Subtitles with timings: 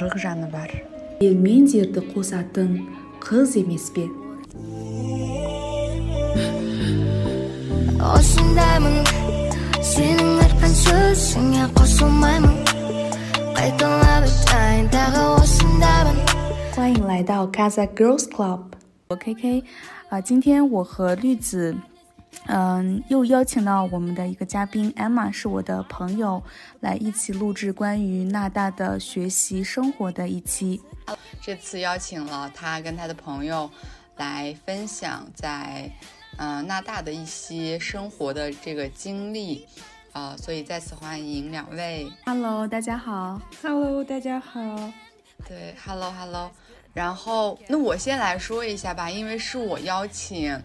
[0.00, 0.70] қырық жаны бар
[1.20, 2.70] ел мен жерді қосатын
[3.24, 4.06] қыз емес пе
[8.14, 8.98] осындаймын
[9.92, 12.56] сенің айтқан сөзіңе қосылмаймын
[13.56, 16.18] қайталап айтайын тағы осындаймын
[16.76, 18.60] 欢迎来到 Casa Girls Club，
[19.08, 19.64] 我 KK
[20.10, 21.74] 啊、今天我和绿子，
[22.53, 26.43] 嗯、又邀请到我们的一个嘉宾 Emma，是我的朋友，
[26.81, 30.81] 来一起录制关于纳大的学习生活的一期。
[31.39, 33.71] 这次邀请了他跟他的朋友
[34.17, 35.89] 来分享在
[36.35, 39.65] 呃纳大的一些生活的这个经历，
[40.11, 42.11] 啊、所以再次欢迎两位。
[42.25, 43.41] Hello，大家好。
[43.63, 44.59] Hello，大家好。
[45.47, 46.51] 对，Hello Hello，
[46.93, 50.61] 然后那我先来说一下吧，因为是我邀请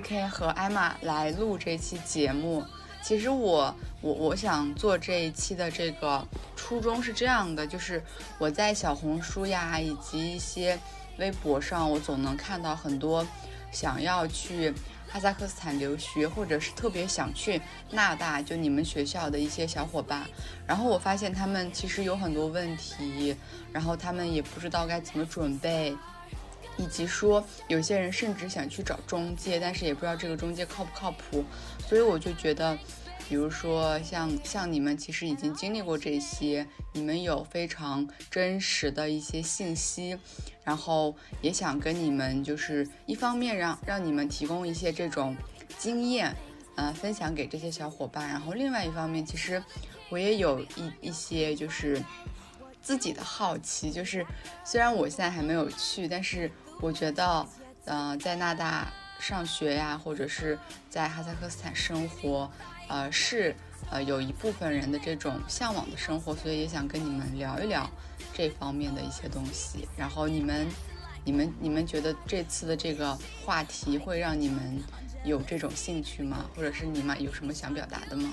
[0.00, 2.64] KK 和艾玛来录这期节目。
[3.02, 8.02] 其实我我我想做这一期的这个初衷是这样的，就是
[8.38, 10.78] 我在小红书呀以及一些
[11.18, 13.24] 微博上，我总能看到很多
[13.70, 14.72] 想要去
[15.06, 20.26] 哈萨克斯坦留学，或者是特别想去纳大，就你们学校的一些小伙伴。
[20.66, 23.36] 然后我发现他们其实有很多问题，
[23.70, 25.94] 然后他们也不知道该怎么准备，
[26.76, 31.44] 以及说有些人甚至想去找中介，但是也不知道这个中介靠不靠谱。
[31.86, 32.76] 所以我就觉得，
[33.28, 40.18] 比如说像像你们其实已经经历过这些，你们有非常真实的一些信息，
[40.64, 45.36] 然后也想跟你们就是一方面让让你们提供一些这种
[45.78, 46.34] 经验，
[46.76, 49.62] 呃，分享给这些小伙伴，然后另外一方面，其实
[50.08, 52.02] 我也有一一些就是
[52.82, 54.26] 自己的好奇，就是
[54.64, 57.46] 虽然我现在还没有去，但是我觉得，
[57.84, 60.58] 呃，在纳大上学呀，或者是
[60.90, 62.50] 在哈萨克斯坦生活，
[62.88, 63.54] 呃，是
[63.90, 67.88] 呃有一部分人的这种向往的生活，所以也想跟你们聊一聊
[68.32, 69.88] 这方面的一些东西。
[69.96, 70.66] 然后你们、
[71.24, 74.78] 你们、你们觉得这次的这个话题会让你们
[75.24, 76.44] 有这种兴趣吗？
[76.54, 78.32] 或者是你们有什么想表达的吗？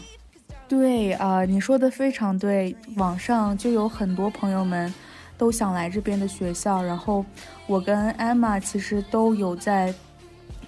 [0.68, 2.76] 对啊、你说的非常对。
[2.96, 4.94] 网上就有很多朋友们
[5.42, 7.26] 都想来这边的学校，然后
[7.66, 9.92] 我跟艾玛其实都有在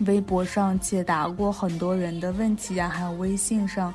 [0.07, 3.93] 微博上解答过很多人的问题呀、还有微信上，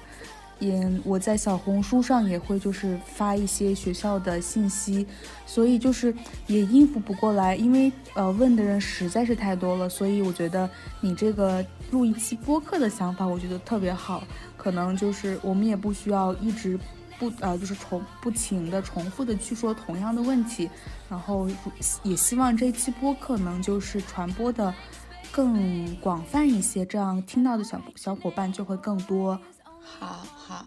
[0.60, 5.04] 也我在小红书上也会就是发一些学校的信息，
[5.46, 6.14] 所以就是
[6.46, 14.22] 也应付不过来，因为呃问的人实在是太多了，所以我觉得你这个录一期播客的想法，我觉得特别好。
[14.56, 16.78] 可能就是我们也不需要一直
[17.18, 20.70] 不呃，就是重不停的重复的去说同样的问题，
[21.10, 21.48] 然后
[22.02, 24.72] 也希望这期播客能就是传播的
[25.32, 29.38] 更广泛一些，这样听到的小小伙伴就会更多。
[29.80, 30.66] 好好，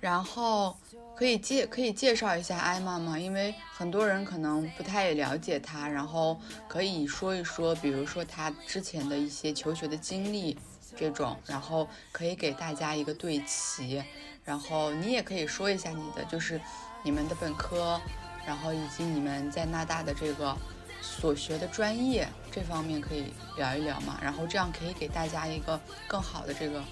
[0.00, 0.76] 然后
[1.14, 3.18] 可以介可以介绍一下艾玛吗？
[3.18, 10.56] 因为很多人可能不太了解她，然后可以说一说，比如说她之前的一些求学的经历
[10.96, 14.02] 这种，然后可以给大家一个对齐。
[14.44, 16.60] 然后你也可以说一下你的，就是
[17.02, 18.00] 你们的本科，
[18.46, 20.54] 然后以及你们在纳大的这个
[21.00, 24.18] 所学的专业这方面可以聊一聊嘛。
[24.22, 26.82] 然后这样可以给大家一个更好的这个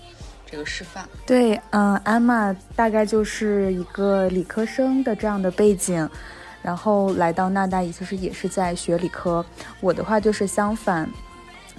[0.46, 1.06] 这个示范。
[1.26, 6.08] 对，嗯、安玛大概就是一个理科生的这样的背景，
[6.62, 9.44] 然后来到纳大，也就是也是在学理科。
[9.80, 11.06] 我的话就是相反，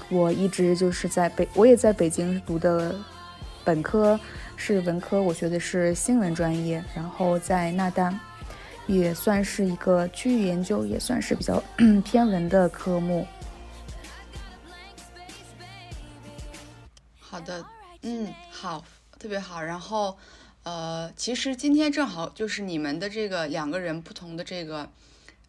[0.09, 2.95] 我一直就是在北，我也在北京读的
[3.63, 4.19] 本科
[4.65, 8.17] 是文科，我学的是新闻专业，然后在纳丹
[8.87, 11.61] 也算是一个区域研究，也算是比较
[12.05, 13.27] 偏文的科目。
[17.19, 17.65] 好的，
[18.03, 18.81] 嗯，好，
[19.19, 19.61] 特别好。
[19.61, 20.17] 然后，
[20.63, 24.89] 呃，其实今天正好就是你们的这个两个人不同的这个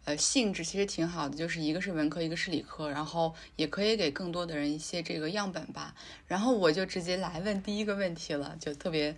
[0.05, 5.95] 呃性质，其实挺好的，就是一个是文科，一个是理科，然后也可以给更多的人一些这个样本吧。
[6.27, 9.17] 然后我就直接来问第一个问题了，就特别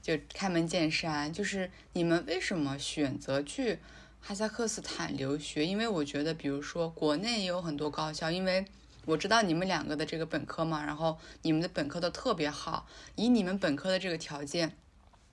[0.00, 3.78] 就开门见山，就是你们为什么选择去
[4.20, 5.66] 哈萨克斯坦留学？
[5.66, 8.64] 因为我觉得，比如说国内也有很多高校，因为
[9.04, 12.86] 我知道你们两个的这个本科嘛，然后你们的本科都特别好，
[13.16, 14.74] 以你们本科的这个条件，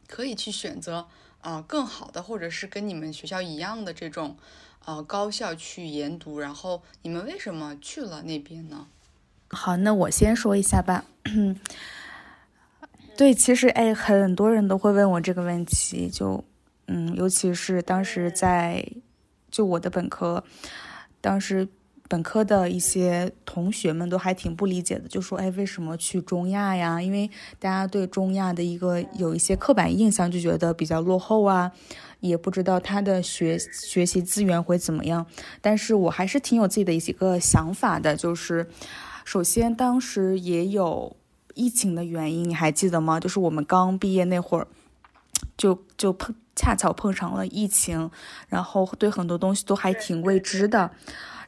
[0.07, 1.07] 可以去选择
[1.39, 4.37] 啊、更好的，或者是跟你们学校一样的这种
[4.85, 6.39] 呃高校去研读。
[6.39, 8.87] 然后你们为什么去了那边呢？
[9.49, 11.05] 好，那我先说一下吧。
[13.17, 16.43] 对，其实哎，很多人都会问我这个问题，就
[16.87, 18.83] 嗯，尤其是当时在
[19.51, 20.43] 就我的本科，
[21.19, 21.67] 当时
[22.11, 27.01] 本科的一些同学们都还挺不理解的，就说：“哎，为什么去中亚呀？
[27.01, 31.71] 因为大家对中亚的一个有一些刻板印象，就觉得比较落后啊，
[32.19, 35.25] 也不知道他的学学习资源会怎么样。
[35.61, 38.67] 但是我还是挺有自己的一个想法的，就是
[39.23, 41.15] 首先当时也有
[41.53, 43.21] 疫情的原因，你还记得吗？
[43.21, 44.67] 就是我们刚毕业那会儿，
[45.55, 48.11] 就就碰恰巧碰上了疫情，
[48.49, 50.91] 然后对很多东西都还挺未知的。”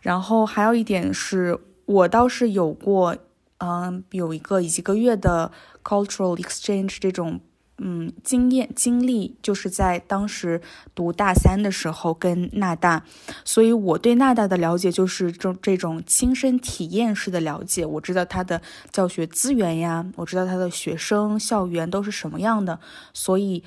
[0.04, 3.16] 然后还有一点是，我倒是有过，
[3.60, 5.50] 嗯，有一个一个月的
[5.82, 7.40] cultural exchange 这种，
[7.78, 10.62] 嗯，经验经历，就是在当时
[10.94, 13.02] 读大三的时候跟纳大，
[13.46, 17.86] 所以我对纳大的了解就是这这种亲身体验式的了解。
[17.86, 18.62] 我知道他的
[18.92, 22.78] 教学资源呀，我知道他的学生校园都是什么样的，
[23.14, 23.64] 所以，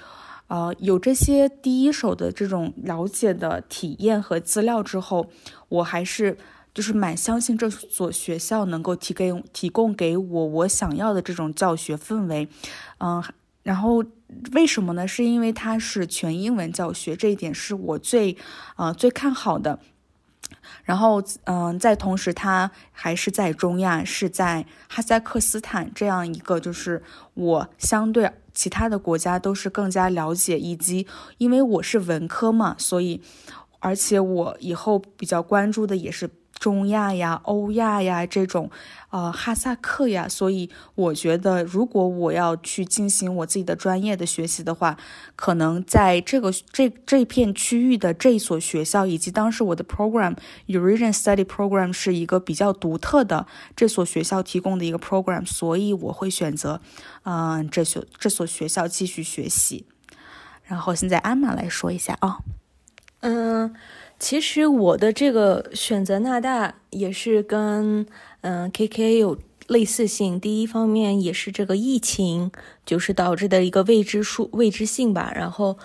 [0.48, 5.30] 呃，有这些第一手的这种了解的体验和资料之后。
[5.68, 6.38] 我还是
[6.72, 12.48] 就是蛮相信这所学校能够提给提供给我我想要的这种教学氛围，
[13.00, 13.20] 嗯，
[13.64, 14.04] 然后
[14.52, 15.08] 为什么呢？
[15.08, 18.36] 是因为它是全英文教学，这一点是我最
[18.76, 19.80] 呃最看好的。
[20.84, 27.02] 然后嗯，在同时，它还是在中亚，是在哈萨克斯坦这样一个就是
[27.34, 31.06] 我相对其他的国家都是更加了解，以及
[31.38, 33.22] 因为我是文科嘛，所以。
[33.78, 38.70] 而且我以后比较关注的也是中亚呀、欧亚呀这种，
[39.10, 44.96] 呃，哈萨克呀，所以我觉得如果我要去进行我自己的专业的学习的话，
[45.36, 50.34] 可能在这个这这片区域的这所学校，以及当时我的 program
[50.66, 56.80] Eurasian Study Program 是一个比较独特的这所学校提供的一个 program，所以我会选择，
[57.24, 59.86] 嗯，这所这所学校继续学习。
[60.64, 62.38] 然后现在安玛来说一下啊。
[63.20, 63.74] 嗯，
[64.18, 68.06] 其实我的这个选择纳大也是跟
[68.40, 70.40] 嗯 K K 有类似性。
[70.40, 72.50] 第一方面也是这个疫情
[72.84, 75.32] 就是导致的一个未知数未知性吧。
[75.34, 75.76] 然后，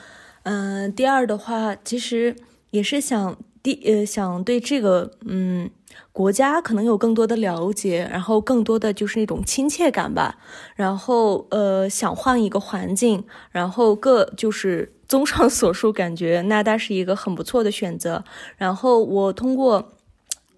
[0.43, 2.35] 嗯，第二的话，其实
[2.69, 5.69] 也是想第呃想对这个嗯
[6.11, 10.37] 国家可能有更多的了解，然后更多的就是那种亲切感吧。
[10.75, 14.93] 然后呃想换一个环境，然后各就是。
[15.11, 18.23] 综上所述，感觉纳大是一个很不错的选择。
[18.55, 19.89] 然后我通过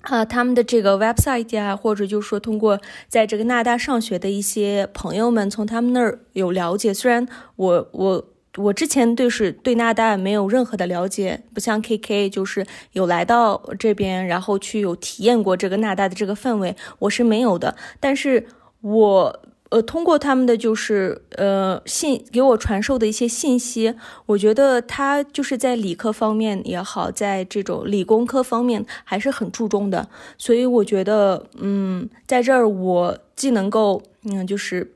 [0.02, 6.94] 啊他们的这个 website 啊，或者就是说通过在这个纳大上学的一些朋友们，从他们那儿有了解。
[6.94, 8.24] 虽然我我
[8.58, 17.76] 我之前对是对纳大没有任何的了解，不像 KK 就是有来到这边，然后去有体验过这个纳大的这个氛围，我是没有的。
[18.00, 18.46] 但是
[18.82, 19.40] 我。
[19.74, 23.96] 呃，通过他们的就是呃信给我传授的一些信息，
[24.28, 30.08] 我觉得他就是在理科方面也好，在这种理工科方面还是很注重的。
[30.38, 34.94] 所以我觉得，嗯，在这儿我既能够嗯就是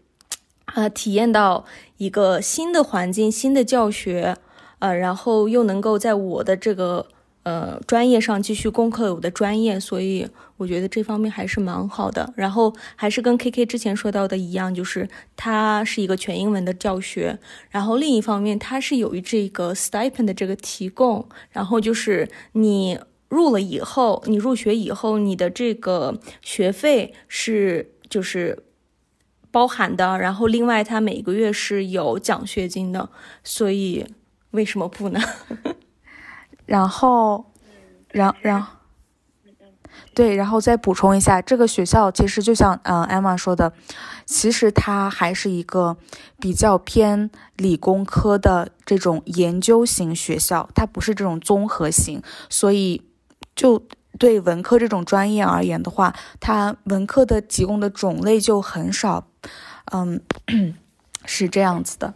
[0.68, 1.66] 啊体验到
[1.98, 4.38] 一个新的环境、新的教学，
[4.80, 7.08] 呃，然后又能够在我的这个。
[7.44, 10.28] 呃，专业上继续攻克我的专业，所以
[10.58, 12.34] 我觉得这方面还是蛮好的。
[12.36, 17.40] 然后还是跟 K K 之前说到的一样，就是它是一个全英文的教学。
[17.70, 21.26] 然后另一方面，它是有这个 stipend 的这个提供。
[21.50, 23.00] 然后就是你
[23.30, 28.62] 入了以后，你入学以后，你的这个学费是就是
[29.52, 30.18] 包含的。
[30.18, 33.10] 然后另外，它每个月是有奖学金的。
[33.44, 34.06] 所以
[34.52, 35.20] 为什么不呢？
[36.66, 37.54] 然后，
[38.10, 38.66] 然然，
[40.14, 43.72] 对，然后再补充一下，这个学校其实就像嗯艾玛说的，
[44.26, 45.96] 其实它还是一个
[46.40, 53.02] 比较偏理工科的这种研究型学校，它不是这种综合型，所以
[53.56, 53.82] 就
[54.20, 59.28] 对文科这种专业而言的话，它文科的提供的种类就很少，
[59.92, 60.22] 嗯，
[61.26, 62.14] 是这样子的。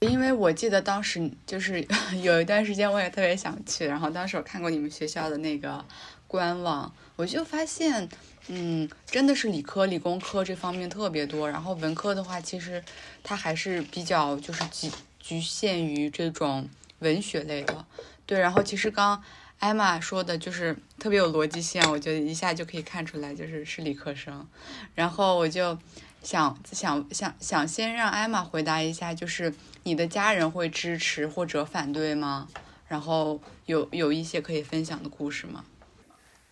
[0.00, 1.86] 因为我记得当时就是
[2.22, 5.84] 有一段时间我也特别想去，然后当时我看过你们学校的那个
[6.26, 8.08] 官网，我就发现，
[8.48, 12.82] 嗯，真的是理科、理工科这方面特别多，然后文科的话，其实
[13.22, 17.86] 它还是比较就是局局限于这种文学类的。
[18.26, 19.22] 对，然后其实刚
[19.60, 24.48] 艾玛说的就是特别有逻辑性，我觉得一下就可以看出来就是是理科生，
[24.96, 25.78] 然后我就。
[26.22, 29.52] 想想想想先让艾玛回答一下，就是
[29.82, 32.48] 你的家人会支持或者反对吗？
[32.88, 35.64] 然后有有一些可以分享的故事吗？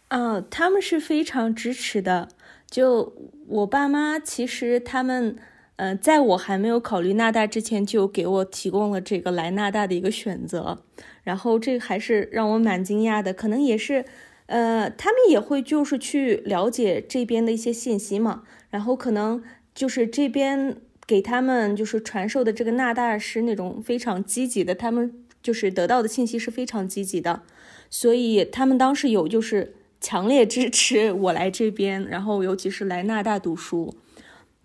[0.08, 2.28] 嗯，他们是非常支持的。
[2.68, 3.12] 就
[3.46, 5.36] 我爸妈，其实他们，
[5.76, 10.82] 嗯，在我还没有考虑纳大之前，就给我提供了这个来纳大的一个选择。
[11.22, 14.04] 然后这个还是让我蛮惊讶的，可能也是。
[14.46, 19.40] 呃，他们也会就是去了解这边的一些信息嘛，然后可能
[19.80, 27.42] 就是这边给他们就是传授的这个纳大师那种非常积极的，他们就是得到的信息是非常积极的，
[27.88, 33.96] 所以他们当时有就是强烈支持我来这边，然后尤其是来纳大读书，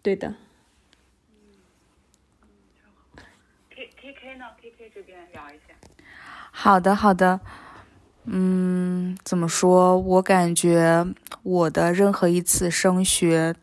[0.02, 0.36] 对的。
[3.70, 5.74] K K K 呢？K K 这边聊一下。
[6.52, 7.40] 好的，好的。
[8.26, 9.98] 嗯，怎么说？
[9.98, 11.08] 我感觉
[11.44, 13.56] 我的任何一次升学，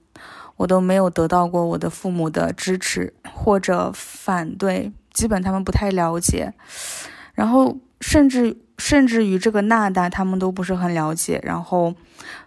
[0.63, 6.55] 我都没有得到过我的父母的支持或者反对，基本他们不太了解。
[7.35, 11.41] 然后，甚至甚至于这个纳达，他们都不是很了解。
[11.43, 11.95] 然后，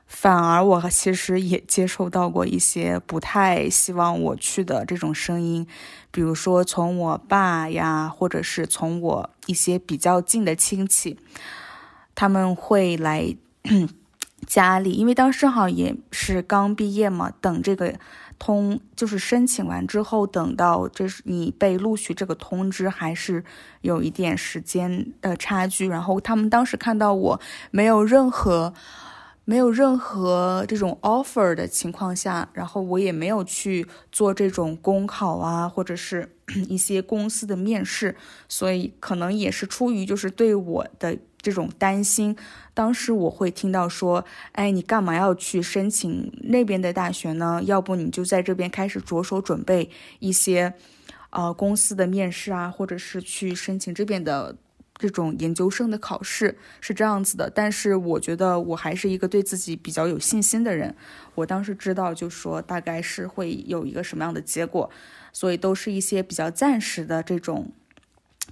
[0.08, 5.68] 反而我其实也接受到过一些不太希望我去的这种声音，
[6.10, 11.20] 比如说从我爸呀，或者是从我一些比较近的亲戚。
[12.16, 13.36] 他们会来
[14.46, 17.94] 家里，因为当时正好也是刚毕业嘛，等这个
[18.38, 23.44] 通就是申请完之后，等到这是你被录取这个通知，还是
[23.82, 25.88] 有一点时间的差距。
[25.88, 28.74] 然后他们当时看到我没有任何
[29.46, 36.35] 没有任何这种 offer 的情况下，然后我也没有去做这种公考啊，或者是
[36.70, 38.16] 一些公司的面试，
[38.48, 41.18] 所以可能也是出于就是对我的。
[41.46, 42.36] 这种担心，
[42.74, 47.62] 当时我会听到说：“哎，你干嘛要去申请那边的大学呢？
[47.64, 50.74] 要不你就在这边开始着手准备一些，
[51.30, 54.58] 呃，公司的面试啊，或者是去申请这边的
[54.98, 57.48] 这种研究生的考试，是这样子的。
[57.48, 60.96] 但是我觉得我还是一个对自己比较有信心的人，
[61.36, 64.90] 我当时知道就说大概是会有一个什么样的结果，
[65.36, 67.72] 所以都是一些比较暂时的这种。”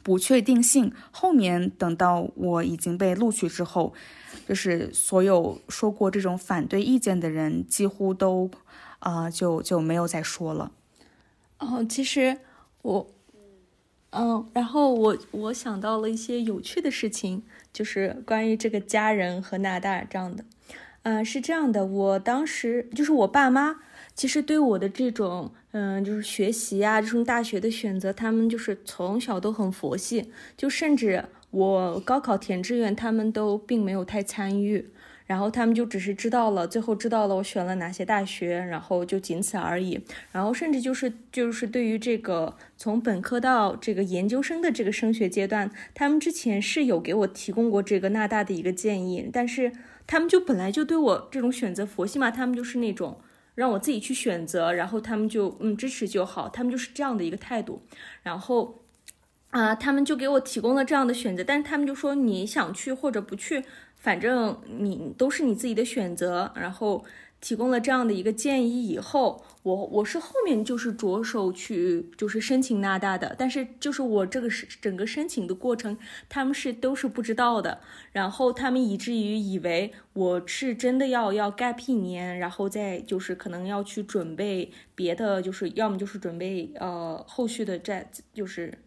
[0.02, 3.94] 不确定性，后面等到我已经被录取之后，
[4.46, 8.52] 就是所有说过这种反对意见的人，几乎都，
[9.00, 10.74] 啊，就就没有再说了。
[11.60, 12.40] 哦，其实
[12.82, 13.08] 我，
[14.10, 20.44] 嗯，然后我我想到了一些有趣的事情，就是关于这个家人和纳大这样的，
[21.04, 23.78] 嗯，是这样的，我当时就是我爸妈。
[24.16, 34.92] 其实对我的这种，嗯，就是学习啊，这种大学的选择，他们就是从小都很佛系，就甚至我高考填志愿，他们都并没有太参与，
[35.26, 40.00] 然后他们就只是知道了，最后知道了我选了哪些大学，然后就仅此而已。
[40.32, 49.72] 然后甚至就是就是对于这个从本科到这个研究生的这个升学阶段，他们之前是有给我提供过这个纳大的一个建议，但是
[50.06, 53.18] 他们就本来就对我这种选择佛系嘛，他们就是那种。
[53.56, 57.82] 让我自己去选择，然后他们就嗯支持就好，他们就是这样的一个态度。
[58.22, 58.84] 然后
[59.50, 63.64] 啊，他们就给我提供了这样的选择，但是他们就说你想去或者不去，
[63.98, 66.52] 反正你都是你自己的选择。
[66.56, 67.04] 然后。
[67.46, 75.98] 提供了这样的一个建议以后，我我是后面就是着手去就是申请纳大的，但是就是我这个是整个申请的过程，
[76.30, 77.80] 他们是都是不知道的，
[78.12, 88.78] 然后他们以至于以为我是真的要要 gap 一年，然后再就是可能要去准备别的，就是要么就是准备呃后续的在就是。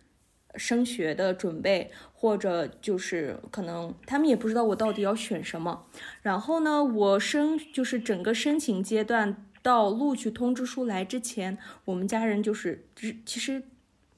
[0.58, 5.84] 升学的准备，或者就是可能他们也不知道我到底要选什么。
[6.22, 12.86] 然后呢，我申就是整个申请阶段到录取通知书来之前，我们家人就是
[13.24, 13.64] 其实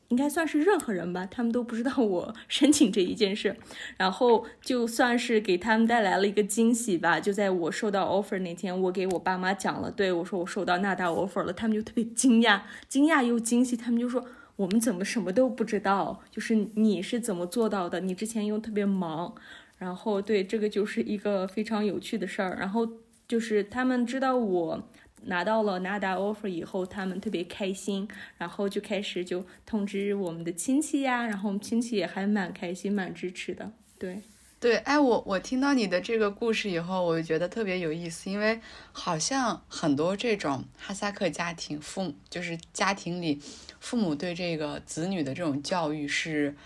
[0.08, 3.56] 应该算是任何人吧，他们都不知道我 申请这一件事。
[3.96, 14.24] 然后就算是给他们带来了一个惊喜吧，就在我收到 offer 那天，我给我爸妈讲了，对我说我收到纳大 offer 了，他们就特别惊讶，惊讶又惊喜，他们就说。
[14.58, 16.20] 我们怎么什么都不知道？
[16.32, 18.00] 就是你是怎么做到的？
[18.00, 19.32] 你之前又特别忙，
[19.76, 22.56] 然后对这个就是一个非常有趣的事儿。
[22.58, 22.84] 然后
[23.28, 24.82] 就是他们知道我
[25.24, 33.70] 拿到了 NADA offer 以后，他们特别开心，然后就开始就通知我们的亲戚呀，然后我们亲戚也还蛮开心、蛮支持的。
[33.98, 34.22] 对
[34.60, 38.60] 对，哎，我我听到你的这个故事以后，我就觉得特别有意思，因为
[38.92, 43.40] 好像很多这种哈萨克家庭，父母就是家庭里。
[43.80, 46.56] 父母对这个子女的这种教育是，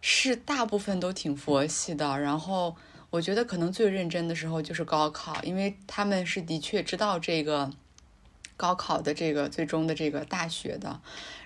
[0.00, 2.20] 是大部分都挺佛系的。
[2.20, 2.76] 然后
[3.10, 7.68] 我觉得可能最认真的时候就是高考，因为他们是的确知道这个
[8.56, 11.00] 高考的这个最终的这个大学的。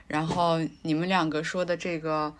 [0.06, 2.34] 然后你们两个说的这个，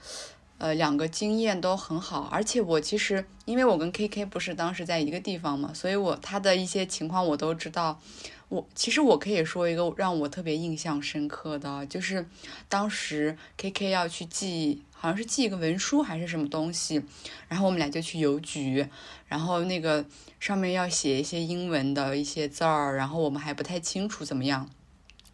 [0.59, 2.29] 呃，两个经验都很好。
[2.31, 8.01] 而且我其实因为我跟 KK 不是当时在一个地方嘛，所以我他的一些情况我都知道。
[8.49, 12.27] 我其实我可以说一个让我特别印象深刻的，就是
[12.67, 17.01] 当时 K K 要去寄好像是寄一个文书还是什么东西，
[17.47, 18.85] 然后我们俩就去邮局，
[19.29, 20.05] 然后那个
[20.41, 24.69] 上面要写一些英文的一些字儿，然后我们还不太清楚怎么样，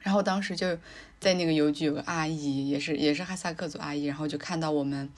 [0.01, 0.79] 然后当时就
[1.19, 5.09] 在那个邮局有个阿姨，也是也是哈萨克族阿姨，然后就看到我们，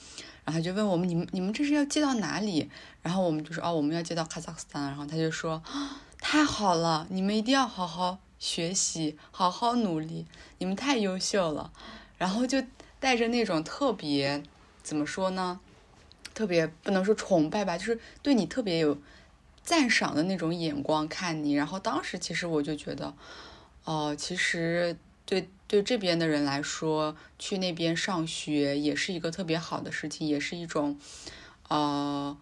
[0.45, 2.71] 然后就问我们你们你们这是要寄到哪里？
[3.03, 5.61] 然后我们就说哦我们要寄到哈萨克斯坦，然后他就说
[6.21, 10.25] 太好了，你们一定要好好学习，好好努力，
[10.59, 11.73] 你们太优秀了，
[12.17, 12.63] 然后就。
[13.01, 14.43] 带着那种特别
[14.83, 15.61] 怎么说呢？
[16.35, 18.99] 特别不能说崇拜吧，就是对你特别有
[19.63, 21.55] 赞赏的那种眼光看你。
[21.55, 23.15] 然后当时其实我就觉得，
[23.85, 30.99] 哦，其实对对这边的人来说，去那边上学也是一个特别好的事情，也是一种
[31.69, 32.37] 呃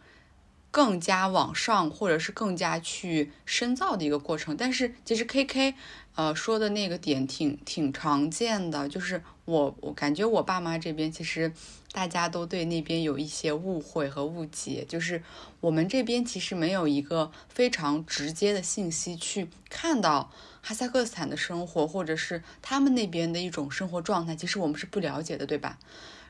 [0.72, 4.56] 更加往上或者是更加去深造的一个过程。
[4.56, 5.74] 但是其实 K K
[6.14, 9.22] 呃说的那个点挺挺常见的，就是。
[9.46, 11.52] 我我感觉我爸妈这边其实
[11.92, 15.22] 大家都对那边有一些误会和误解，就是
[15.60, 25.78] 我们这边其实没有一个非常直接的信息去看到哈萨克斯坦的生活，或者是他们那边的一种生活状态，其实我们是不了解的，对吧？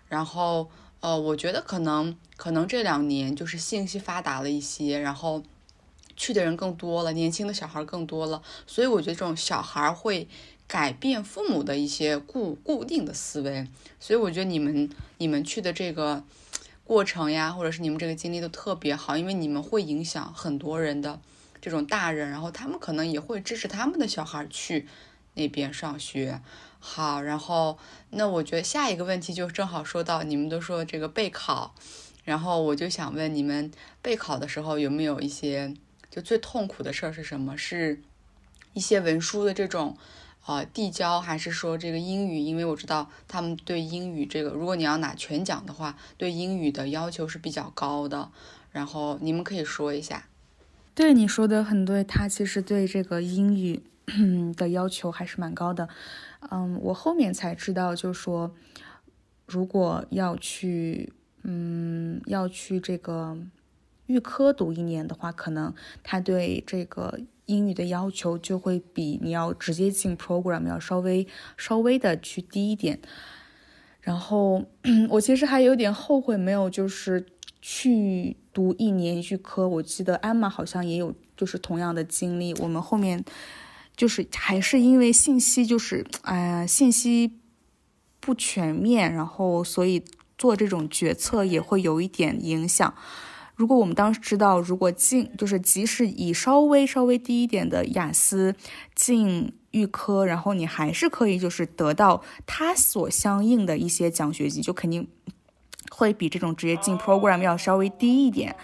[0.08, 5.40] 然后呃，我觉得可能可能这两年就是信息发达了一些，然后
[6.16, 10.28] 去的人更多了，年轻的小孩更多了，所以我觉得这种小孩会。
[10.66, 13.68] 改变父母的一些固固定的思维，
[14.00, 16.25] 所以我觉得你们你们去的这个
[16.85, 21.21] 过程呀，或者是你们这个经历都特别好，因为你们会影响很多人的
[21.61, 24.88] 这种大人，然后他们可能也会支持他们的小孩去
[25.35, 26.40] 那边上学。
[26.78, 27.76] 好，然后
[28.09, 31.75] 那我觉得下一个问题就正好说到你们都说这个备考，
[32.25, 35.75] 然后我就想问你们备考的时候有没有一些
[36.14, 37.56] 就最痛苦的事儿是什么？
[37.59, 38.00] 是
[38.73, 39.97] 一些文书的这种。
[40.47, 42.38] 呃，递交还是说这个英语？
[42.38, 48.30] 因为我知道他们对英语这个，如果你要拿全奖的话，对英语的要求是比较高的。
[48.71, 50.28] 然后你们可以说一下。
[50.94, 53.83] 对你说的很对，他其实对这个英语
[54.54, 55.88] 的要求还是蛮高的。
[56.50, 58.54] 嗯，我后面才知道，就说，
[59.47, 61.10] 如果要去，
[61.43, 63.38] 嗯，要去这个
[64.06, 67.21] 预科读一年的话，可能他对这个。
[67.47, 72.99] 英语的要求就会比你要直接进 program 要稍微稍微的去低一点。
[74.00, 74.64] 然后
[75.10, 77.26] 我其实还有点后悔没有就是
[77.60, 79.69] 去读一年预科。
[79.69, 82.54] 我记得艾玛好像也有就是同样的经历。
[82.54, 83.23] 我们后面
[83.95, 87.38] 就是还是因为信息就是哎信息
[88.21, 90.02] 不全面，然后所以
[90.38, 92.95] 做这种决策也会有一点影响。
[93.56, 98.54] 如果我们当时知道，如果进就是即使以稍微稍微低一点的雅思
[98.95, 105.06] 进预科，然后你还是可以就是得到它所相应的一些奖学金，就肯定
[105.90, 108.56] 会比这种直接进 program 要稍微低一点。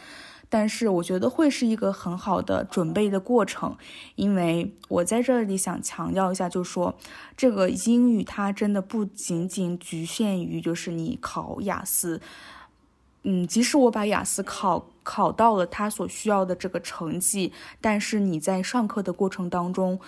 [0.52, 3.76] 但是我觉得会是一个很好的准备的过程，
[4.16, 6.98] 因为我在这里想强调一下，就是说
[7.36, 12.20] 这个英语它真的不仅仅局限于就是你考雅思。
[13.22, 20.00] 嗯，即使我把雅思考考到了他所需要的这个成绩，但是你在上课的过程当中，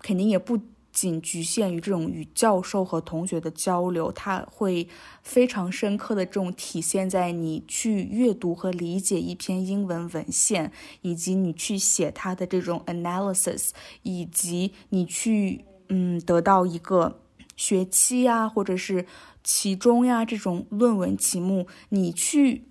[0.00, 0.58] 肯定也不
[0.90, 4.88] 仅局限于这种与教授和同学的交流，它会
[5.22, 13.70] 非常深刻的这种体现在你去阅读和理解一篇英文文献，以及你去写它的这种 analysis，
[14.02, 17.20] 以及你去嗯得到一个
[17.54, 19.06] 学期啊，或者是。
[19.44, 22.64] 其中呀，这种论文题目，你去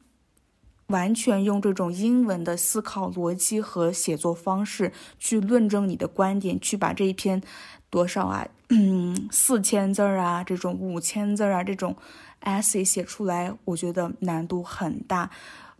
[0.88, 7.42] 完全用这种英文的思考逻辑和写作方式去论证你的观点，去把这一篇
[7.90, 11.96] 多少啊，嗯，四千字儿啊，这种五千字儿啊，这种
[12.42, 15.30] essay 写出来，我觉得难度很大。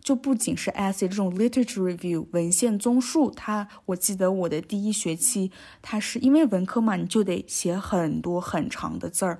[0.00, 9.38] 就不仅是 essay 这种 literature review 文献综述，它我记得我的第一学期，它是因为文科嘛，你就得写很多很长的字儿。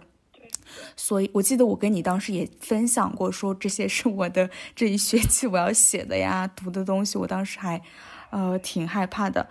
[0.96, 7.18] 所以，我记得我跟你当时也分享过，说这些是我的这一学期我要写的呀，读的东西。
[7.18, 7.80] 我当时还，
[8.30, 9.48] 呃，挺害怕的。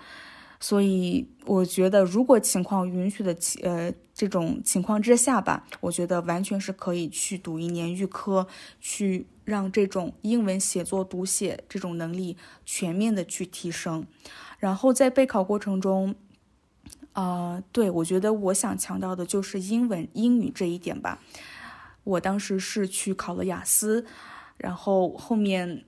[0.60, 8.48] 所以，我觉得如果情况允许的，呃，这种情况之下吧，我觉得完全是可以去读一年预科，
[8.80, 14.06] 去让这种英文写作、读写这种能力全面的去提升。
[14.60, 16.16] 然后在备考过程中。
[17.14, 21.22] 呃，对，我觉得我想强调的就是英文英语这一点吧。
[22.04, 24.06] 我当时是去考了雅思，
[24.58, 25.86] 然后后面，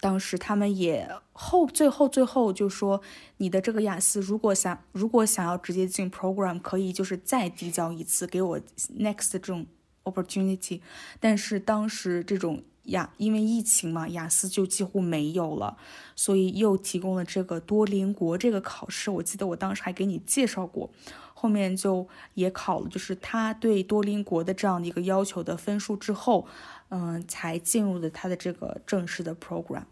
[0.00, 3.00] 当时他们也后最后最后就说，
[3.36, 8.60] 你的这个雅思如果想如果想要直接进 program，可以就是再递交一次，给我
[8.98, 9.66] next 这种
[10.04, 10.80] opportunity，
[11.20, 15.76] 但是当时这种雅因为疫情嘛，雅思就几乎没有了，
[16.14, 19.10] 所以又提供了这个多邻国这个考试。
[19.10, 20.90] 我记得我当时还给你介绍过，
[21.34, 26.46] 后面就也考了，就是他对多邻国的这样的一个要求的分数之后，
[26.90, 29.84] 嗯，才进入了他的这个正式的 program。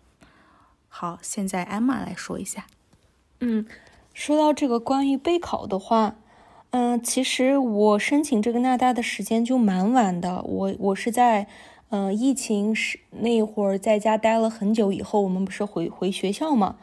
[0.89, 2.67] 好，现在艾玛来说一下。
[3.41, 3.67] 嗯，
[4.13, 6.17] 说到这个关于备考的话，
[6.71, 10.43] 嗯，其实我申请这个纳大的时间就蛮晚的。
[10.43, 11.47] 我我是在，
[11.91, 16.77] 嗯，疫情是那会儿在家待了很久以后，我们不是回回学校嘛，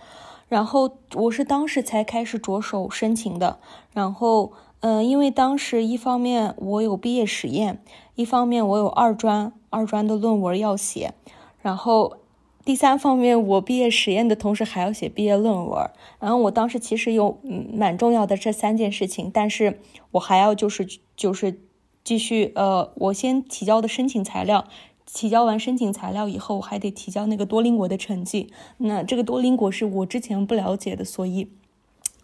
[0.48, 3.60] 然后我是当时才开始着手申请的。
[3.94, 7.82] 然后，嗯，因为当时一方面我有毕业实验，
[8.16, 11.14] 一方面我有二专二专的论文要写，
[11.62, 12.18] 然后。
[12.66, 15.88] 第三方面，我毕业实验的同时还要写毕业论文，
[16.20, 17.38] 然后我当时其实有
[17.72, 19.80] 蛮重要的这三件事情，但是
[20.14, 21.60] 我还要就是就是
[22.04, 24.66] 继续呃，我先提交的申请材料，
[25.06, 28.52] 提交完申请材料以后，我还得提交那个多邻国的成绩。
[28.78, 31.50] 那这个多邻国是我之前不了解的，所以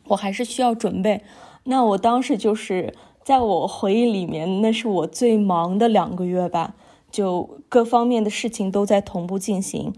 [0.08, 1.24] 我还是需要准备。
[1.64, 6.76] 那我当时就是在我回忆里面，那是我最忙的两个月吧，
[7.12, 9.94] 就各方面的事情都在同步进行。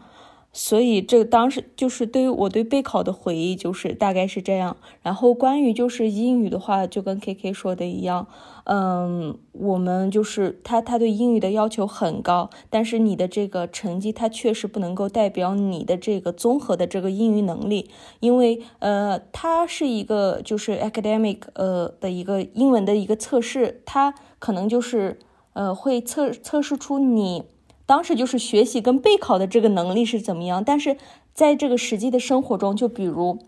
[0.56, 4.78] 所以，这当时就是对于我对备考的回忆，就是大概是这样。
[5.02, 8.28] 然后，关于就是英语的话，就跟 K K 说的一样，
[8.66, 17.90] 嗯，我们就是他他对英语的要求很高，但是你的这个成绩，它确实不能够代表你的这个综合的这个英语能力，
[18.20, 25.18] 因为呃，它是一个就是 academic 呃的一个英文的一个测试，它可能就是
[25.54, 27.46] 呃会测测试出你。
[27.86, 30.98] 当时就是学习跟备考的这个能力是怎么样，但是
[31.34, 33.40] 在这个实际的生活中，就比如，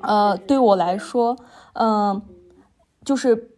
[0.00, 1.36] 呃，对我来说，
[1.74, 2.22] 嗯，
[3.04, 3.50] 就是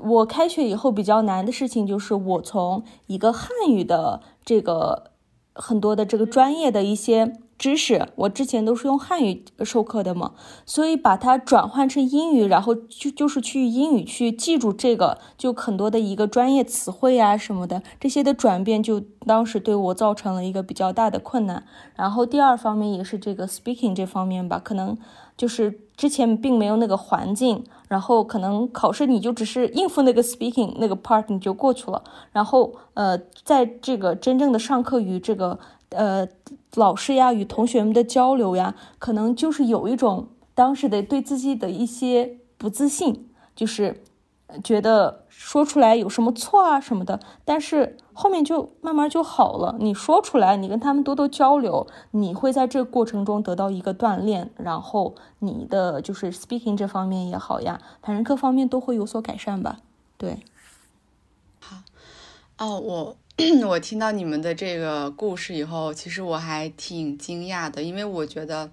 [0.00, 5.10] 我开学以后比较难的事情，就是我从一个汉语的这个
[5.54, 7.32] 很多的这个专业的一些。
[7.60, 10.32] 知识我之前都是用汉语授课的嘛，
[10.64, 21.62] 所以把它转换成英语，然后就就是去英语去记住这个，就很多的一个专业词汇啊什么的，这些的转变就当时对我造成了一个比较大的困难。
[21.94, 24.96] 然后第二方面也是这个 speaking 这方面吧，可能
[25.36, 35.58] 就是之前并没有那个环境，然后可能考试你就只是应付那个 speaking 那个 part 你就过去了，然后呃，在这个真正的上课与这个。
[35.92, 36.24] 呃，
[36.76, 44.04] 老师呀，与同学们的交流呀，可能就是有一种当时的对自己的一些不自信，就是
[44.62, 47.18] 觉得说出来有什么错啊什么的。
[47.44, 49.76] 但是后面就慢慢就好了。
[49.80, 59.78] 你说出来，你跟他们多多交流，你会在这过程中得到一个锻炼，然后你的就是 speaking 这方面也好呀，反正各方面都会有所改善吧。
[60.16, 60.44] 对，
[61.58, 61.76] 好，
[62.58, 63.16] 哦，我。
[63.66, 68.70] 我听到你们的这个故事以后，其实我还挺惊讶的，因为我觉得，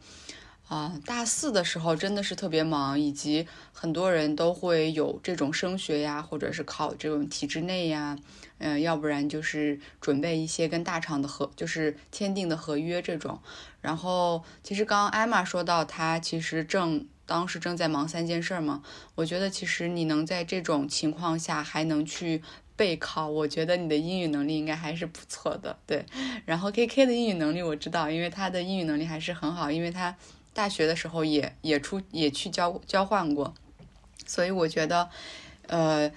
[0.68, 8.18] 啊，大四的时候真的是特别忙，以及很多人都会有这种升学呀，或者是考这种体制内呀，
[8.58, 13.40] 嗯，要不然就是准备一些跟大厂的合，就是签订的合约这种。
[13.80, 18.84] 然后，其实刚刚艾玛说到，她其实正当时正在忙三件事嘛，
[19.16, 22.42] 我觉得其实你能在这种情况下还能去。
[22.78, 26.06] 备考，我觉得你的英语能力应该还是不错的，对。
[26.46, 30.16] 然后 K K 的英语能力我知道，因为他的英语能力还是很好，因为他
[30.54, 33.54] 大学的时候也也出也去交交换过，
[34.26, 35.10] 所以我觉得，
[35.68, 36.12] 呃，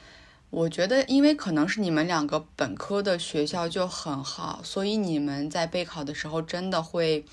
[0.50, 7.24] 我觉得因为可能是你们两个本科的学校就很好，所以你们在备考的时候真的会，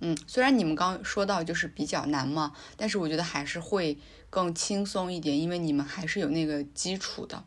[0.00, 3.96] 嗯，虽然你们刚说到就是比较难嘛，但是我觉得还是会
[4.28, 7.42] 更轻松一点，因为你们还是有那个基础的。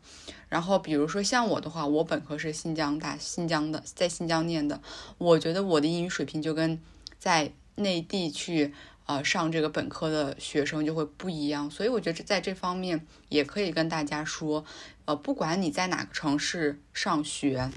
[0.48, 4.80] 然后，比如说像我的话，我本科是新疆大新疆的，在新疆念的。
[5.18, 6.80] 我觉得我的英语水平就跟
[7.20, 8.74] 在内地去
[9.06, 11.70] 呃上这个本科的学生就会不一样。
[11.70, 14.64] 所以我觉得在这方面也可以跟大家说，
[15.04, 17.70] 呃，不管你在哪个城市上学，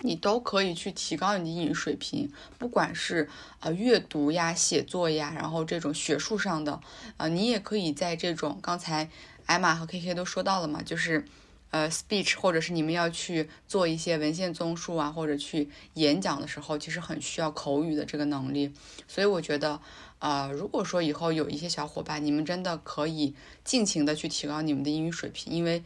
[0.00, 2.30] 你都可以去提高你的英语水平。
[2.58, 3.28] 不管是
[3.60, 6.80] 呃阅读呀、写作呀，然后这种学术上的，
[7.16, 9.08] 呃，你也可以在这种刚才
[9.46, 11.24] 艾玛和 K K 都说到了嘛，就是。
[11.72, 18.72] 呃，speech 或者是你们要去做一些文献综述啊，或者去演讲的时候，其实很需要口语的这个能力。
[19.06, 19.80] 所以我觉得，
[20.18, 25.84] 呃，如果说以后有一些小伙伴，你们真的可以尽情的去提高你们的英语水平，因为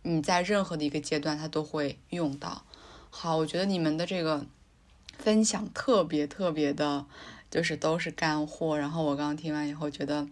[0.00, 2.64] 你在任何的一个阶段，它都会用到。
[3.18, 4.44] 好，我觉得你们的这个
[5.18, 7.06] 分享特别特别的，
[7.50, 8.78] 就是都是干货。
[8.78, 10.28] 然后我刚刚听完以后，觉得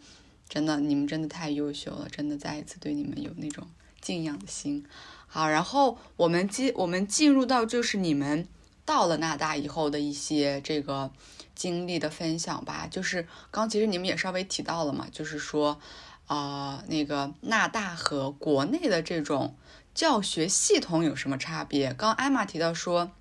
[0.51, 3.67] 真的你们真的太优秀了，真的再一次对你们有那种。
[4.03, 4.85] 敬仰的心。
[5.27, 8.47] 好，然后我们进我们进入到就是你们
[8.85, 11.11] 到了纳大以后的一些这个
[11.55, 12.87] 经历的分享吧。
[12.91, 15.81] 就是刚其实你们也稍微提到了嘛，就是说，
[16.27, 19.57] 啊，那个纳大和国内的这种
[19.95, 21.95] 教学系统有什么差别？
[21.95, 23.13] 刚艾玛提到说，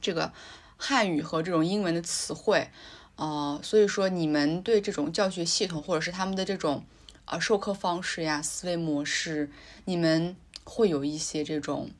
[0.00, 0.32] 这个
[0.76, 2.68] 汉语和这种英文的词汇，
[3.16, 6.84] 呃，所以说你们对这种教学系统或者是他们的这种
[7.24, 9.50] 呃授课方式呀、思维模式，
[9.86, 10.36] 你们。
[10.62, 11.90] 会有一些这种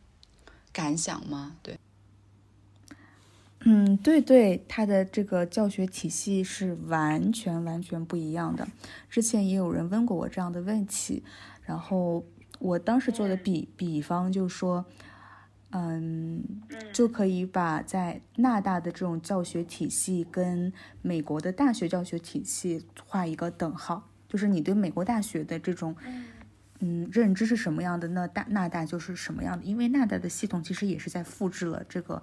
[0.72, 1.56] 感想吗？
[1.60, 1.76] 对，
[3.60, 8.68] 嗯，对对，他的这个教学体系是完全完全不一样的。
[9.08, 11.24] 之前也有人问过我这样的问题，
[11.64, 12.24] 然后
[12.60, 14.84] 我当时做的比比方就是说，
[15.70, 16.44] 嗯，
[16.92, 25.96] 就可以把在纳大的这种教学体系跟美国的大学教学体系画一个等号，就是你对美国大学的这种。
[26.82, 29.62] 嗯，认知是什么样的，那大纳大就是什么样的。
[29.66, 32.22] 因为纳大的系统其实也是在复制了这个，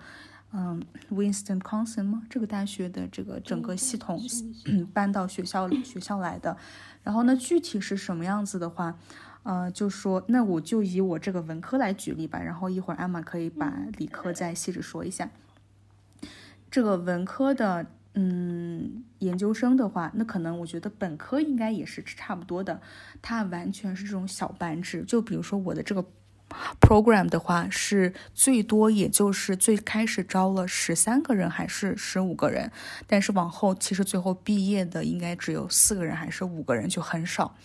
[0.51, 2.23] 嗯，Winston c o n s o n 吗？
[2.27, 4.19] 这个大学的这个整个系统
[4.91, 6.57] 搬到学校学校来的。
[7.03, 8.97] 然后呢，具体是什么样子的话，
[9.47, 12.39] 呃，就说那我就以我这个文科来举例吧。
[12.39, 15.29] 然后一会儿艾玛可以把理科再细致说一下。
[16.69, 17.87] 这个文科的。
[18.19, 22.81] 嗯，研究生的话，那可能我觉得本科应该也是差不多的。
[23.21, 26.03] 它完全是这种小班制，就比如说我的这个
[26.81, 32.71] program 的话，是最多也就是最开始招了十三个人还是十五个人，
[33.05, 37.55] 但是往后其实最后毕业的应该只有四个人还是五个人，就很少。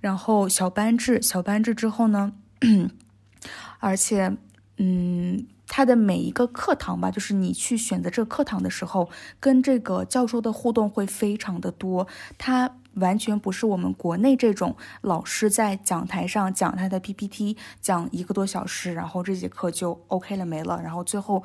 [0.00, 2.32] 然后小班制，小班制之后呢，
[3.80, 4.36] 而且，
[4.76, 5.46] 嗯。
[5.70, 12.08] 他的每一个课堂吧，就是你去选择这个课堂的时候，跟这个教授的互动会非常的多。
[12.38, 20.80] 他完全不是我们国内这种老师在讲台上讲他的 PPT，讲一个多小时，然后这节课就 OK 了没了。
[20.82, 21.44] 然后最后，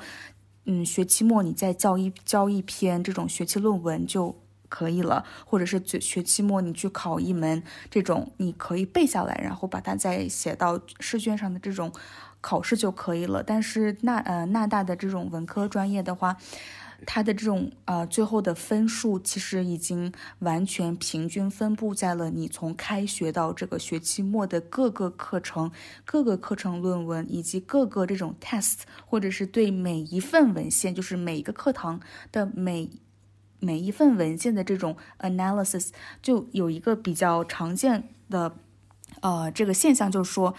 [0.63, 4.33] 嗯，学期末你再交一交一篇这种学期论文就
[4.75, 11.91] 可以了，或者是学学期末你去考一门这种你可以背下来，然后把它再写到试卷上的这种。
[12.45, 16.35] 考试就可以了，但是那呃那大的这种文科专业的话，
[17.05, 25.71] 它的这种呃最后的分数其实已经完全平均分布在了你从开学到这个学期末的各个课程、
[26.03, 32.01] 各个课程论文以及各个这种 test，或者是对每一份文献，就是每一个课堂
[32.33, 32.89] 的每
[33.63, 35.89] 每一份文件的这种 analysis，
[36.21, 38.55] 就有一个比较常见的
[39.21, 40.53] 呃这个现象，就是说。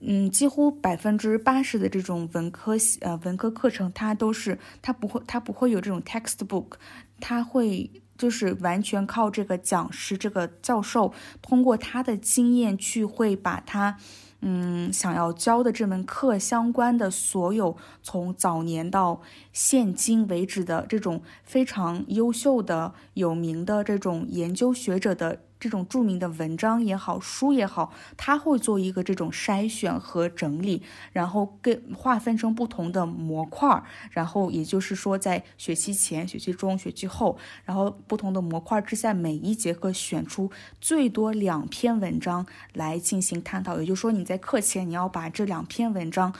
[0.00, 6.74] 嗯，几乎百分之八十的这种文科呃文科课程，它都是它不会它不会有这种 textbook，
[7.18, 13.98] 它会就是完全靠这个讲师这个教授通过他的经验去会把他
[14.40, 19.20] 嗯想要教的这门课相关的所有从早年到
[19.52, 25.47] 现今为止的这种非常优秀的有名的这种研究学者的。
[25.60, 43.80] 这种著名的文章也好，书也好，他会做一个这种筛选和整理，然后给划分成不同的模块儿，然后也就是说，在学期前、学期中、学期后，然后不同的模块之下，每一节课选出最多两篇文章来进行探讨。
[43.80, 46.32] 也就是说，你在课前你要把这两篇文章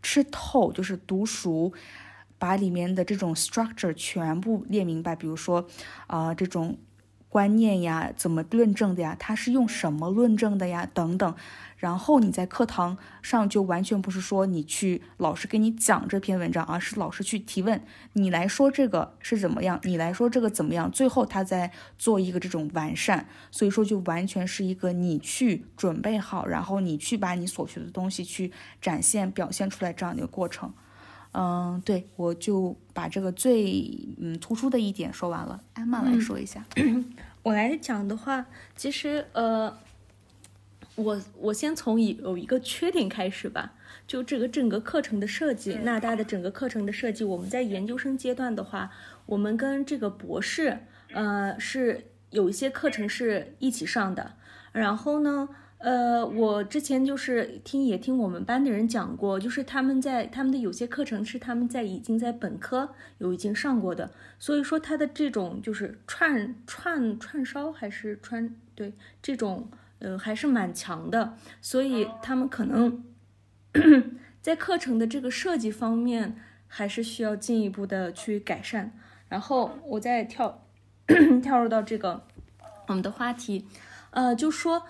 [0.00, 1.72] 吃透，就是读熟，
[2.38, 5.16] 把里面的这种 structure 全部列明白。
[5.16, 5.66] 比如说，
[6.06, 6.78] 啊，这种。
[7.34, 9.16] 观念呀，怎么论证的呀？
[9.18, 10.88] 他是用什么论证的呀？
[10.94, 11.34] 等等。
[11.76, 19.80] 然后你在课堂上就完全不是说你去老师给你讲这篇文章，而是老师去提问，你来说这个是怎么样？
[19.82, 20.88] 你来说这个怎么样？
[20.88, 23.26] 最后他在做一个这种完善。
[23.50, 30.72] 所以说，就完全是一个你去准备好，然后你去把你所学的东西去展现、表现出来这样的一个过程。
[31.36, 35.60] 嗯，对，我就把这个最嗯突出的一点说完了。
[35.74, 36.64] 艾玛来说一下，
[37.42, 39.76] 我来讲的话，其实呃，
[40.94, 43.72] 我我先从有有一个缺点开始吧，
[44.06, 48.92] 就这个整个课程的设计，纳大的整个课程的设计，我们在研究生阶段的话，
[49.26, 50.78] 我们跟这个博士
[51.12, 54.34] 呃是有一些课程是一起上的，
[54.70, 55.48] 然后呢。
[55.84, 69.68] 呃，我之前就是听也听我们班的人讲过，就是他们在他们的有些课程是他们在已经在本科有已经上过的，所以说他的这种就是串串串烧还是串对这种
[69.98, 73.04] 呃还是蛮强的，所以他们可能
[74.40, 76.34] 在课程的这个设计方面
[76.66, 78.90] 还是需要进一步的去改善。
[79.28, 80.66] 然后我再跳
[81.44, 82.26] 跳入到这个
[82.88, 83.66] 我们的话题，
[84.12, 84.84] 呃，就说。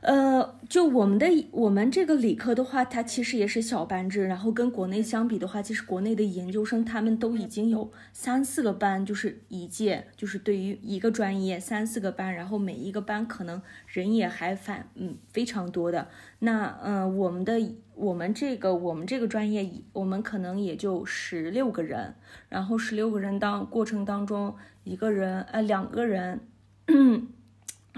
[0.00, 16.06] 呃，就我们的我们这个理科的话，它其实也是小班制，然后跟国内相比的话，其实国内的研究生他们都已经有三四个班，就是一届，就是对于一个专业三四个班，然后每一个班可能人也还反嗯非常多的。
[16.38, 17.60] 那嗯、呃我们的
[17.96, 22.14] 我们这个我们这个专业，我们可能也就十六个人，
[22.48, 26.40] 然后十六个人当过程当中，一个人呃两个人。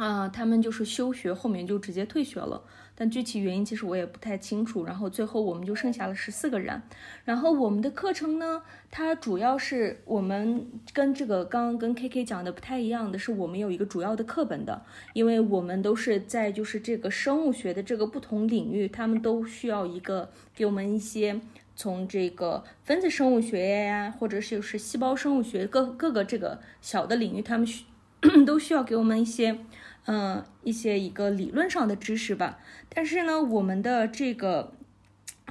[0.02, 2.62] 啊、他们就是休学，后面就直接退学了。
[2.94, 4.84] 但具体原因其实我也不太清楚。
[4.84, 6.80] 然后最后我们就剩下了十四个人。
[7.24, 14.82] 然后我们的课程呢，它主要是我们跟这个刚刚跟 KK 讲的不太一样的是，我们有一个主要的课本的，
[15.12, 21.40] 因为我们都是在就是这个生物学的这个不同领域，他们都需要一个给我们一些。
[21.76, 27.84] 从这个分子生物学呀，或者是就是细胞生物学各各个这个小的领域，他们需
[28.44, 29.58] 都需要给我们一些
[30.06, 32.58] 嗯，一些一个理论上的知识吧。
[32.88, 34.72] 但是呢，我们的这个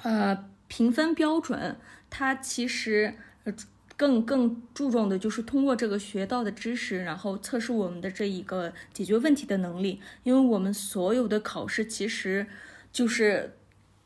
[0.04, 1.78] 呃评分标准，
[2.10, 3.16] 它其实
[3.96, 10.02] 更更注重的就是通过这个学到的知识，然后测试我们的这一个解决问题的能力。
[10.24, 12.48] 因为我们所有的考试其实
[12.92, 13.56] 就是。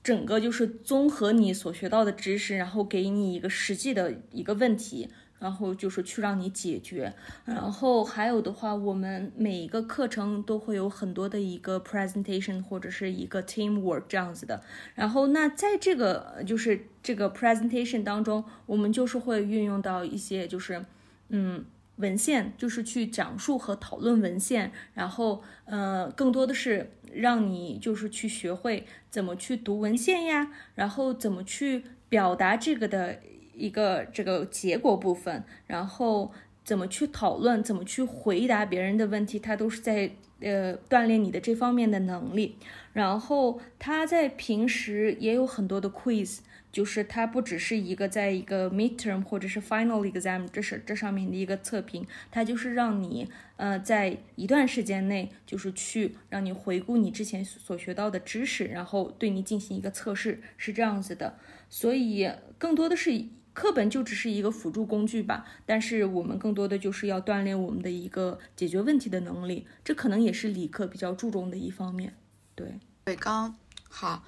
[0.04, 5.08] 整个就是综合你所学到的知识，然后给你一个实际的一个问题，
[5.44, 7.14] 然后就是去让你解决。
[7.44, 14.64] 然后还有的话，我们每一个课程都会有很多的一个 presentation 或者是一个 teamwork 这样子的。
[14.96, 20.86] 然后那在这个就是这个 presentation 当中，我们就是会运用到一些就是
[21.28, 21.66] 嗯。
[21.98, 33.20] 文献就是去讲述和讨论文献，然后呃，更多的是让你就是去学会怎么去读文献呀，然后怎么去表达这个的
[33.56, 36.32] 一个这个结果部分，然后
[36.64, 42.58] 怎么去讨论，怎么去回答别人的问题，它都是在呃锻炼你的这方面的能力。
[42.94, 46.40] 然后他在平时也有很多的 quiz。
[46.74, 61.38] 就是它不只是一个在一个 midterm 或者是 final exam 这是这上面的一个测评，它就是让你呃在一段时间内就是去让你回顾你之前所学到的知识，然后对你进行一个测试，是这样子的。
[61.70, 63.12] 所以更多的是
[63.54, 72.16] 课本就只是一个辅助工具吧，但是我们更多的就是要锻炼我们的一个解决问题的能力，这可能也是理科比较注重的一方面。
[72.56, 73.56] 对，对，刚
[73.90, 74.24] 好。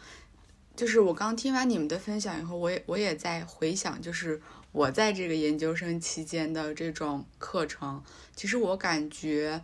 [0.76, 4.42] 就是我刚听完你们的分享以后，我也我也在回想，就是
[4.74, 8.04] 我在这个研究生期间的这种课程。
[8.36, 9.62] 其实我感觉，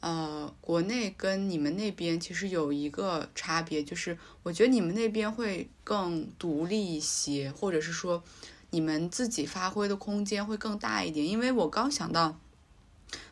[0.00, 8.24] 呃，国内跟你们那边其实有一个差别，就是我觉得你们那边会更独立一些，或者是说
[8.74, 11.24] 你们自己发挥的空间会更大一点。
[11.26, 12.38] 因为我刚想到，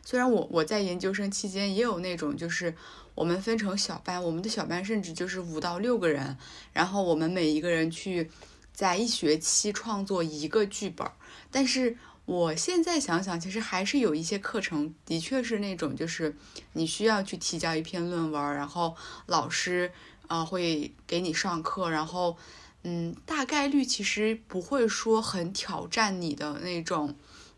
[0.03, 2.73] 虽然我我在研究生期间也有那种就是。
[3.15, 6.35] 我们分成小班，我们的小班甚至就是五到六个人，
[6.73, 8.27] 然后我们每一个人去
[8.73, 11.07] 在一学期创作一个剧本。
[11.51, 16.35] 但是我现在想想，其实还是有一些课程的确是那种，就是
[16.73, 18.95] 你需要去提交一篇论文，然后
[19.27, 19.91] 老师
[20.25, 22.35] 啊、会给你上课，然后
[22.83, 27.15] 嗯，大概率其实不会说很挑战你的那种。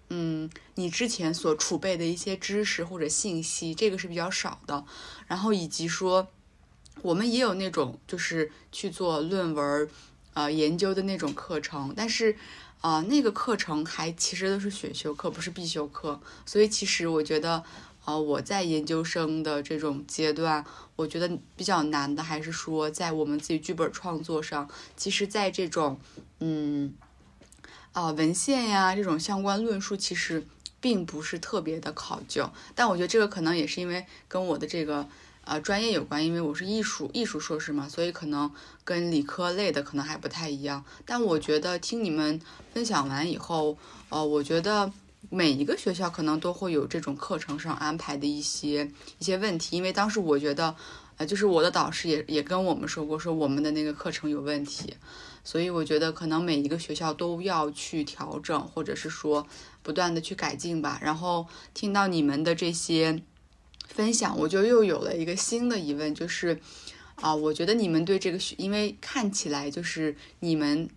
[0.09, 4.85] 嗯，你之前所储备的一些知识或者信息，这个是比较少的。
[5.25, 6.27] 然后以及说，
[7.01, 9.89] 我们也有那种就是去做论文，
[10.35, 12.37] 呃，研究的那种课程，但是，
[12.81, 16.21] 啊、那个课程还其实都是选修课，不是必修课。
[16.45, 17.63] 所以其实我觉得，
[18.05, 20.63] 呃，我在研究生的这种阶段，
[20.95, 25.99] 我觉得比较难的还是说，在我们自己剧本创作上，其实，在这种，
[26.39, 26.93] 嗯。
[27.91, 30.45] 啊、文献呀，这种相关论述其实
[30.81, 35.07] 并不是特别的考究，但我觉得这个可能也是因为跟我的这个
[35.45, 38.51] 呃专业有关，因为我是艺术艺术硕士嘛，所以可能
[38.83, 40.83] 跟理科类的可能还不太一样。
[41.05, 42.41] 但我觉得听你们
[42.73, 43.77] 分享完以后，
[44.09, 44.91] 呃，我觉得
[45.35, 50.73] 每一个学校可能都会有这种课程上安排的一些一些问题，因为当时我觉得，
[51.17, 54.93] 呃，就是我的导师也也跟我们说过，说我们的那个课程有问题。
[55.43, 59.45] 所以我觉得可能每一个学校都要去调整，或者是说
[59.83, 60.99] 不断的去改进吧。
[61.03, 63.21] 然后听到你们的这些
[63.87, 66.59] 分享，我就又有了一个新的疑问，就是
[67.15, 70.89] 啊、我觉得你们对这个学，因为看起来就是你们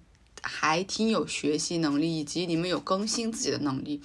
[0.42, 4.00] 还挺有学习能力，以及你们有更新自己的能力。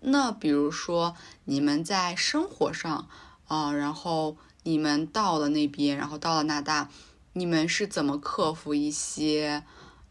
[0.00, 3.08] 那比如说你们在生活上
[3.46, 6.88] 啊、然后你们到了那边，然后到了纳大，
[7.32, 9.62] 你们是怎么克服一些？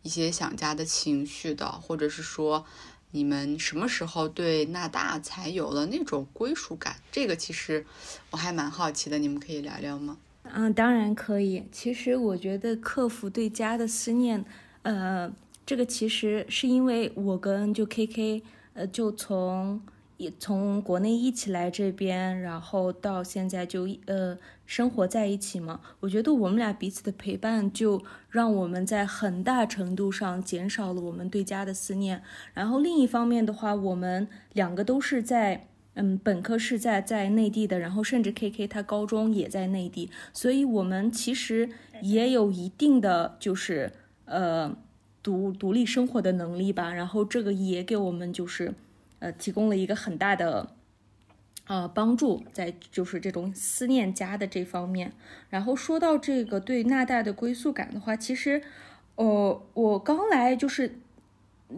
[0.01, 2.65] 一些想家的情绪的，或者是说，
[3.11, 6.95] 你们什么时候对纳大才有了那种归属感？
[7.11, 7.85] 这个其实
[8.31, 10.17] 我还蛮好奇的，你们可以聊聊吗？
[10.43, 11.65] 嗯，当然可以。
[11.69, 14.45] 其实我觉得克服对家的思念，
[14.83, 15.29] 呃，
[15.65, 18.41] 这个其实是因为我跟就 KK，
[18.79, 19.81] 呃，就从
[20.15, 25.81] 也从国内一起来这边，然后到现在就呃生活在一起嘛。
[25.99, 32.23] 我觉得我们俩彼此的陪伴，就让我们在很大程度上减少了我们对家的思念。
[32.53, 35.65] 然后另一方面的话，我们两个都是在。
[35.95, 41.67] 嗯，本科是在在内地的，然后甚至 K K 他高中也在内地，所以我们其实
[42.01, 43.91] 也有一定的就是
[44.23, 44.73] 呃
[45.29, 46.93] 独独立生活的能力吧。
[46.93, 48.73] 然后这个也给我们就是
[49.19, 50.71] 呃提供了一个很大的
[51.67, 55.11] 呃帮助，在就是这种思念家的这方面。
[55.49, 58.61] 然后说到这个对纳大的归宿感的话，其实
[59.15, 60.95] 呃我刚来就是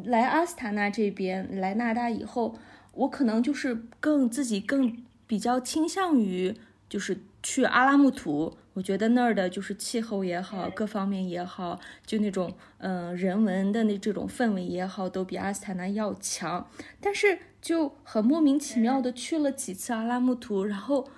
[0.05, 2.55] 来阿斯塔纳这边来纳大以后。
[2.93, 6.53] 我可能就是更自己更比较倾向于
[6.89, 16.69] 就是去阿拉木图，我觉得那儿的就是气候也好，各方面也好，就那种嗯人文的那这种氛围也好，都比阿斯塔纳要强。
[16.99, 21.09] 但是就很莫名其妙的去了几次阿拉木图，然后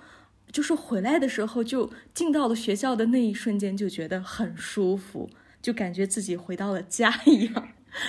[0.50, 5.30] 就是回来的时候就进到了学校的那一瞬间就觉得很舒服，
[5.62, 7.68] 就感觉自己回到了家一样。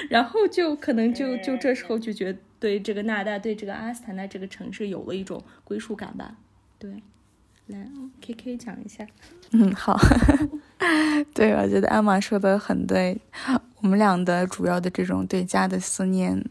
[0.09, 2.39] 然后就可能就就这时候就觉得。
[2.57, 6.37] 对这个纳大，对这个阿斯塔纳这个城市有了一种归属感吧？
[6.79, 7.03] 对，
[7.67, 7.89] 来
[8.21, 9.05] ，K K 讲一下。
[9.51, 9.99] 嗯，好。
[11.33, 13.19] 对，我觉得艾玛说的很对。
[13.81, 16.43] 我们俩的主要的这种对家的思念，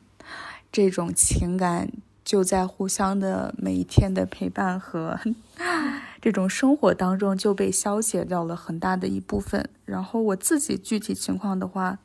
[0.72, 1.88] 这种情感，
[2.24, 5.18] 就在互相的每一天的陪伴和
[6.20, 9.68] 这种生活当中就被消解掉了很大的一部分。
[9.84, 11.98] 然后我自己具体情况的话。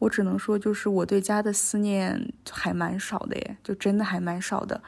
[0.00, 4.82] 我只能说，就是我对家的思念还蛮少的耶，就真的还蛮少的。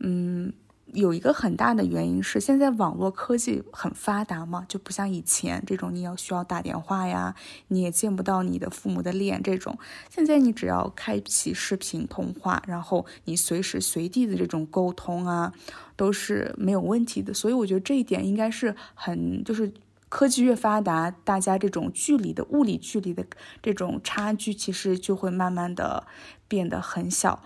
[0.00, 0.52] 嗯，
[0.92, 7.34] 有一个很大的原因是现在网络科技很发达嘛，就不像以前这种你要需要打电话呀，
[7.68, 9.78] 你也见不到你的父母的脸这种。
[10.10, 15.52] 现在你只要开启视频通话，然后你随时随地的这种沟通啊，
[15.96, 17.34] 都是没有问题的。
[17.34, 19.72] 所以我觉得这一点应该是很就是。
[20.14, 23.24] 科技越发达，大家这种距离的物理距离的
[23.62, 26.06] 这种差距，其实就会慢慢的
[26.46, 27.42] 变得很小。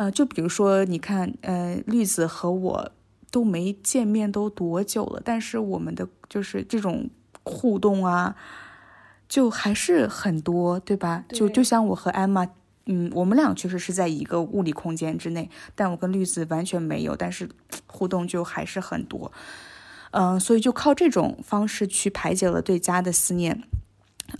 [0.00, 2.90] 呃，就比如说，你看，呃，绿子和我
[3.30, 7.10] 都没见面都多久了，但是我们的就是这种
[7.42, 8.34] 互动啊，
[9.28, 11.22] 就还是很多，对吧？
[11.28, 12.48] 就就像我和艾玛，
[12.86, 17.46] 嗯，我们俩确实是在一个物理空间之内，但我跟绿子完全没有，但是
[17.86, 19.30] 互动就还是很多。
[20.12, 23.62] 嗯，所以就靠这种方式去排解了对家的思念，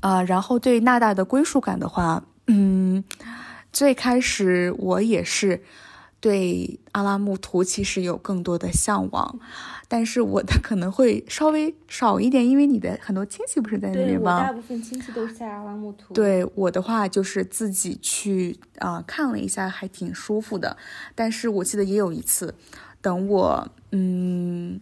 [0.00, 3.04] 啊，然后对娜娜的归属感的话，嗯，
[3.72, 5.62] 最开始我也是
[6.20, 9.38] 对阿拉木图其实有更多的向往，
[9.88, 14.40] 但是我的可能会稍微少一点，因为你的很多亲戚不是在那边吗？
[14.40, 16.12] 大部分亲戚都是在阿拉木图。
[16.12, 20.76] 对我的话就是自己去啊看了一下，还挺舒服的。
[21.14, 22.54] 但是我记得也有一次，
[23.00, 24.80] 等我嗯。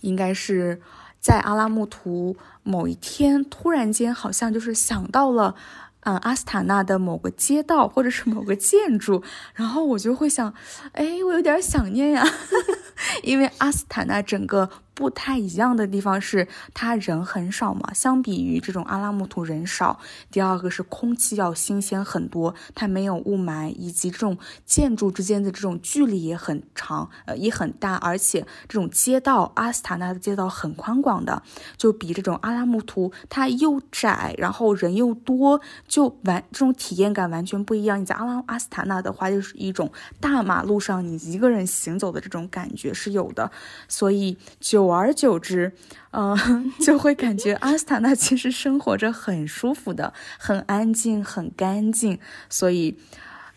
[0.00, 0.80] 应该是
[1.20, 5.54] 在阿拉木图某一天，突然间好像就是想到了，
[6.02, 9.22] 嗯，阿斯塔纳的某个街道或者是某个建筑，
[9.54, 10.52] 然后我就会想，
[10.92, 12.24] 哎，我有点想念呀，
[13.22, 14.68] 因为阿斯塔纳整个。
[15.02, 19.98] 不太一样的地方是，它人很少嘛，相比于这种阿拉木图人少。
[20.30, 27.96] 第二个是空气要新鲜很多，它没有雾霾，以及这种建筑之间的这种距离也很长，呃，也很大。
[27.96, 31.42] 而且这种街道，阿斯塔纳的街道很宽广的，
[31.76, 38.00] 就比这种阿拉木图它又窄，然后人又多，就完这种体验感完全不一样。
[38.00, 39.90] 你在阿拉阿斯塔纳的话，就是一种
[40.20, 43.50] 大马路上你一个人行走的这种感觉是有的，
[43.88, 44.91] 所以就。
[44.92, 45.72] 久而久之，
[46.10, 52.18] 嗯， 就会感觉 阿斯塔纳其实生活着很舒服的，很安静，很干净。
[52.50, 52.98] 所以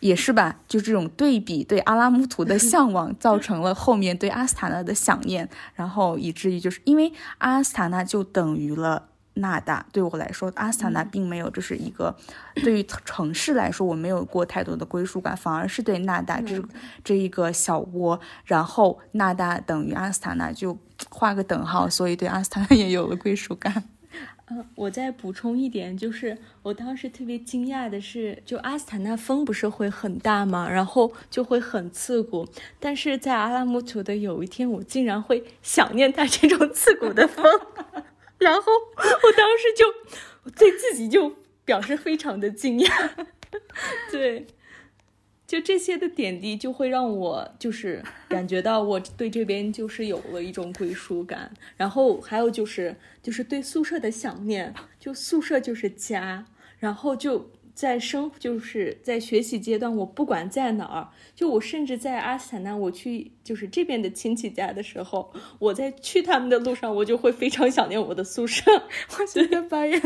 [0.00, 9.08] 也是吧，就这种对比，对阿拉木图的向往，造成了后面对阿斯塔纳的想念，然后以至于就是因为阿斯塔纳就等于了。
[9.36, 12.14] 纳达对我来说，阿斯塔纳并没有就是一个
[12.56, 16.62] 对于城市来说，我没有过太多的归属感，反而是对纳达这
[17.04, 20.78] 这一个小窝，然后纳达等于阿斯塔纳就
[21.10, 23.84] 画个等号，所以对阿斯塔纳也有了归属感。
[24.48, 30.66] 嗯， 我再补充一点，就是我当时特别惊讶的是，就阿斯塔纳风不是会很大嘛？
[30.70, 32.48] 然后就会很刺骨，
[32.80, 37.44] 但是在阿拉木图的有一天，我竟然会想念它这种刺骨的风。
[38.38, 43.10] 然后我当时就对自己就表示非常的惊讶，
[44.10, 44.46] 对，
[45.46, 51.52] 就这些的点滴，就会让我就是感觉到我对这边就是有了一种归属感。
[51.76, 56.46] 然后还有就是就是对宿舍的想念，就宿舍就是家。
[56.78, 68.64] 然后就在生就是在学习阶段，我不管在哪儿，就我甚至在阿斯坦纳，我去就是这边的亲戚家的时候，我在去他们的路上，我就会非常想念我的宿舍。
[69.18, 70.00] 我觉得发现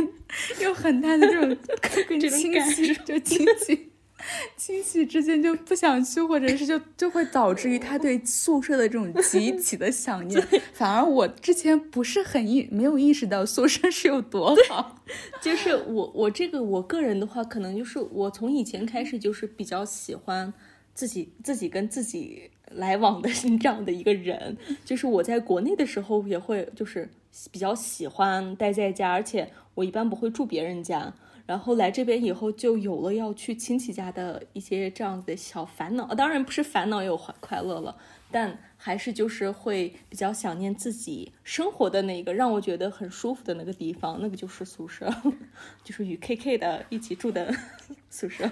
[0.61, 1.57] 有很大的这种
[2.09, 3.90] 跟亲戚就亲戚。
[4.57, 10.41] 亲戚之间就不想去，或者是就就会导致于他对宿舍的这种极其的想念。
[10.73, 15.03] 反而我之前不是很意没有意识到宿舍是有多好。
[15.43, 20.53] 就是我我这个我个人的话，可能就是我从以前开始就是比较喜欢
[20.95, 24.57] 自己自己跟自己来往的这样的一个人。
[24.85, 27.11] 就是我在国内的时候也会就是
[27.51, 31.13] 比较喜欢待在家，而且我一般不会住别人家。
[31.51, 36.15] 然后来这边以后，就有了要去亲戚家的一些这样子的小烦恼。
[36.15, 37.97] 当然不是烦恼，有快快乐了，
[38.31, 45.13] 但还是就是会比较想念自己生活的那个让我觉得很舒服的那个地方，那个就是宿舍，
[45.83, 47.53] 就是与 KK 的一起住的
[48.09, 48.49] 宿舍。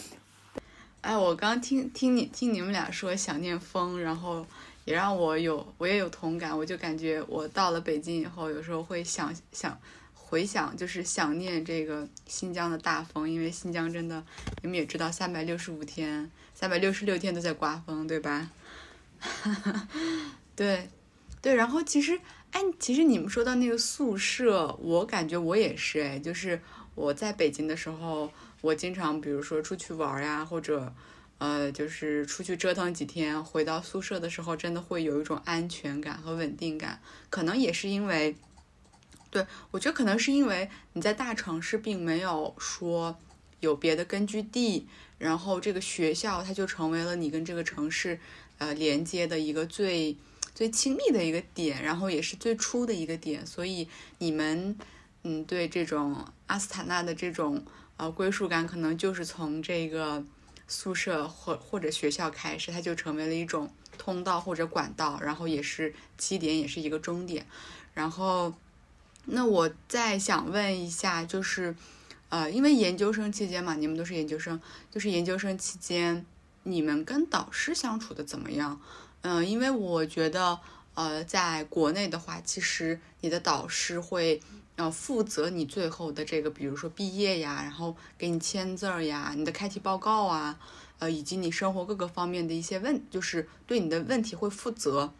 [1.00, 4.44] 哎，我刚听听你听你们俩说想念风，然后
[4.84, 9.80] 也让我有我也有同感，我就感觉我到了北京以后，有时候会想想。
[10.30, 14.24] 回想就是想念这个新疆的大风，因为新疆真的，
[14.62, 18.48] 你们也知道，三百六十五天、三百六十六天都在刮风，对吧？
[20.54, 20.88] 对，
[21.42, 21.56] 对。
[21.56, 22.20] 然后其实，
[22.52, 26.60] 哎，其实你们说到那个宿舍，我感觉我也是，哎，就是
[26.94, 30.94] 我在北京的时候，我经常比如说出去玩呀，或者
[31.38, 37.00] 呃，就是出去折腾几天，回到宿舍的时候，真的会有一种安全感和稳定感，
[37.30, 38.36] 可能也是因为。
[39.30, 43.16] 对，我觉得可能是因为你在大城市并没有说
[43.60, 48.18] 有别的根据地，然后这个学校它就成为了你跟这个城市
[48.58, 50.16] 呃连接的一个最
[50.52, 54.76] 最亲密的一个点，然后也是最初的一个点，所以你们
[55.22, 57.64] 嗯对这种阿斯塔纳的这种
[57.98, 60.24] 呃归属感，可能就是从这个
[60.66, 67.46] 宿舍或或者学校开始，它就成为了一种通道或者管道，然后也是起点，也是一个终点，
[67.94, 68.52] 然后。
[69.32, 71.74] 那我再想问一下，就是，
[72.28, 74.60] 呃，因为研究生期间嘛，你们都是研究生，
[74.90, 76.26] 就是研究生期间，
[76.64, 78.80] 你们跟导师相处的怎么样？
[79.22, 80.58] 嗯，因为我觉得，
[80.94, 84.40] 呃，在国内的话，其实你的导师会，
[84.76, 90.58] 呃，负责你最后的这个，比如说毕业呀，然后给你签字儿呀，你的开题报告啊，
[90.98, 95.12] 呃，以及你生活各个方面的一些问，就是对你的问题会负责。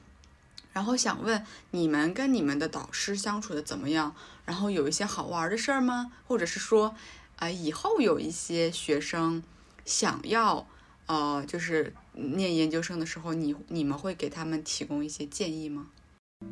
[0.73, 4.15] 然后想问你们跟你们的导师相处的怎么样？
[4.45, 6.13] 然后有一些好玩的事儿吗？
[6.27, 6.95] 或者是说，
[7.37, 9.43] 啊，以后有一些学生
[9.85, 10.67] 想要，
[11.07, 15.89] 呃，就是念研究生的时候，你你们会给他们提供一些建议吗？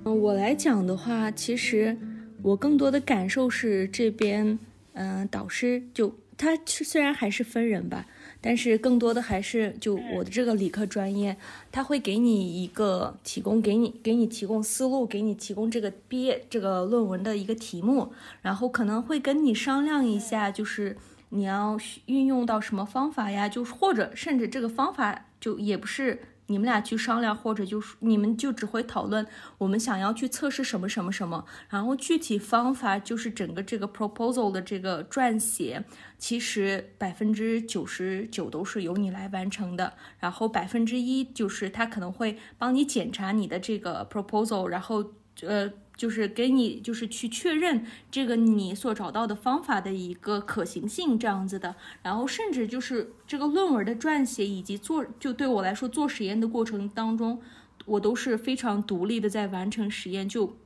[0.05, 1.97] 嗯，我来讲的话，其实
[2.43, 4.59] 我更多的感受是这边，
[4.93, 8.05] 嗯，导师就他虽然还是分人吧。
[8.41, 11.37] 但是更多的还是就我的这个理科专业，
[11.73, 18.13] 他会给你一个提供，给你给你提供思路，给你提供这个毕业这个论文的一个题目，
[18.43, 20.97] 然后可能会跟你商量一下，就是
[21.31, 26.21] 你要运用到什么方法呀，就是或者甚至这个方法就也不是。
[26.49, 29.27] 你们俩去商量，或者就是你们就只会讨论
[29.57, 35.85] 我们想要去测试什么什么什么，然后具体方法就是整个这个 proposal 的这个撰写，
[36.19, 45.73] 其实百分之九十九都是由你来完成的，然后百分之一就是他可能会帮你检查你的这个 proposal，然后呃。
[45.99, 57.43] 就是给你，就是去确认这个你所找到的方法的一个可行性这样子的，然后甚至就是这个论文的撰写以及做，就对我来说做实验的过程当中，
[57.85, 60.29] 我都是非常独立的在完成实验。
[60.29, 60.57] 就，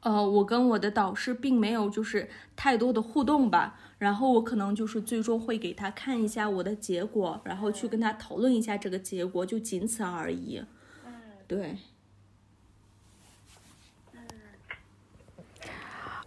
[0.00, 10.62] 呃，我跟我的导师并没有就是太多的互动吧，然后我可能就是最终会给他看一下我的结果，然后去跟他讨论一下这个结果，就仅此而已。
[11.04, 11.12] 嗯，
[11.46, 11.76] 对。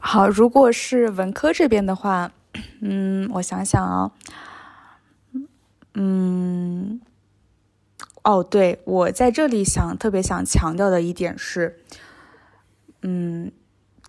[0.04, 2.32] 好，如果是文科这边的话，
[2.82, 4.12] 嗯，我想想啊，
[5.94, 7.00] 嗯，
[8.24, 11.80] 哦，对我在这里想特别想强调的一点是，
[13.04, 13.52] 嗯，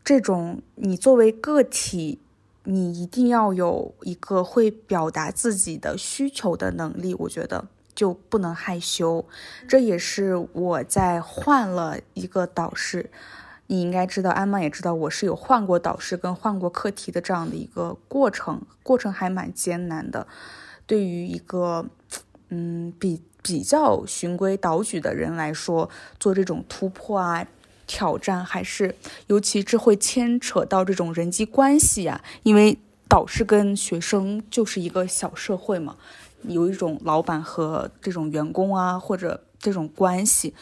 [0.03, 2.19] 这种你作为个体，
[2.65, 9.25] 你一定要有一个会表达自己的需求的能力，我觉得就不能害羞。
[9.69, 13.11] 这也是我在换了一个导师。
[13.73, 20.27] 你应该知道，安妈也知道，我是有换过导师跟换过课题的这样的一个过程，过程还蛮艰难的。
[20.87, 21.87] 对于一个，
[22.51, 25.89] 嗯比比较循规蹈矩的人来说，
[26.21, 27.47] 做这种突破啊。
[27.87, 28.95] 挑战还是，
[29.27, 35.97] 尤其这会牵扯到这种人际关系呀，因为导师跟学生就是一个小社会嘛，
[36.43, 40.55] 有一种老板和这种员工啊，或者这种关系，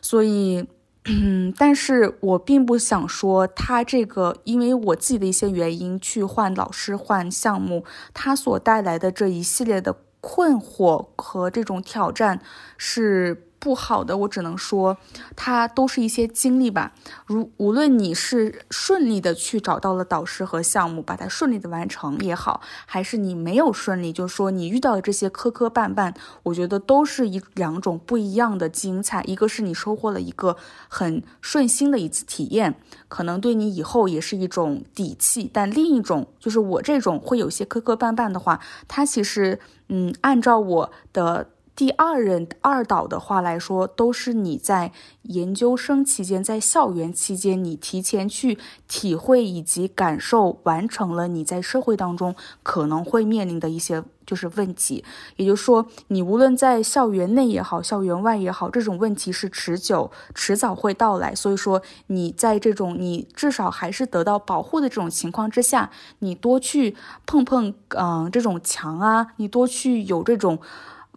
[0.00, 0.66] 所以，
[1.06, 12.40] 嗯，但是我并不想说他这个，因为我自己的一些原因去换老师、换项目，他所带来的这一系列的困惑和这种挑战
[12.76, 13.46] 是。
[13.60, 14.96] 不好的，我只能说，
[15.36, 16.94] 它都是一些经历吧。
[17.26, 29.22] 如无论你是顺利的去找到了导师和项目，把它顺利的完成也好，还是你没有顺利，就是说你遇到的这些磕磕绊绊，我觉得都是一两种不一样的精彩。
[29.24, 30.56] 一个是你收获了一个
[30.88, 32.74] 很顺心的一次体验，
[33.08, 38.58] 可能对你以后也是一种底气；但另一种就是我这种会有些磕磕绊绊的话，
[38.88, 41.50] 它其实，嗯，按照我的。
[41.80, 55.02] 第二任二导的话来说，都是你在研究生期间，在校园期间，你提前去体会以及感受，完成了你在社会当中可能会面临的一些就是问题。
[55.36, 61.34] 也就是说，你无论在校园内也好，校园外也好，这种问题是持久，迟早会到来。
[61.34, 70.58] 所以说，你在这种你至少还是得到保护的这种情况之下，你多去碰碰，嗯，这种墙啊，你多去有这种。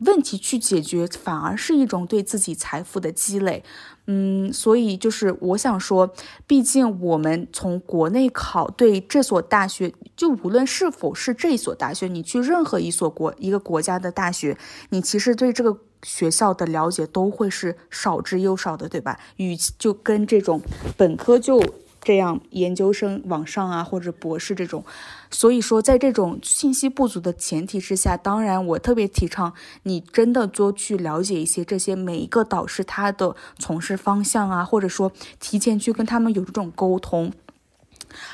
[0.01, 3.63] 问题去解决，反而是一种对自己财富的积累，
[4.07, 6.13] 嗯，所以就是我想说，
[6.45, 14.57] 毕竟我们从国内考对这所大学，就无论是否是这所大学，你去任何一所国一个国家的大学，
[14.89, 19.19] 你其实对这个学校的了解都会是少之又少的，对吧？
[19.37, 20.61] 与其就跟这种
[20.97, 21.63] 本科就。
[22.03, 24.83] 这样，研究生往上啊，或者博士这种，
[25.31, 37.31] 所以说，在这种信息不足的前提之下，当然我特别提倡你真的多去了解一些这些每一个导师他的从事方向啊，或者说提前去跟他们有这种沟通。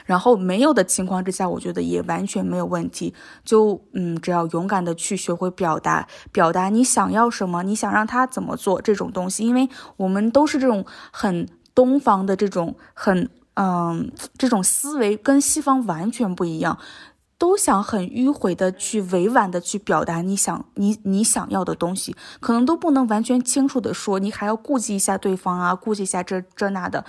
[0.05, 3.13] 然后没有的情况之下，我觉得也完全没有问题。
[3.45, 13.29] 就嗯，只要勇敢的去学会表达，表达你想要什么，你想让他怎么做这种东西，因为我们都是这种很东方的这种很。
[13.61, 16.79] 嗯， 这种思维跟西方完全不一样，
[17.37, 27.03] 都想很迂回的去委婉的去表达你想你你想要的东西，可能都不能完全清楚的说，你还要顾及一下对方啊，顾及一下这这那的。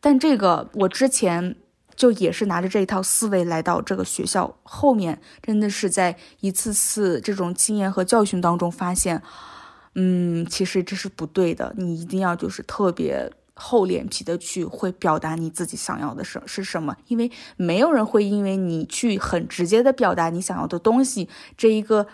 [0.00, 1.56] 但这个我之前
[1.94, 9.20] 就也是拿着这一套思维来到这个学校，后面真的是在一次次这种经验和教训当中发现，
[9.96, 13.30] 嗯，其实这是不对的，你一定要就是特别。
[13.62, 22.06] 厚脸皮的去会表达你自己想要的是是什么，因为没有人会因为你去很直接的表达你想要的东西，这一个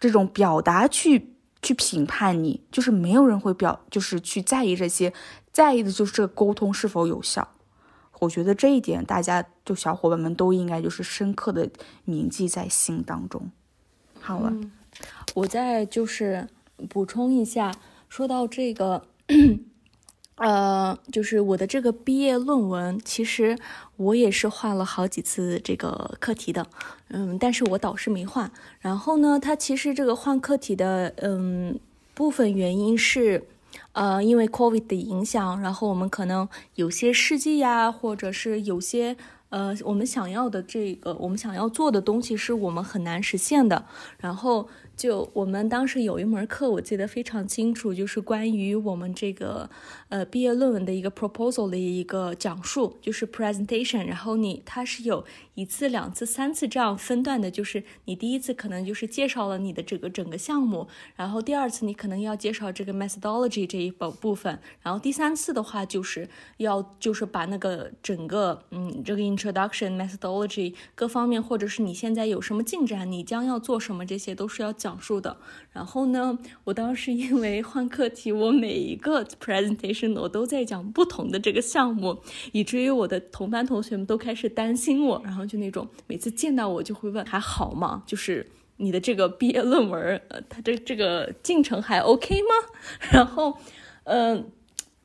[0.00, 5.12] 这种表达去去评判你，就是没有人会表就是去在意这些，
[5.52, 7.46] 在意的就是这个沟通是否有效。
[8.20, 11.68] 我觉得这一点大家就小伙伴们都应该就是深刻的
[12.04, 13.50] 铭记在心当中。
[14.18, 14.50] 好了，
[15.34, 16.48] 我再就是
[16.88, 17.70] 补充一下，
[18.08, 19.06] 说到这个。
[20.36, 23.56] 呃，就是我的这个毕业论文，其实
[23.96, 26.66] 我也是换了好几次这个课题的，
[27.08, 28.50] 嗯，但是我导师没换。
[28.80, 31.78] 然后呢，他其实这个换课题的，嗯，
[32.14, 33.46] 部分原因是，
[33.92, 39.16] 呃，因为 COVID 的影响，然后我们可能有些试剂呀，或者是有些。
[39.50, 43.84] 呃，我们想要的这个，我们想要做的东西是我们很难实现的。
[44.18, 49.70] 然后就我们当时有一门课，我记得非常清楚，就是关于我们这个
[50.14, 54.06] 呃毕业论文的一个 proposal 的一个讲述，就是 presentation。
[54.06, 60.86] 然后你它是有一次、两次、三次这样分段的，就是你第一次可能就是介绍了你的这个整个项目，
[61.16, 75.38] 然后第二次你可能要介绍这个 methodology 这一部部分，然后第三次的话就是要就是把那个整个嗯这个 Introduction methodology 各方面，或者是你现在有什么进展，你将要做什么，这些都是要讲述的。
[75.72, 82.18] 然后呢，我当时因为换课题，我每一个 presentation 我都在讲不同的这个项目，
[82.52, 88.02] 以至于我的同班同学们都开始担心我，然后就那种每次见到我就会问还好吗？
[88.06, 92.48] 就是你的这个毕业论文，呃，它这这个进程还 OK 吗？
[93.12, 93.56] 然后，
[94.04, 94.50] 嗯，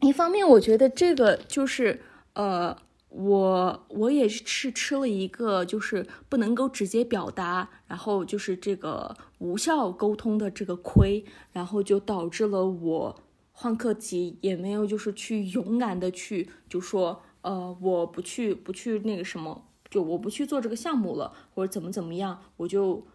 [0.01, 2.01] 一方面我觉得这个就是
[2.33, 2.75] 呃。
[3.11, 13.19] 我我也是吃了一个就是不能够直接表达，然后就是这个无效沟通的这个亏，然后就导致了我
[13.61, 23.05] 换课题也没有就是去勇敢的去就说呃我不去不去那个什么，就我不去做这个项目了，或者怎么怎么样，我就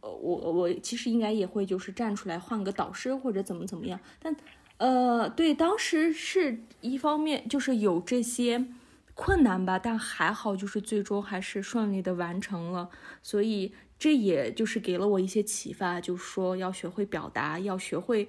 [0.00, 4.36] 呃，我我其实应该也会就是站出来换个导师或者怎么怎么样，但
[4.76, 8.66] 呃，对，当时是一方面就是有这些
[9.14, 12.90] 困难吧，但还好就是最终还是顺利的完成了，
[13.24, 18.28] 所以这也就是给了我一些启发，就是说要学会表达，要学会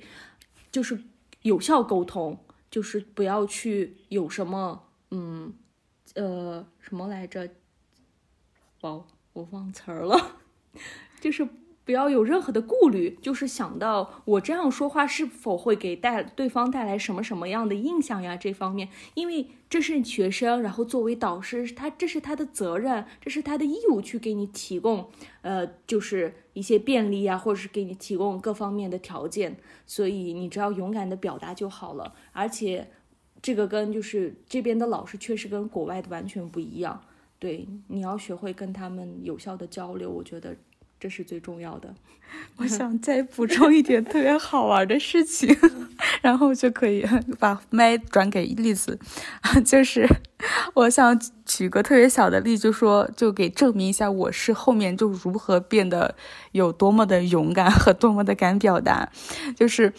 [0.71, 0.99] 就是
[1.41, 2.37] 有效沟通，
[2.69, 5.53] 就是不要去有什么嗯
[6.15, 7.49] 呃什么来着，
[8.81, 10.37] 哦，我忘词儿了，
[11.19, 11.47] 就是。
[11.83, 18.37] 不要有任何的顾虑，就是想到我这样说话是否会给带对方带来什么什么样的印象呀？
[18.37, 25.09] 这方面，因为这是学生，然后作为导师，他这是他的责任，这是他的义务去给你提供，
[25.41, 29.57] 呃，就是一些便利呀，或者是给你提供各方面的条件。
[29.87, 32.13] 所以你只要勇敢的表达就好了。
[32.31, 32.91] 而且，
[33.41, 37.01] 这个跟就是这边的老师确实跟国外的完全不一样。
[37.39, 40.55] 对，你要学会跟他们有效的交流，我觉得。
[41.01, 41.93] 这是最重要的。
[42.57, 45.53] 我想再补充一点特别好玩的事情，
[46.21, 47.03] 然后就可以
[47.39, 48.97] 把麦转给栗子。
[49.65, 50.07] 就是
[50.75, 51.19] 我想
[51.53, 56.15] 举个特别小的例，就说就给证明一下我是后面就如何变得
[56.53, 59.09] 有多么的勇敢和多么的敢表达。
[59.55, 59.91] 就是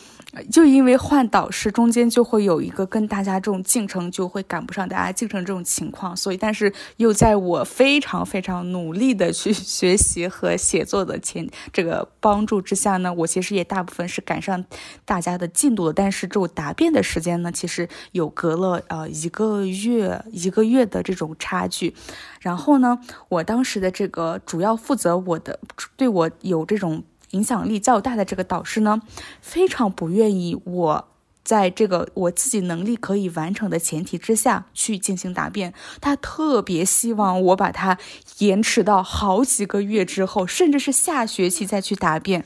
[0.50, 12.08] 就因为换导师，中间就会有一个跟大家这种进程就会赶不上大家进程这种情况，所以但是又在我非常非常努力的去学习和写作的前这个。
[12.22, 14.64] 帮助之下呢，我其实也大部分是赶上
[15.04, 21.94] 大家的进度了，但是这种答辩的时间呢，其实有隔了呃一个月一个月的这种差距。
[22.40, 25.58] 然后呢，我当时的这个主要负责我的
[25.96, 29.02] 对我有这种影响力较大的这个导师呢，
[29.40, 31.08] 非常不愿意我。
[31.44, 37.98] 在这个我自己能力可以完成的前提之下去进行答辩，他特别希望我把它
[38.38, 42.44] 延迟到好几个月之后，甚至是下学期再去答辩。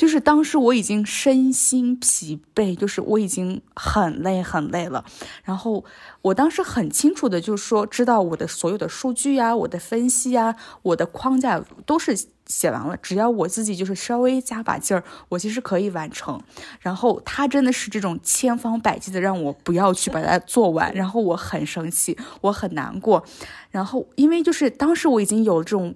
[0.00, 5.04] 就是当时我已经身心疲惫，就是我已经很累很累了。
[5.44, 5.84] 然后
[6.22, 16.42] 我当时很清楚的，就是说知道我的所有的数据呀、我的分析呀、我的框架都是写完了，只要我自己就是稍微加把劲儿，我其实可以完成。
[16.80, 23.22] 然后他真的是这种千方百计的让我不要去把它做完，然后我很生气，我很难过。
[23.70, 25.94] 然后因为就是当时我已经有这种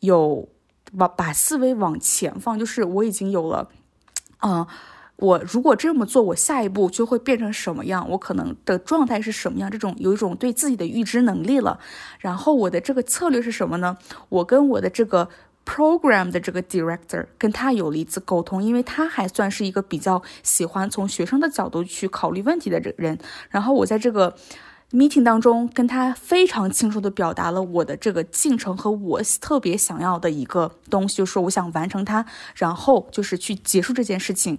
[0.00, 0.48] 有。
[0.96, 3.68] 把把思维往前放，就是我已经有了，
[4.42, 4.66] 嗯，
[5.16, 8.08] 我如果这么做，我下一步就会变成什么样？
[8.10, 9.70] 我可能的状态是什么样？
[9.70, 11.78] 这种有一种对自己的预知能力了。
[12.18, 13.96] 然后我的这个策略是什么呢？
[14.28, 15.28] 我跟我的这个
[15.64, 23.18] program 的这个 director 跟他有了一次沟通，因为他还算是一个比较喜欢从学生的角度去考虑问题的人。
[23.50, 24.34] 然后我在这个。
[24.92, 34.58] Meeting 当中，跟他非常清楚的表达了我的这个进程和我特别想要的一个东西，就是我想完成它，然后就是去结束这件事情。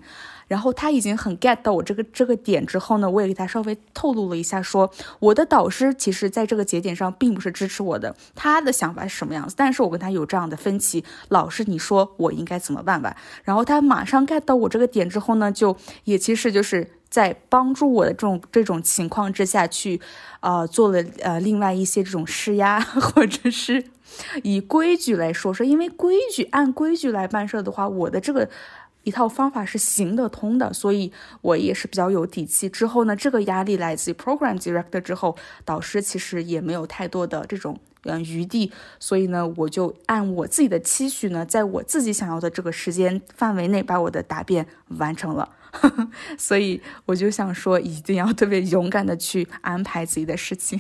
[0.52, 11.06] 然后他已经很 get 到我这个这个点之后呢，我也给他稍微透露了一下，说我的导师其实在这个节点上并不是支持我的，他的想法是什么样子，但是我跟他有这样的分歧。
[11.30, 13.16] 老师，你说我应该怎么办吧？
[13.46, 20.02] 然后他马上 get 到我这个点之后呢，就也其实就是在帮助我的这种这种情况之下去，
[20.42, 23.86] 呃，做了呃另外一些这种施压， 或者是
[24.44, 28.50] 以规矩来说说，因为规矩按规矩来办事的话，我的这个。
[29.04, 32.70] 一套方法是行得通的，所以我也是比较有底气。
[32.70, 35.36] 之后呢，这个压力来自于 program director 之后，
[35.66, 45.50] 导师其实也没有太多的这种嗯余地，所以呢，我就按我自己的期许呢，在我自己想要的这个时间范围内，把我的答辩完成了。
[46.38, 50.80] 所以我就想说，一定要特别勇敢的去安排自己的事情。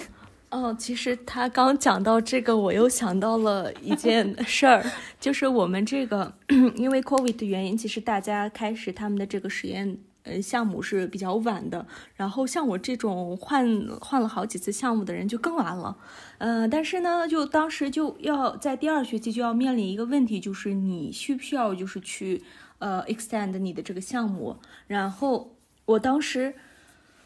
[0.52, 4.86] 哦，其实他刚讲到这个，我又想到了一件 事儿，
[5.18, 6.34] 就是我们这个
[6.76, 11.88] 因为 COVID 的原因，其实大家开始他们的这个实验呃项目是比较晚的。
[12.16, 15.96] 然后像我这种换换了好几次项目的人就更晚了。
[16.38, 22.44] 呃，但是呢，就当时就要在第二学期就要面临一个问题，就是你需不需要就是去
[22.80, 24.58] 呃 extend 你的这个项目。
[24.88, 26.54] 然后我当时。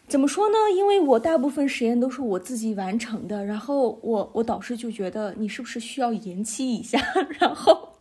[0.08, 0.56] 怎么说呢？
[0.76, 7.00] 因为我大部分实验都是我自己完成的，然后我我导师就觉得你是不是需要延期一下？
[7.40, 7.96] 然后，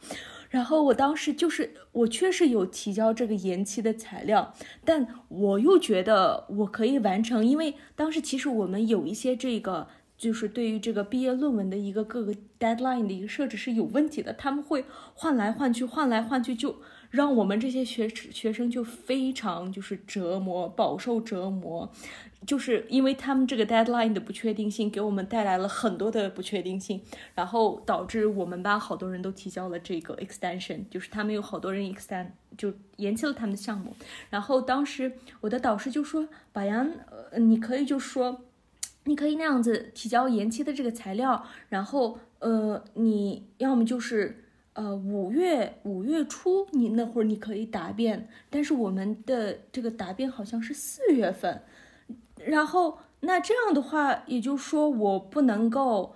[0.51, 4.53] 然后我当时就是我确实有提交这个延期的材料，
[4.85, 9.89] 但我又觉得我可以完成，因为当时其实我们有一些这个
[10.19, 14.85] 就是对于这个毕业论文的一个各个 deadline 的一个设置是有问题的，他们会
[15.15, 16.77] 换来换去，换来换去，就
[17.15, 21.89] 让我们这些学学生就非常就是折磨，饱受折磨。
[22.45, 27.01] 就是因为他们这个 deadline 的不确定性，给我们带来了很多的不确定性，
[27.37, 32.27] 然后导致我们班好多人都提交了这个 extension，就是他们有好多人 extend
[32.59, 33.95] 就延期了他们的项目。
[34.29, 36.91] 然后当时我的导师就说：“宝阳，
[37.31, 38.41] 呃，你可以就说，
[39.05, 44.44] 你可以那样子提交延期的这个材料，然后呃，你要么就是
[44.75, 51.63] 呃五月五月初你那会儿你可以答辩，但是我们的这个答辩好像是四月份。”
[52.45, 56.15] 然后，那这样的话，也就是说，我不能够，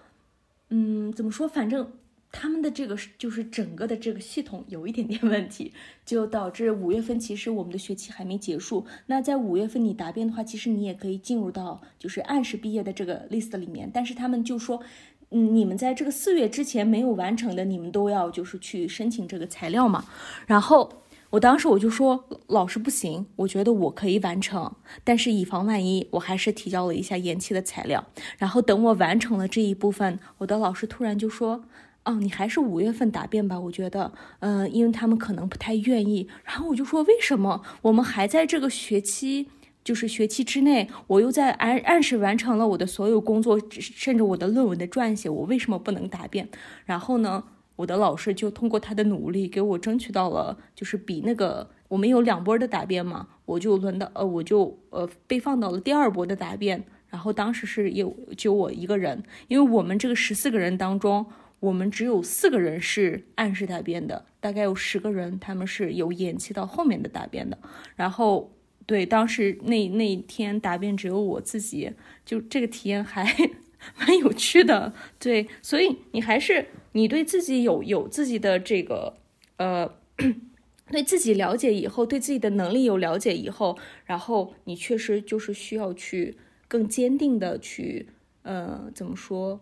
[0.68, 1.48] 嗯，怎么说？
[1.48, 1.90] 反正
[2.30, 5.72] 他们的这个就是整个的这个系统有一点点问题，
[6.04, 8.84] 就导致五月份其实我们的学期还没结束。
[9.06, 13.90] 那在五月份你答辩的话，其实你也可以进入到就是按时毕业的这个 list 里面。
[13.90, 14.82] 但是他们就说，
[15.30, 20.04] 嗯，你们在这个四月之前没有完成的，你们都要就是去申请这个材料嘛。
[20.46, 21.02] 然后。
[21.30, 24.74] 我当时我就说老师不行，我觉得我可以完成，
[25.04, 28.02] 但是以防万一，我还是提交了一下延期的材料。
[28.38, 31.64] 然后等我完成了这一部分，我的老师突然就说
[32.06, 34.10] ：“哦，你还是五月份答辩吧。”我觉得，
[34.40, 36.26] 嗯，因为他们可能不太愿意。
[36.44, 37.60] 然后我就说：“为什么？
[37.82, 39.50] 我们还在这个学期，
[39.88, 46.46] 就是学期之内，我又在按按时完成了我的所有工作，甚至我的论文的撰写，我为什么不能答辩？”
[46.84, 47.42] 然后呢？
[47.76, 56.84] 我的老师就通过他的努力给我争取到了，就是比那个我们有两波的答辩嘛，我就轮到呃，我就呃被放到了第二波的答辩。
[57.08, 61.24] 然后当时是有就我一个人，因为我们这个十四个人当中，
[61.60, 67.56] 我们只有四个人是按时答辩的，大概有十个人他们是有延期到后面的答辩的。
[67.94, 68.52] 然后
[68.88, 71.92] 对当时那那一天答辩只有我自己，
[72.24, 73.22] 就这个体验还
[74.00, 74.94] 蛮有趣的。
[75.18, 76.66] 对，所以你还是。
[76.92, 79.18] 你对自己有有自己的这个，
[79.58, 79.94] 呃，
[80.90, 86.36] 对自己了解以后，对自己的能力有了解以后，然后你确实就是需要去
[86.66, 88.08] 更坚定的去，
[88.42, 89.60] 呃，怎么说？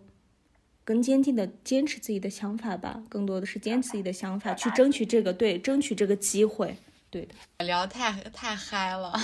[0.84, 6.76] 更坚定的坚持自己的想法吧，更多的是坚持自己的想法，去争取这个对，争取这个机会。
[7.16, 7.28] 对，
[7.66, 9.18] 聊太太嗨了，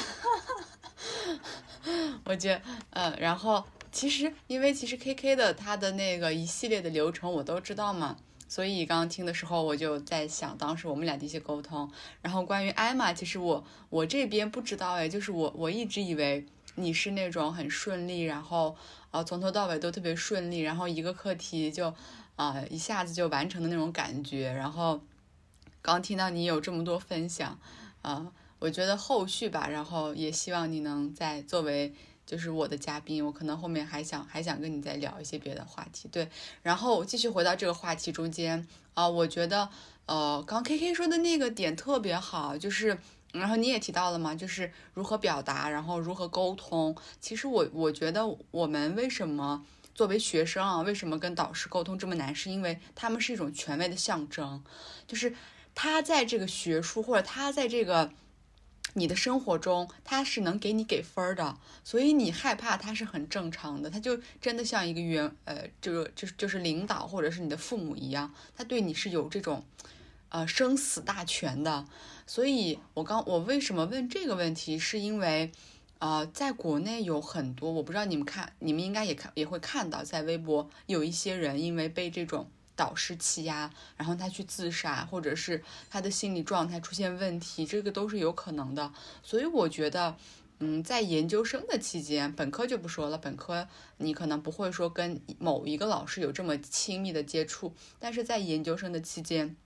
[2.24, 3.64] 我觉得，嗯，然后。
[3.94, 8.16] 其实，因为其实 K K 的他的那个一系列的流程我都知道嘛，
[8.48, 11.92] 所以刚刚听的时候我就在想，当时我们俩的一些沟通。
[12.22, 18.74] 然后关于艾玛，其实我我这边不知道哎，就是我我一直以为你是那种很顺利，然后
[19.10, 21.94] 呃从头到尾都特别顺利，然后一个课题就
[22.36, 24.50] 啊一下子就完成的那种感觉。
[24.50, 25.02] 然后
[25.82, 27.58] 刚听到你有这么多分享，
[28.02, 31.94] 啊，我觉得后续吧，然后也希望你能在作为。
[32.24, 36.26] 就是我的嘉宾，我可能后面还想还想跟你再聊一些别的话题，对。
[36.62, 39.68] 然后继续回到这个话题中间啊，我觉得
[40.06, 42.96] 呃，刚 K K 说的那个点特别好，就是
[43.32, 46.96] 然后你也提到了嘛，就是如何表达，然后如何沟通。
[47.20, 54.62] 其实我我觉得我们为什么作为学生啊，为什么跟导师沟通这么难，是因为他们是一种权威的象征，
[55.08, 55.34] 就是
[55.74, 58.12] 他在这个学术或者他在这个。
[58.94, 63.88] 你的生活中，他是能给你给分的，所以你害怕他是很正常的。
[63.88, 69.64] 他就真的像一个员呃，这个就是就是领导或者是你的父母一样，他对你是有这种
[70.28, 71.86] 呃生死大权的。
[72.26, 75.50] 所以我刚我为什么问这个问题，是因为
[75.98, 82.50] 呃，在国内有很多，我不知道你们看，你们应该也看也会看到，在微博有一些人因为被这种。
[82.74, 88.92] 导师欺压，然后他去自杀，或者是他的心理状态出现问题，这个都是有可能的。
[89.22, 90.16] 所以我觉得，
[90.60, 93.68] 嗯，在研究生的期间，本科就不说了，本科
[93.98, 99.56] 你可能不会说跟某一个老师有这么亲密的接触，但是在研究生的期间。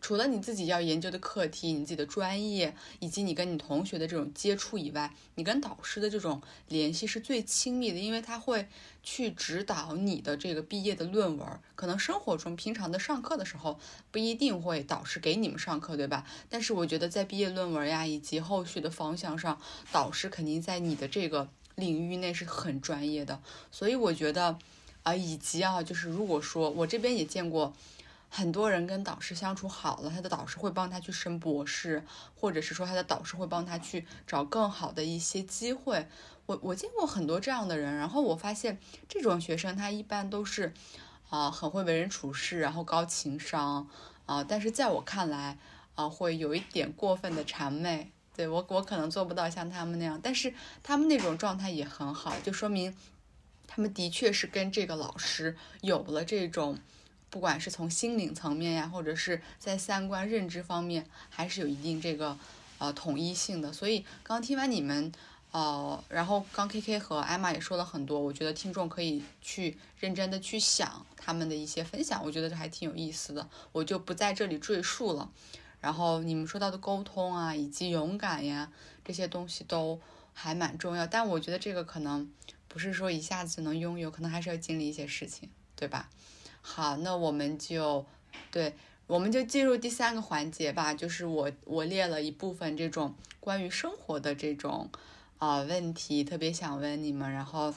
[0.00, 8.68] 除了你自己要研究的课题、你自己的专业，以及你跟你同学的这种接触以外，你跟导师的这种联系是最亲密的，因为他会
[9.02, 11.46] 去指导你的这个毕业的论文。
[11.74, 13.78] 可能生活中平常的上课的时候
[14.10, 16.24] 不一定会导师给你们上课，对吧？
[16.48, 19.60] 但是我觉得在毕业论文呀以及后续的方向上，
[19.90, 23.40] 导师肯定在你的这个领域内是很专业的。
[23.70, 24.58] 所以我觉得
[25.02, 27.74] 啊，以及啊，就是如果说我这边也见过。
[28.34, 32.02] 很多人跟导师相处好了，他的导师会帮他去升博士，
[32.34, 36.08] 或者是说他的导师会帮他去找更好的一些机会。
[36.46, 40.72] 我我见过很多这样的人，然后我发现这种学生他一般都是，
[41.28, 43.86] 啊，很会为人处事，然后高情商，
[44.24, 45.58] 啊，但是在我看来，
[45.94, 48.10] 啊，会有一点过分的谄媚。
[48.34, 52.96] 对我我可能做不到像他们那样，但是他们那种状态也很好，就说明。
[53.66, 56.78] 他们的确是跟这个老师有了这种，
[57.32, 62.38] 不管是从心灵层面呀，或者是在三观认知方面，还是有一定这个
[62.78, 63.72] 呃统一性的。
[63.72, 65.10] 所以刚听完你们。
[65.52, 75.30] 哦，然后刚 K K 和艾玛也说了很多，我觉得听众可以去认真的去想他们的一些分享，我觉得这还挺有意思的，我就不在这里赘述了。
[75.78, 78.72] 然后你们说到的沟通啊，以及勇敢呀，
[79.04, 80.00] 这些东西都
[80.32, 82.32] 还蛮重要，但我觉得这个可能
[82.66, 86.08] 不是说一下子能拥有，可能还是要经历一些事情，对吧？
[86.62, 88.06] 好，那我们就
[88.50, 88.74] 对，
[89.06, 94.88] 我们就进入第三个环节吧，就是我我列了一部分这种关于生活的这种。
[95.38, 97.74] 啊，问题特别想问你们，然后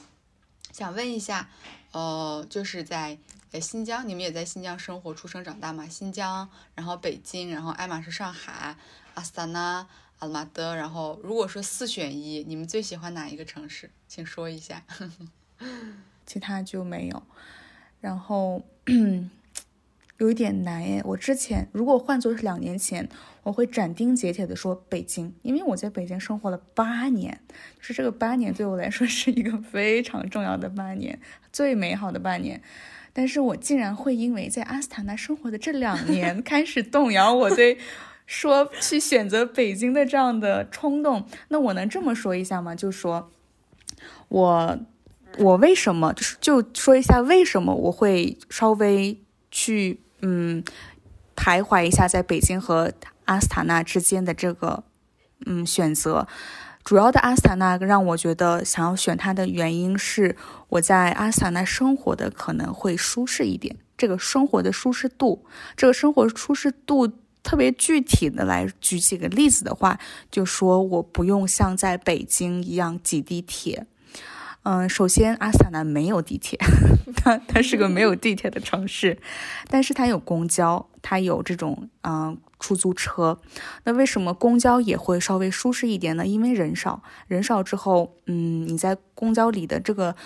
[0.70, 1.50] 想问一下，
[1.90, 3.18] 呃，就是在
[3.50, 5.88] 在新疆，你们也在新疆生活、出生、长大吗？
[5.88, 8.76] 新疆，然后北京，然后爱马仕上海，
[9.14, 9.84] 阿斯塔纳、
[10.20, 13.90] 阿马德，然后如果说四选一，你们最喜欢哪一个城市？
[14.06, 14.84] 请说一下。
[16.24, 17.20] 其他就没有，
[18.00, 18.62] 然后。
[20.18, 23.06] 有一点难诶，我之前如果换作是两年前，
[23.42, 27.40] 我会斩钉截铁的说北京，因为我在北京生活了八年，
[27.78, 31.18] 就是这个八年对我来说是一个非常重要的八年，
[31.52, 32.62] 最美好的八年。
[33.12, 37.78] 但是我竟然会因为在阿斯塔纳生活的这两年 开始动摇我对
[38.26, 41.26] 说去选择北京的这样的冲动。
[41.48, 42.74] 那我能这么说一下吗？
[42.74, 43.30] 就说
[44.28, 44.78] 我
[45.38, 49.20] 我为什么就是就说一下为什么我会稍微
[49.50, 50.00] 去。
[50.22, 50.64] 嗯，
[51.36, 52.90] 徘徊一下，在北京和
[53.26, 54.82] 阿斯塔纳之间的这个
[55.44, 56.26] 嗯选择，
[56.82, 60.34] 主要的阿斯塔纳让我觉得想要选它的原因是，
[60.70, 63.76] 我在阿斯塔纳生活的可能会舒适一点。
[63.98, 65.44] 这个生活的舒适度，
[65.76, 67.06] 这个生活舒适度
[67.42, 73.86] 特别具体的来举几个例子的话，就说我不用像在北京一样挤地铁。
[74.68, 76.58] 嗯，首先阿斯塔纳没有地铁，
[77.22, 79.16] 它它是个没有地铁的城市，
[79.68, 83.38] 但是它有公交，它有这种嗯出租车。
[83.84, 86.26] 那为什么公交也会稍微舒适一点呢？
[86.26, 90.16] 因为人少人少之后，嗯，你在公交里的这个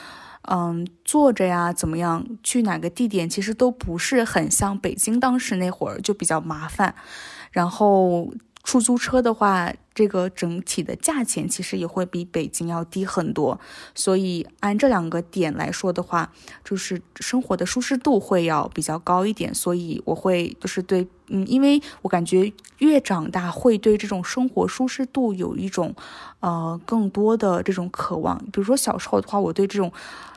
[0.49, 6.95] 嗯坐着呀，怎么样去哪个地点，其实都不是很像北京当时那会儿就比较麻烦，
[7.53, 8.33] 然后。
[8.63, 13.59] 出租车的话，这个整体的价钱其实也会比北京要低很多，
[13.95, 16.31] 所以按这两个点来说的话，
[16.63, 25.95] 就是生活的舒适度会要比较高一点，所以我会就是对，嗯，因为我感觉越长大会对这种生活舒适度有一种，
[26.41, 28.39] 呃，更多的这种渴望。
[28.53, 29.91] 比如说小时候的话，我对这种。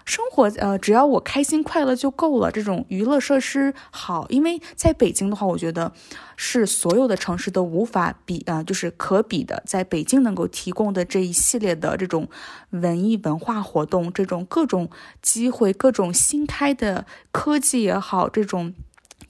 [0.06, 2.52] 生活呃，只要我开心快乐就够了。
[2.52, 5.92] 这种娱乐设施好，因为在北京的话，我觉得
[6.36, 9.64] 是所有的城市都无法比啊，就是可比的。
[9.66, 12.30] 在北京能够提供的这一系列的这种
[12.72, 14.90] 文艺文化活动，这种各种
[15.22, 18.74] 机会，各种新开的科技也好，这种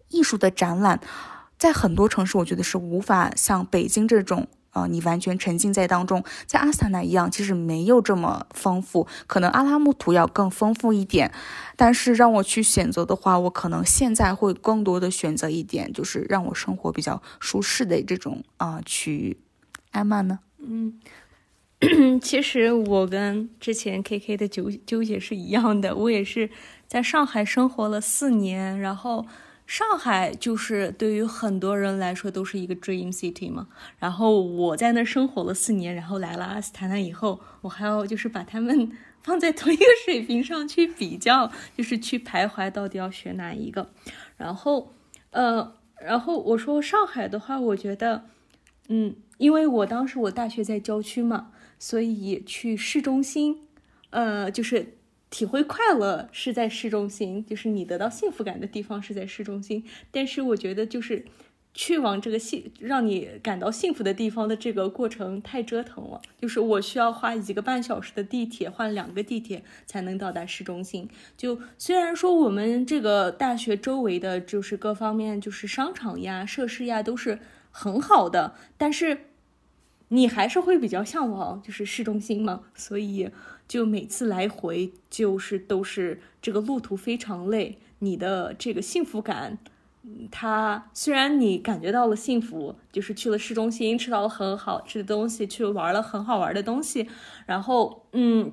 [0.09, 0.99] 艺术的展览，
[1.57, 4.47] 在很多城市我觉得是无法像北京这种。
[4.73, 11.31] 啊，你完全沉浸在当中，在阿斯塔纳一样，其实没有这么丰富，可能阿拉木图要更丰富一点。
[11.75, 19.37] 但是让我去选择的话，我可能现在会更多的选择一点，就是让我生活比较舒适的这种啊区域。
[19.91, 20.39] 艾玛呢？
[20.57, 20.99] 嗯，
[22.19, 26.49] 其实我跟之前 K K 的纠纠结是一样的，我也是
[26.87, 29.25] 在上海生活了四年，然后。
[29.65, 33.67] 上海就是对于很多人来说都是一个 dream city 嘛。
[33.97, 38.91] 然后我在那生活了四年，然后来了阿斯塔纳以后，我还要就是把他们
[39.23, 43.89] 放在同一个水平上去比较，就是去徘徊到底要选哪一个。
[44.37, 44.93] 然后，
[45.31, 48.25] 呃，然后我说上海的话，我觉得，
[48.89, 53.61] 嗯，因为我当时我大学在郊区嘛，所以去市中心，
[54.09, 54.97] 呃，就是。
[55.33, 59.83] 体会快乐是在市中心，就是你得到幸福感的地方是在市中心。
[60.11, 61.25] 但是我觉得，就是
[61.73, 66.21] 去往这个幸让你感到幸福的地方的这个过程太折腾了。
[66.39, 71.09] 就是我需要花一个半小时的地铁，换两个地铁才能到达市中心。
[71.35, 77.39] 就虽然说我们这个大学周围的就是各方面，就是商场呀、设施呀都是
[77.71, 79.29] 很好的，但是
[80.09, 83.31] 你还是会比较向往就是市中心嘛，所以。
[83.67, 89.57] 就每次来回就是都是这个路途非常累，你的这个幸福感，
[90.31, 97.07] 它虽然你感觉到了幸福，就是去了市中心吃到了很好吃的东西，去玩了很好玩的东西，
[97.45, 98.51] 然后嗯，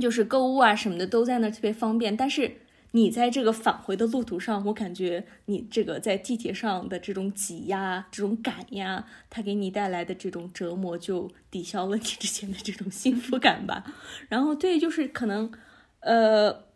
[0.00, 2.58] 就是购物啊什么的都在那特别方便，但是。
[2.96, 13.84] 你在这个返回的路途上，我感觉你这个在地铁上的这种挤压、这种赶呀，它给你带来的这种折磨，就抵消了你之前的这种幸福感吧。
[14.28, 15.52] 然后对，就是可能，
[16.00, 16.66] 呃，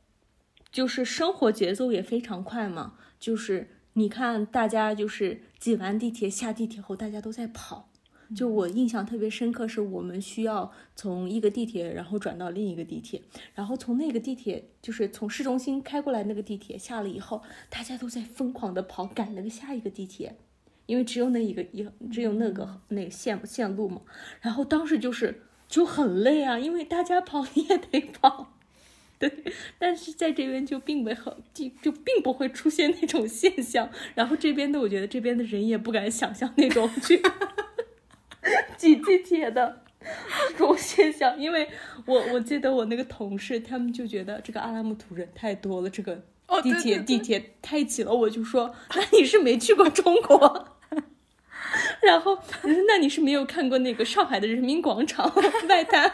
[0.72, 7.88] 就是生活节奏也非常快嘛，就是你看大家就是挤完地铁下地铁后，大家都在跑。
[8.34, 13.22] 就我印象特别深刻，是我们需要从一个地铁，然后转到另一个地铁，
[13.54, 20.36] 然后从那个地铁，就是从市中心开过来那个地铁下了以后，大家都在疯狂的跑赶那个下一个地铁，
[20.86, 24.02] 因为只有那一个一只有那个那个线线路嘛。
[24.40, 28.54] 然后当时就是就很累啊，因为大家跑你也得跑。
[29.18, 29.32] 对，
[29.80, 37.20] 但是在这边就并没很就就并不会出现那种现象，然后这边的我觉得这边的人也不敢想象那种去
[38.76, 39.82] 挤地铁的
[40.50, 41.68] 这种现象，因为
[42.06, 46.22] 我我记得我那个同事他们就觉得这个阿拉木图人太多了，这个
[46.62, 50.78] 地铁地铁太挤了，我就说那你是没去过中国，
[52.02, 52.38] 然后
[52.86, 55.32] 那你是没有看过那个上海的人民广场
[55.68, 56.12] 外滩。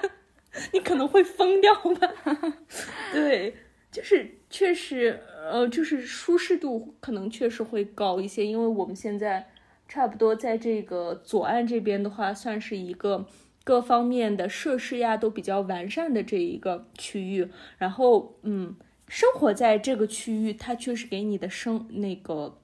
[0.73, 2.09] 你可能会疯掉吧？
[3.13, 3.53] 对，
[3.91, 5.21] 就是确实，
[5.51, 9.49] 呃，就是舒适度可能确实会高一些，因为我们现在
[9.89, 13.27] 差不多在这个左岸这边的话，算是一个
[13.63, 17.49] 各方面的设施呀都比较完善的这一个区域。
[17.79, 18.75] 然后，嗯，
[19.09, 22.59] 生活在这个区域，它确实给你的生那个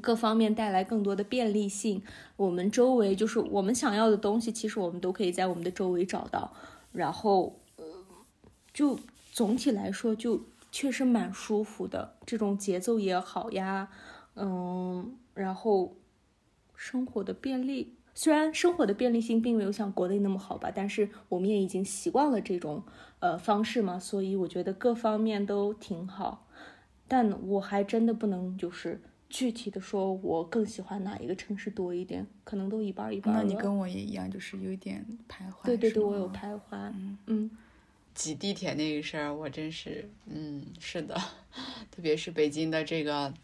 [0.00, 2.02] 各方面带来更多的便利性。
[2.36, 6.52] 我们周围就是我们想要的东西，其实我们都可以在我们的周围找到。
[6.92, 7.84] 然后，呃，
[8.72, 8.98] 就
[9.32, 10.40] 总体来说，就
[10.72, 13.88] 确实蛮舒服的，这种节奏也好呀，
[14.34, 15.94] 嗯，然后
[16.76, 22.82] 生活的便利，虽然生活的便利性并没有像国内那么好吧，但是我们也已经习惯了这种
[23.18, 26.46] 呃方式嘛，所以我觉得各方面都挺好，
[27.08, 33.34] 但我还真的不能就是具体的说，我更喜欢哪一个城市多一点，可能都一半一半。
[33.34, 35.64] 那你跟我也一样，就是有一点徘徊。
[35.64, 37.50] 对对对，我有徘徊，嗯嗯。
[38.14, 41.14] 挤地铁那个事儿，我真是，嗯，是的，
[41.92, 43.34] 特别是北京的这个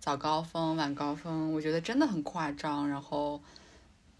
[0.00, 2.88] 早高峰、晚高峰，我觉得真的很夸张。
[2.88, 3.40] 然后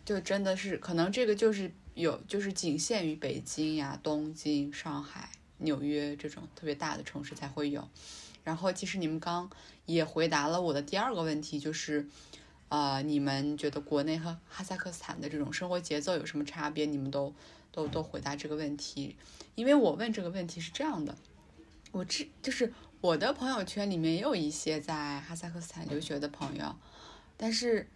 [0.05, 7.89] 就真的是，可能这个就是有，就是仅限于北京呀、东京、上海、纽约这种特别大的城市才会有。
[8.45, 9.51] 然后其实你们刚
[9.87, 12.07] 也回答了我的第二个问题，就是，
[12.69, 16.85] 呃，你们觉得国内和哈萨克斯坦的这种生活节奏有什么差别？
[16.85, 17.35] 你们都
[17.73, 19.17] 都都回答这个问题。
[19.55, 21.17] 因为我问这个问题是这样的，
[21.93, 22.73] 我知就是
[23.03, 26.77] 我的朋友圈里面也有一些在哈萨克斯坦留学的朋友，
[27.39, 27.89] 但是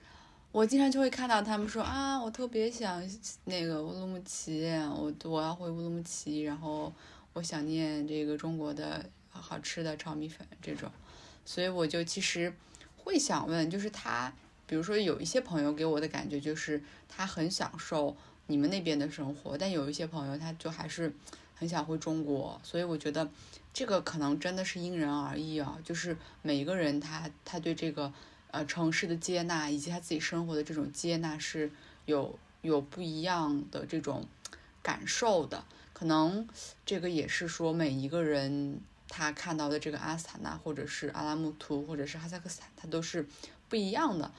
[0.51, 3.07] 我经常就会看到他们说啊，我特别想
[3.45, 6.91] 那个乌鲁木齐，我我要回乌鲁木齐，然后
[7.35, 10.91] 我想念这个中国的好吃的炒米粉这种，
[11.45, 12.55] 所以我就其实
[12.97, 14.33] 会想问，就是他，
[14.67, 21.13] 比如说有一些朋友给我的感觉就是他很享受你们那边的生活，但有一些朋友他就还是
[21.55, 23.29] 很想回中国，所以我觉得
[23.75, 28.11] 这个可能真的是因人而异啊，就是每一个人他他对这个
[28.53, 31.70] 呃城市的接纳以及他自己生活的这种接纳是
[32.07, 34.27] 有有不一样的这种
[34.81, 36.49] 感受的，可能
[36.87, 43.27] 这个也是说每一个人他看到的这个阿斯塔纳或者是阿拉木图或者是哈萨克斯坦，它都是
[43.68, 44.31] 不一样的。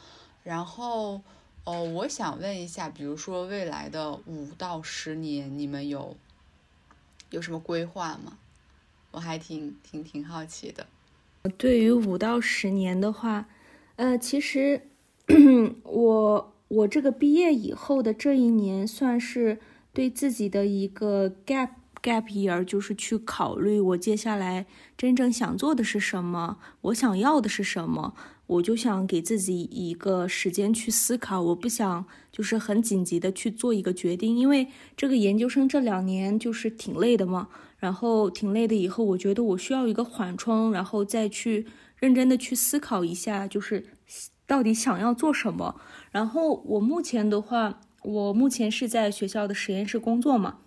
[0.43, 1.21] 然后，
[1.65, 6.15] 哦，我想问一下，比如说未来的五到十年，你们有
[7.31, 8.37] 有什么规划吗？
[9.15, 10.85] 我还挺挺挺好奇的。
[11.57, 13.47] 对于五到十年的话，
[13.95, 14.81] 呃，其实
[15.83, 19.59] 我我这个毕业以后的这一年，算是
[19.93, 21.69] 对自己的一个 gap
[22.03, 24.65] gap year，就是去考虑我接下来
[24.97, 28.13] 真正想做的是什么，我想要的是什么。
[28.47, 41.65] 我就想给自己一个时间去思考，我不想就是很紧急的去做一个决定，因为这个研究生这两年就是挺累的嘛，然后挺累的，以后我觉得我需要一个缓冲，然后再去
[41.97, 43.83] 认真的去思考一下，就是
[44.45, 45.81] 到底想要做什么。
[46.11, 50.59] 然后我目前的话，我目前是在学校的实验室工作嘛，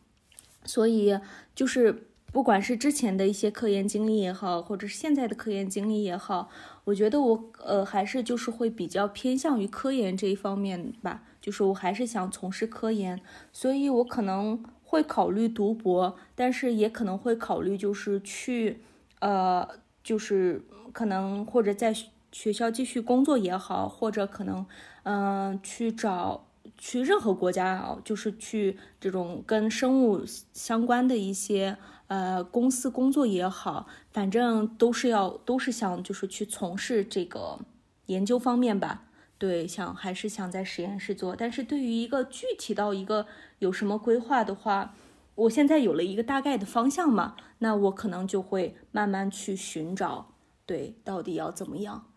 [0.65, 1.17] 所以
[1.55, 6.51] 就是不管是之前的一些科研经历也好，或者是现在的科研经历也好。
[6.85, 13.21] 我觉得我呃还是就是会比较偏向于科研这一方面吧，就是我还是想从事科研，
[13.53, 18.81] 所以我可能会考虑读博，但是也可能会考虑就是去
[19.21, 19.67] 呃
[20.03, 21.95] 就是可能或者在
[22.33, 24.65] 学校继续工作也好，或者可能
[25.03, 26.47] 嗯、去找
[26.77, 30.23] 去任何国家啊，就是去这种跟生物
[30.53, 31.77] 相关的一些。
[32.09, 37.61] 呃，公司工作也好，反正都是要都是想就是去从事这个
[38.07, 39.05] 研究方面吧。
[39.39, 41.37] 对，想还是想在实验室做。
[41.37, 43.27] 但是对于一个具体到一个
[43.61, 44.97] 有什么规划的话，
[45.37, 50.33] 我现在有了一个大概的方向嘛，那我可能就会慢慢去寻找，
[50.67, 52.08] 对，到底要怎么样。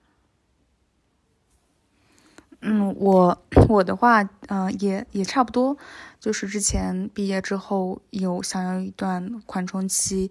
[2.63, 5.75] 嗯，我我的话，嗯，也也差不多，
[6.19, 10.29] 就是之前毕业之后有想要一段缓冲期，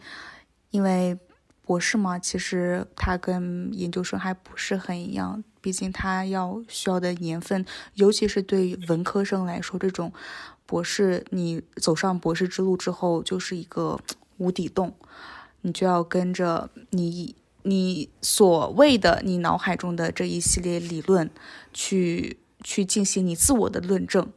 [0.70, 1.19] 因为
[1.65, 10.12] 博士嘛，其实它跟研究生还不是很一样，毕竟它要需要的年份，尤其是对于文科生来说，这种
[10.66, 13.98] 博士你走上博士之路之后，就是一个
[14.36, 14.94] 无底洞，
[15.62, 17.35] 你就要跟着你。
[17.62, 21.30] 你所谓的你脑海中的这一系列理论，
[21.72, 24.28] 去去进行你自我的论证，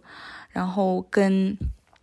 [0.49, 1.57] 然后跟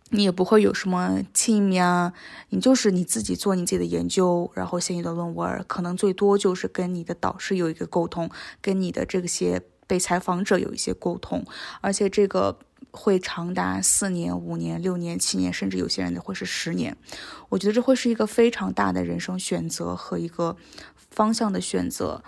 [0.09, 2.13] 你也不会有什么 team 呀，
[2.49, 8.29] 你就是你自己做你自己的研究，然后写你的论文，可能最多就是跟你的导师有一个沟通，
[8.61, 11.45] 跟你的这些被采访者有一些沟通，
[11.81, 12.59] 而且这个。
[12.93, 16.97] 会长达四年、五年、六年、七年，甚至有些人会是十年。
[17.47, 20.57] 我觉得这会是一个非常大的人生选择和一个
[21.11, 22.23] 方向的选择。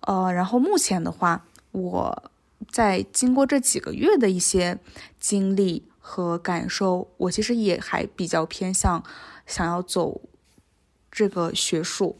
[0.00, 2.30] 呃，然后目前的话，我
[2.70, 4.78] 在经过这几个月的一些
[5.20, 9.04] 经历和感受，我其实也还比较偏向
[9.46, 10.20] 想要走
[11.10, 12.18] 这个学术。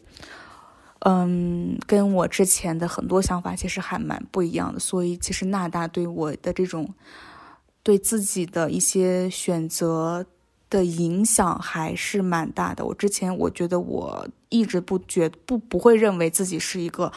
[0.99, 4.79] 嗯，跟我之前的很多想法其实还蛮不一样的。
[4.79, 6.93] 所以，其实纳大对我的这种。
[7.85, 10.25] 对自己的一些选择
[10.73, 12.83] 的影响还是蛮大的。
[12.83, 17.13] 我之前我觉得我一直不觉不不会认为自己是一个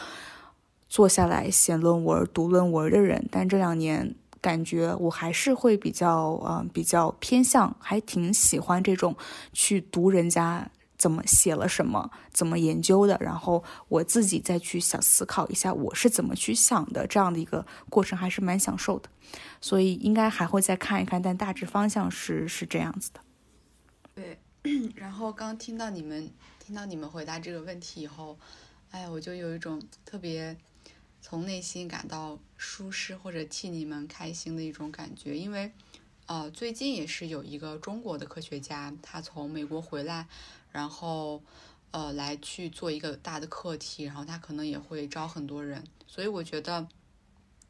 [0.87, 9.17] 坐下来写论文、读论文的人，但这两年感觉我还是会比较嗯比较偏向，还挺喜欢这种
[9.51, 10.69] 去读人家。
[10.97, 19.07] 怎么写了什么，怎么研究的，然后我自己再去想思考一下我是怎么去想的，这样的一个过程还是蛮享受的，
[19.61, 23.19] 所以应该还会再看一看，但大致方向是是这样子的。
[24.95, 26.29] 然后刚听到你们
[26.59, 28.37] 听到你们回答这个问题以后，
[28.91, 30.57] 哎，我就有一种特别
[31.21, 35.71] 从内心感到舒适或者替你们开心的一种感觉，因为
[36.25, 40.27] 呃最近也是有一个中国的科学家，他从美国回来。
[40.69, 41.41] 然后，
[41.89, 46.87] 呃，来去做一个大的课题，然后他可能也会招很多人，所以我觉得，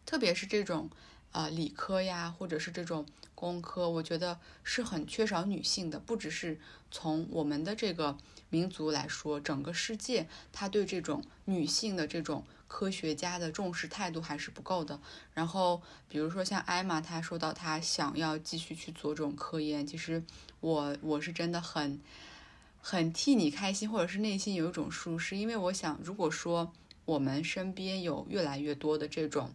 [0.05, 0.89] 特别是这种，
[1.37, 3.05] 呃，理科呀，或者是这种
[3.35, 5.99] 工科，我觉得是很缺少女性的。
[5.99, 6.59] 不只是
[6.89, 8.17] 从我们的这个
[8.49, 14.99] 民族来说，整个世界，他对这种女性的这种科学家的重视态度还是不够的。
[15.35, 20.23] 然后，比如说像艾玛，她说到她想要继续去做这种科研，其实
[20.59, 22.01] 我我是真的很。
[22.79, 26.71] 很替你开心，或者是内心有一种舒适，因为我想，如果说
[27.05, 29.51] 我们身边有越来越多的这种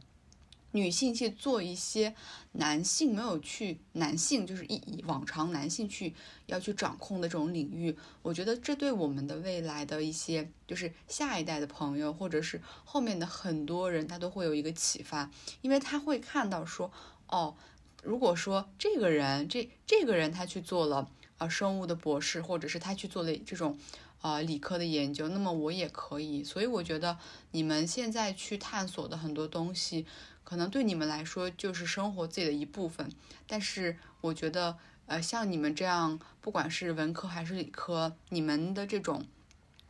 [0.72, 2.14] 女性去做一些
[2.52, 6.12] 男性没有去，男性就是以以往常男性去
[6.46, 15.30] 要去掌控的这种领域，我觉得这对我们的未来的一些就是下一代的朋友，或者是后面的很多人，他都会有一个启发，
[15.60, 16.90] 因为他会看到说，
[17.28, 17.54] 哦，
[18.02, 21.08] 如果说这个人这这个人他去做了。
[21.38, 23.76] 啊，生物的博士，或者是他去做了这种，
[24.20, 26.44] 呃，理科的研究，那么我也可以。
[26.44, 27.18] 所以我觉得
[27.50, 30.06] 你们现在去探索的很多东西，
[30.52, 33.10] 可能对你们来说就是生活自己的一部分。
[33.46, 34.76] 但是我觉得，
[35.06, 39.24] 呃，像你们这样，不管是文科还是理科，你们的这种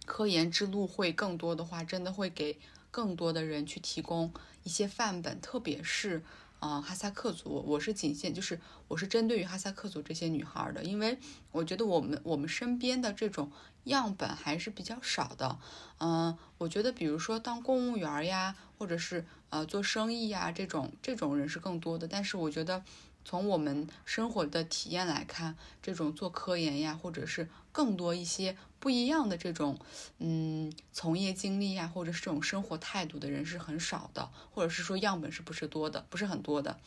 [0.06, 2.60] 科研之路会更多的话，真的会给
[2.92, 4.32] 更多的人去提供
[4.62, 6.22] 一些范本，特别是。
[6.60, 11.18] 啊，哈萨克族，我是仅限，就是我是针对于哈萨克族这些女孩的，因为
[11.50, 13.50] 我觉得我们我们身边的这种
[13.86, 15.58] 样本还是比较少的。
[15.98, 22.82] 嗯，我觉得比如说当公务员呀，或者是呃做生意呀这种这种人是更多的，但是我觉得。
[23.24, 29.78] 从我们生活的体验来看，这种做科研呀，或者是更多一些不一样的这种，
[30.18, 36.80] 嗯，从业经历呀，或者是这种生活态度的人是很少的，或者是说样本是不是多的，不是很多的。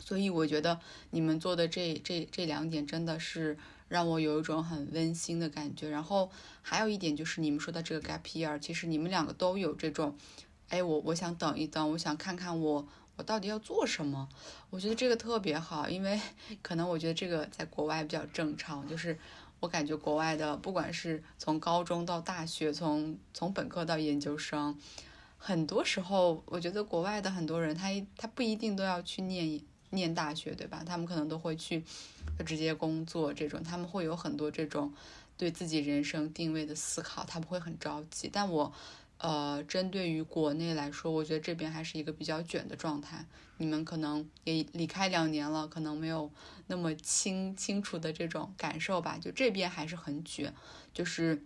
[0.00, 0.80] 所以我觉得
[1.10, 5.90] 你们做的这这这两点真的是让我有一种很温馨的感觉。
[5.90, 6.30] 然后
[6.62, 10.16] 还有一点就是你们说的这个 gap year，其实你们两个都有这种，
[10.68, 12.86] 哎，我我想等一等，我想看看我。
[13.16, 14.28] 我到底要做什么？
[14.70, 16.20] 我觉得这个特别好，因为
[16.62, 18.88] 可能我觉得这个在国外比较正常。
[18.88, 19.18] 就是
[19.58, 24.78] 我感觉国外的，不管是从高中到大学，从从本科到研究生，
[25.36, 30.84] 很多时候我觉得国外的很多人，他他不一定都要去念念大学，对吧？
[30.86, 31.82] 他们可能都会去
[32.46, 34.94] 直接工作这种，他们会有很多这种
[35.36, 38.30] 对自己人生定位的思考，他不会很着急。
[38.32, 38.72] 但我
[39.18, 43.26] 呃，针对于国内来说，我觉得这边还是一个比较卷的状态。
[43.56, 46.30] 你们可能也离开两年了，可能没有
[46.68, 49.18] 那么清清楚的这种感受吧。
[49.20, 50.54] 就这边还是很卷，
[50.94, 51.42] 就是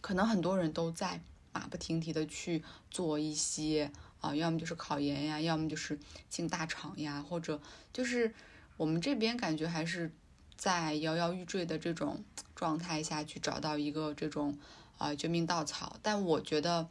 [0.00, 1.20] 可能很多人都在
[1.52, 5.98] 马不停蹄的去做一些啊，要么就是考研呀，要么就是
[6.30, 7.60] 进大厂呀，或者
[7.92, 8.32] 就是
[8.78, 10.10] 我们这边感觉还是
[10.56, 12.24] 在摇摇欲坠的这种
[12.54, 14.56] 状态下去找到一个这种。
[15.02, 15.98] 啊，救命稻草！
[16.00, 16.88] 但我觉得，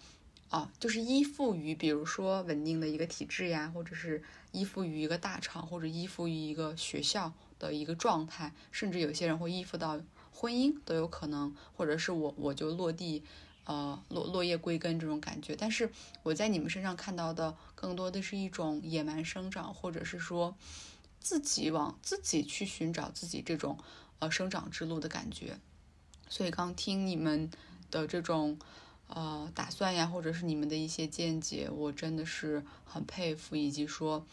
[0.49, 4.21] 啊，就是依附于，比如说稳定的一个体制呀，或者是
[4.51, 9.97] 依附于一个大厂，或者依附于一个学校的一个状态，甚至有些人会依附到
[10.33, 13.23] 婚姻都有可能，或者是我我就落地，
[13.63, 15.55] 呃，落落叶归根这种感觉。
[15.55, 15.89] 但是
[16.23, 20.53] 我在你们身上看到的，更多的是一种野蛮生长，或者是说
[21.21, 23.77] 自己往自己去寻找自己这种
[24.19, 25.57] 呃生长之路的感觉。
[26.27, 27.49] 所以刚听你们。
[27.91, 28.57] 的这种
[29.07, 34.25] 呃打算呀，或者是你们的一些见解，我真的是很佩服，以及说，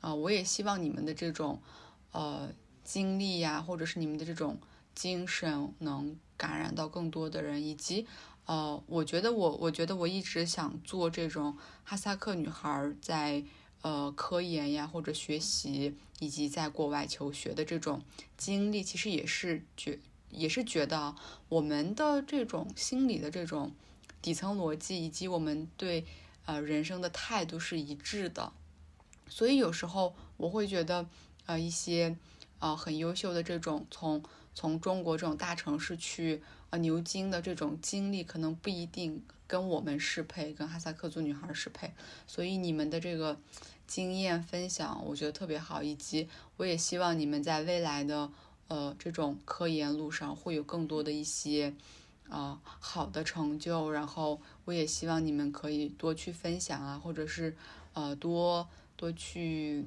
[0.00, 1.60] 啊，我也希望你们的这种
[2.12, 2.50] 呃
[2.84, 4.58] 经历呀，或者是你们的这种
[4.94, 8.06] 精神能感染到更多的人，以及
[8.46, 13.42] 呃，我觉得我我觉得我一直想做这种哈萨克女孩在
[13.82, 18.02] 呃科研呀或者学习，以及在国外求学的这种
[18.36, 19.98] 经历，其实也是觉。
[20.30, 21.14] 也是觉得
[21.48, 23.72] 我们的这种心理的这种
[24.20, 26.04] 底层逻辑，以及我们对
[26.44, 28.52] 呃人生的态度是一致的，
[29.28, 31.06] 所以有时候我会觉得
[31.46, 32.16] 呃一些
[32.58, 34.22] 呃很优秀的这种从
[34.54, 41.92] 从中国这种大城市去呃牛津的这种经历，可能不一定跟我们适配，跟哈萨克族女孩适配。
[42.26, 43.38] 所以你们的这个
[43.86, 46.28] 经验分享，我觉得特别好，以及
[46.58, 48.30] 我也希望你们在未来的。
[48.68, 51.74] 呃，这种科研路上会有更多的一些，
[52.28, 53.90] 呃，好的成就。
[53.90, 57.56] 然后我也希望你们可以多去分享啊，或者是
[57.94, 59.86] 呃，多多去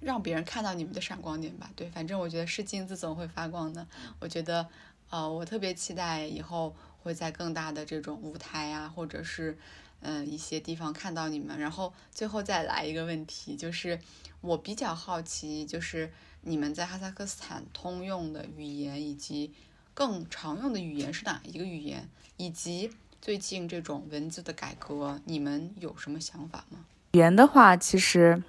[0.00, 1.68] 让别人看到你们的闪光点吧。
[1.74, 3.84] 对，反正我觉得是金子总会发光的。
[4.20, 4.68] 我觉得，
[5.10, 9.58] 呃，我特别期待以后会在更大的这种舞台啊，或者是
[10.00, 11.58] 嗯一些地方看到你们。
[11.58, 14.00] 然后最后再来一个问题，就是
[14.42, 16.12] 我比较好奇，就是。
[16.42, 19.52] 你们在哈萨克斯坦通用的语言以及
[19.92, 22.08] 更常用的语言是哪一个语言？
[22.36, 22.90] 以及
[23.20, 26.78] 最近这种文字的改革，你们有什么想法吗？
[27.12, 28.40] 语言的话，其实，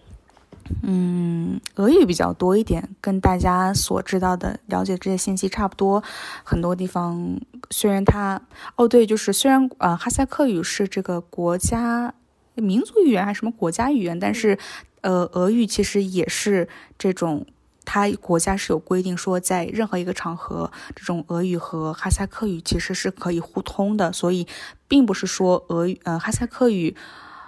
[0.84, 6.04] 嗯，俄语比较多一点，跟大家所知道的了解这些信息差不多。
[6.44, 7.40] 很多地方
[7.72, 8.40] 虽然它，
[8.76, 12.14] 哦对，就是虽然呃哈萨克语是这个国家
[12.54, 14.58] 民族语言还是什么国家语言，但是
[15.02, 17.46] 呃俄语其实也是这种。
[17.92, 24.46] 它国家是有规定说，在任何一个场合，这种俄语和哈萨克语其实是可以互通的，所以
[24.88, 26.96] 并不是说俄语呃哈萨克语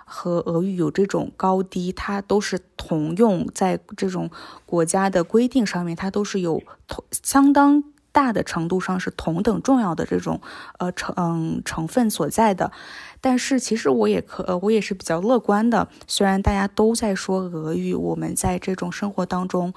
[0.03, 4.31] 和俄语有这种高低，它都是同用，在这种
[4.65, 7.84] 国家的规定上面，它都是有同相当。
[8.11, 10.41] 大的程度上是同等重要的这种
[10.79, 12.71] 呃成嗯成分所在的，
[13.21, 15.88] 但是其实我也可我也是比较乐观的。
[16.07, 19.73] 虽然大家都在说俄语，我们在这种生活当中，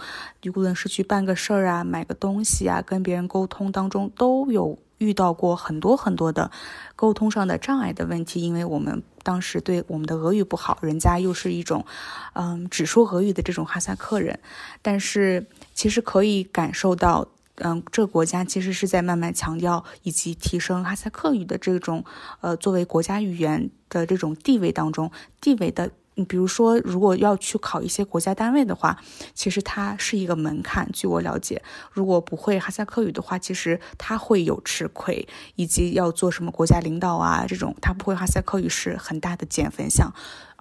[0.55, 6.51] 无论是去办个事儿啊、买个东西啊、跟别人沟通当中，都有遇到过很多很多的
[6.97, 8.43] 沟通上的障碍的问题。
[8.43, 11.85] 因为我们当时对我们的俄语不好，人家又是一种
[12.33, 14.41] 嗯只说俄语的这种哈萨克人，
[14.83, 17.29] 但是其实可以感受到。
[17.57, 22.05] 嗯，这个国家其实是在慢慢强调以及提升哈萨克语的这种，
[22.41, 28.99] 呃，作为国家语言的这种地位当中，地位的，你比如说，如果要去考一些国家单位的话，
[29.35, 30.91] 其实它是一个门槛。
[30.93, 31.63] 据我了解，
[31.93, 40.13] 如果不会哈萨克语的话，其实他会有吃亏，以及要做什么国家领导啊这种，他不会哈萨克语是很大的减分项。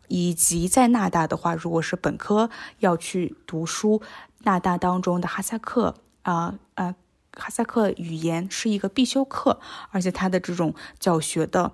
[0.10, 4.00] 以及在纳大的话，如果是本科要去读书，
[4.44, 5.96] 纳大当中的哈萨克。
[6.24, 6.94] 啊呃，
[7.32, 9.60] 哈萨克语言是一个必修课，
[9.92, 11.72] 而且它的这种教学的，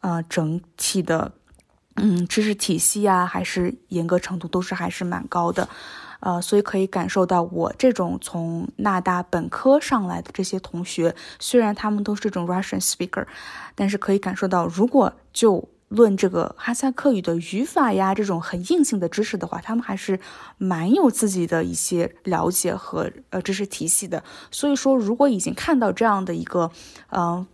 [0.00, 1.32] 呃，整体的，
[1.94, 5.68] 嗯，知识体系啊，还是严格程度都是还是蛮高的，
[6.20, 13.26] 呃，所以可以感受到我这种从纳大本科上来的这些同学，虽然他们都是这种 Russian speaker，
[13.74, 20.18] 但是可以感受到，如果就论这个哈萨克语的语法呀，这种很硬性的知识的话，他们还是
[20.56, 24.22] 蛮有自己的一些了解和呃知识体系的。
[24.52, 26.70] 所以说，如果已经看到这样的一个，
[27.10, 27.44] 嗯，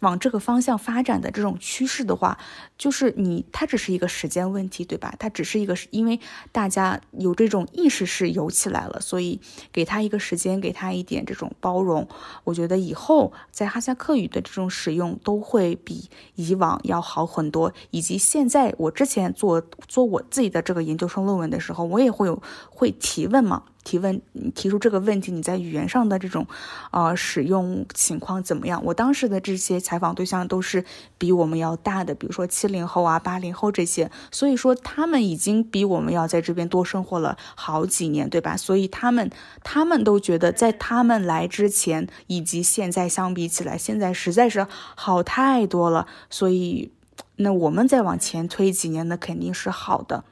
[0.00, 2.38] 往这个方向发展的这种趋势的话，
[2.76, 5.14] 就是你它只是一个时间问题，对吧？
[5.18, 6.20] 它只是一个，因为
[6.52, 9.40] 大家有这种意识是有起来了，所以
[9.72, 12.06] 给他一个时间，给他一点这种包容，
[12.44, 17.72] 我觉得以后在哈萨克语的这种使用都会比以往要好很多。
[17.90, 23.62] 以及现在我之前做做我自己的这个研究生论文的时候，我也会有会提问嘛。
[23.84, 26.46] 提问你提出这个问题，你在语言上的这种，
[26.90, 28.82] 呃，使用情况怎么样？
[28.86, 30.84] 我当时的这些采访对象都是
[31.18, 38.56] 比我们要大的，比如说七零后啊、八零后这些，所以说他们已经比我们要在这边多生活了好几年，对吧？
[38.56, 39.30] 所以他们
[39.62, 46.08] 他们都觉得，在他们来之前以及现在相比起来，现在实在是好太多了。
[46.30, 46.90] 所以，
[47.36, 50.24] 那我们再往前推几年，那肯定是好的。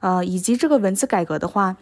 [0.00, 1.76] 呃，以及这个文字改革的话。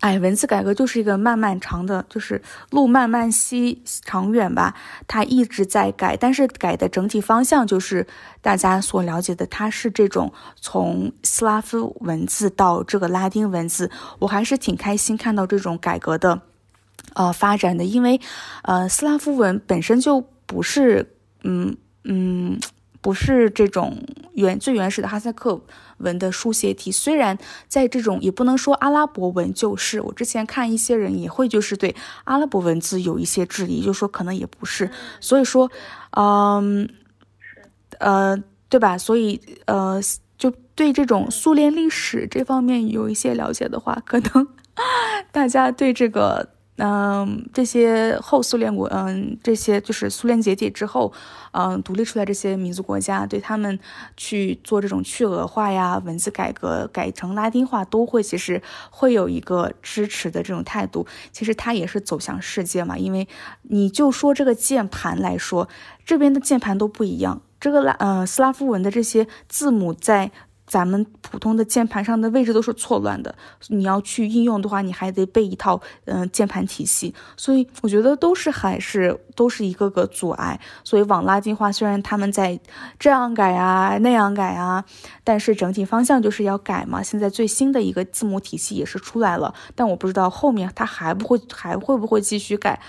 [0.00, 2.40] 哎，文字改革就是一个漫漫长的，就是
[2.70, 4.74] 路漫漫兮长远吧。
[5.06, 8.06] 它一直在改，但是改的整体方向就是
[8.40, 13.90] 大家所了解的，它是这种从斯拉夫文字到这个拉丁文字。
[14.18, 16.40] 我还是挺开心看到这种改革的，
[17.12, 18.18] 呃，发展的，因为，
[18.62, 21.14] 呃，斯拉夫文本身就不是，
[21.44, 22.58] 嗯嗯。
[23.00, 23.96] 不是这种
[24.34, 25.60] 原最原始的哈萨克
[25.98, 31.94] 文的书写体，虽然在这种也不能说阿拉伯文就是，我之前看一些人也会就是对
[32.24, 34.90] 阿拉伯文字有一些质疑，就说可能也不是，
[35.20, 35.70] 所以说，
[36.10, 36.88] 嗯，
[37.98, 38.36] 呃，
[38.68, 38.98] 对吧？
[38.98, 40.00] 所以呃，
[40.36, 44.48] 就对这种苏联历史这方面有一些了解的话，可能
[45.32, 46.50] 大家对这个。
[46.82, 51.12] 嗯，这些后苏联国，嗯，这些就是苏联解体之后，
[51.52, 53.78] 嗯，独立出来这些民族国家，对他们
[54.16, 61.06] 去做这种去俄化呀、文字改革、改成拉丁化，都会其实会有一个支持的这种态度。
[61.30, 63.28] 其实它也是走向世界嘛，因为
[63.64, 65.68] 你就说这个键盘来说，
[66.06, 70.32] 这边的键盘都不一样，这个拉，呃，斯拉夫文的这些字母在。
[70.70, 73.34] 咱们普通的键盘上的位置都是错乱的，
[73.66, 80.60] 你要去应用的话，你还得背一套嗯键盘体系，所以我觉得都是还是都是一个个阻碍。
[80.84, 82.56] 所以往拉进化，虽然他们在
[83.00, 84.84] 这样改啊那样改啊，
[85.24, 87.02] 但是整体方向就是要改嘛。
[87.02, 92.80] 现在最新的一个字母体系也是出来了，但我不知道后面它还不会还会不会继续改，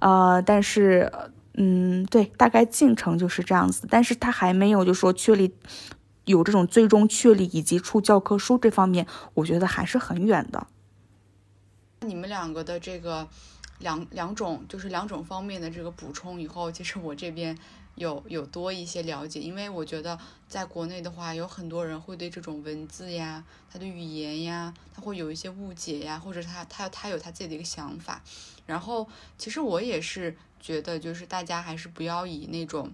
[0.00, 1.10] 呃，但是
[1.54, 5.50] 嗯对，大概进程就是这样子，但是它还没有就说确立。
[6.26, 10.66] 有这种最终确立以及出教科书这方面，我觉得还是很远的。
[12.00, 13.28] 你们两个的这个
[13.78, 17.58] 两两种就是两种方面的这个补充以后，其实我这边
[17.96, 20.18] 有有多一些了解，因为我觉得
[20.48, 28.22] 在国内的话，有很多人会对这种文字呀、他的语言呀，他会有一些误解呀，或者他他他有他自己的一个想法。
[28.66, 32.92] 然后其实我也是觉得，就是大家还是不要以那种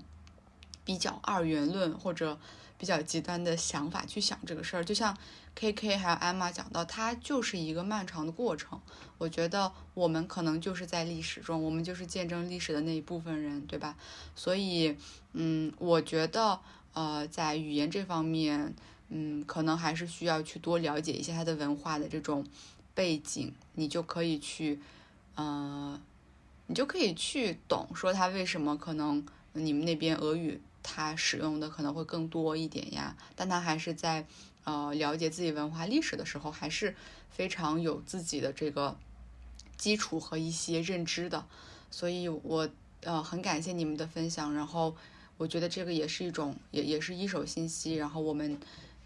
[0.84, 2.38] 比较二元论或者。
[2.78, 5.16] 比较极端的想法去想这个事儿，就像
[5.54, 8.80] K K 还有艾玛讲到，它就是一个漫长的过程。
[9.18, 13.96] 我觉得我们可能就是在历史中，我们就是见证历史的那一部分人，对吧？
[14.34, 14.96] 所以，
[15.32, 16.60] 嗯，我觉得，
[16.92, 18.74] 呃，在语言这方面，
[19.08, 22.44] 嗯，可能还是需要去多了解一些它的文化的这种
[22.94, 24.80] 背景，你就可以去，
[25.36, 25.98] 呃，
[26.66, 29.24] 你就可以去懂说它为什么可能
[29.54, 30.60] 你们那边俄语。
[30.88, 34.24] 他使用的可能会更多一点呀，但他还是在
[34.62, 36.94] 呃了解自己文化历史的时候，还是
[37.28, 38.96] 非常有自己的这个
[39.76, 41.44] 基础和一些认知的。
[41.90, 42.68] 所以，我
[43.02, 44.94] 呃很感谢你们的分享，然后
[45.36, 47.96] 我觉得这个也是一种也也是一手信息。
[47.96, 48.58] 然后我们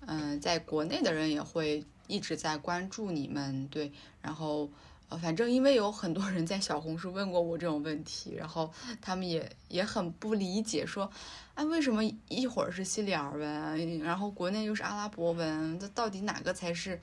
[0.06, 3.90] 嗯在国内的人也会一直在关注你们，对，
[4.20, 4.70] 然后。
[5.10, 11.10] 呃，反正因为有很多人在小红书问过我这种问题，然后他们也也很不理解，说，
[11.60, 16.98] 哎，为什么一会儿是西里尔文，然后国内又是阿拉伯文，这到底哪个才是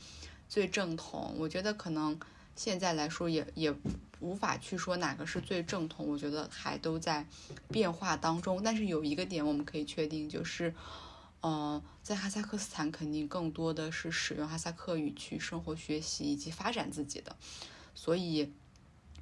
[0.50, 1.36] 最正统？
[1.38, 2.20] 我觉得可能
[2.56, 3.72] 现在来说也也
[4.20, 7.24] 无法去说哪个是最正统，我觉得还都在
[7.70, 8.60] 变化当中。
[8.64, 10.74] 但是有一个点我们可以确定，就是，
[11.42, 17.36] 呃，在哈萨克斯坦肯定更多的是使用哈萨克语去生活、学习以及发展自己的。
[17.94, 18.52] 所以，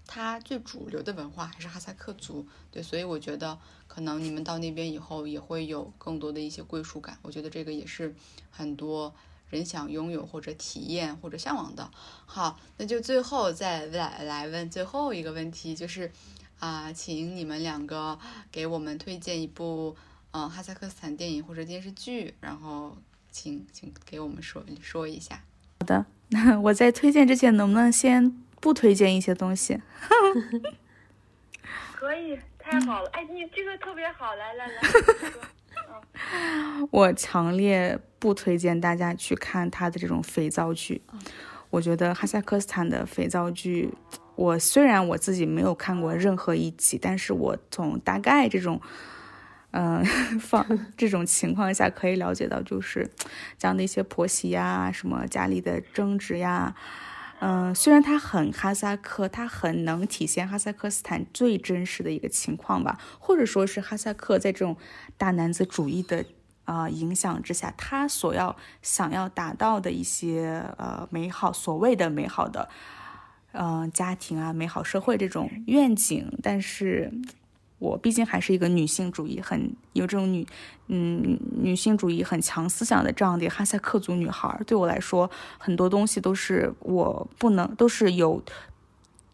[0.07, 3.57] 它最主流的文化还是哈萨克族，对，所以我觉得
[3.88, 8.14] 可能你们到那边以后也会有更多的一些归属感，我觉得这个也是
[8.52, 9.14] 很多
[9.49, 11.90] 人想拥有或者体验或者向往的。
[12.26, 16.11] 好，那就最后再来来问最后一个问题，就是
[16.60, 18.19] 啊，请你们两个
[18.52, 19.95] 给我们推荐一部
[20.32, 22.95] 嗯哈萨克斯坦电影或者电视剧，然后
[23.32, 25.44] 请请给我们说说一下。
[25.80, 28.45] 好的，那 我在推荐之前能不能先。
[28.60, 29.80] 不推荐一些东西，
[31.94, 33.10] 可以太好了！
[33.11, 34.82] 哎，你这个特别好，来来来，
[36.90, 41.02] 我强烈不推荐大家去看他的这种肥皂剧。
[41.69, 43.94] 我觉得哈萨克斯坦的肥皂剧，
[44.36, 48.82] 我虽然我自己没有看过任何一集，但是我从大概这种，
[49.72, 50.03] 嗯，
[50.40, 50.65] 放
[50.95, 53.10] 这种情况下可以了解到，就是
[53.57, 56.73] 讲的一些婆媳呀，什么家里的争执呀。
[57.40, 64.76] 嗯，虽然它很哈萨克，它很能体现哈萨克斯坦最真实的一个情况吧，或者说是哈萨克在这种
[65.18, 66.26] 大男子主义的
[66.64, 72.70] 啊影响之下，他所要想要达到的一些呃美好，所谓的美好的
[73.52, 77.12] 嗯家庭啊，美好社会这种愿景，但是。
[77.78, 80.48] 我毕竟还是一个女性主义很有这种女，
[80.88, 88.42] 嗯，女性主义很强思想的这样的哈萨克族女孩，对我来说，很多东西都是我不能，都是有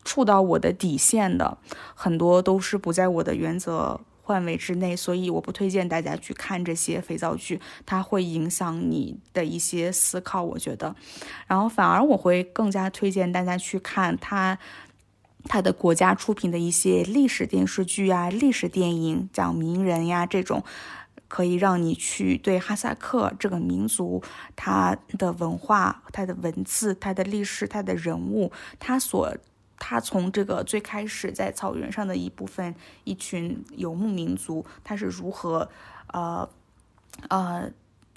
[0.04, 1.58] 触到我的底线的，
[1.94, 10.96] 很多都是不在我的原则范围之内，所以我不推荐大家去看这些肥皂剧，它会影响你的一些思考，我觉得，
[11.46, 14.58] 然后反而我会更加推荐大家去看它。
[15.46, 20.64] 他的国家出品的一些历史电视剧啊、历史电影，讲名人呀这种，
[21.28, 24.22] 可以让你去对哈萨克这个民族、
[24.56, 29.36] 他的文化、他的文字、他的历史、他的人物，他所
[29.78, 35.70] 他从这个最开始在草原上的一部分一群游牧民族，他是如何，
[36.14, 36.50] 呃，
[37.30, 37.72] 呃。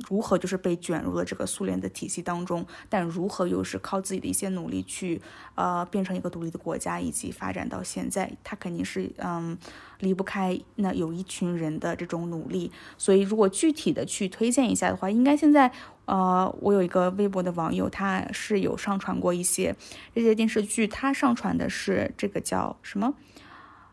[0.09, 5.23] 如何就是被卷入了这个苏联的体系当中，但如何又是靠自己的一些努力去，
[5.55, 9.57] 呃，变成一个独立的国家，以及发展到现在，他肯定是嗯
[10.01, 12.73] 离不开那有一群人的这种努力。
[12.99, 15.71] 所以，如果具体的去推荐一下的话，应该现在
[16.07, 19.77] 呃，我有一个微博的网友，他是有上传过一些
[20.13, 23.15] 这些电视剧，他上传的是这个叫什么？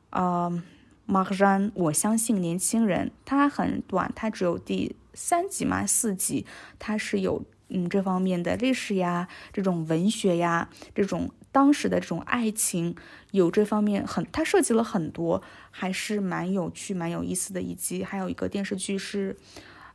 [0.09, 0.61] 呃，
[1.05, 4.95] 马克山，我相信年轻人，它很短，它只有第。
[5.13, 6.45] 三集嘛，四集，
[6.79, 12.95] 它是有嗯这方面的历史呀，这种文学呀，这种当时的这种爱情，
[13.31, 17.61] 有这方面很，它涉及了很多，还是蛮有趣、蛮有意思的。
[17.61, 19.35] 以及还有一个电视剧是，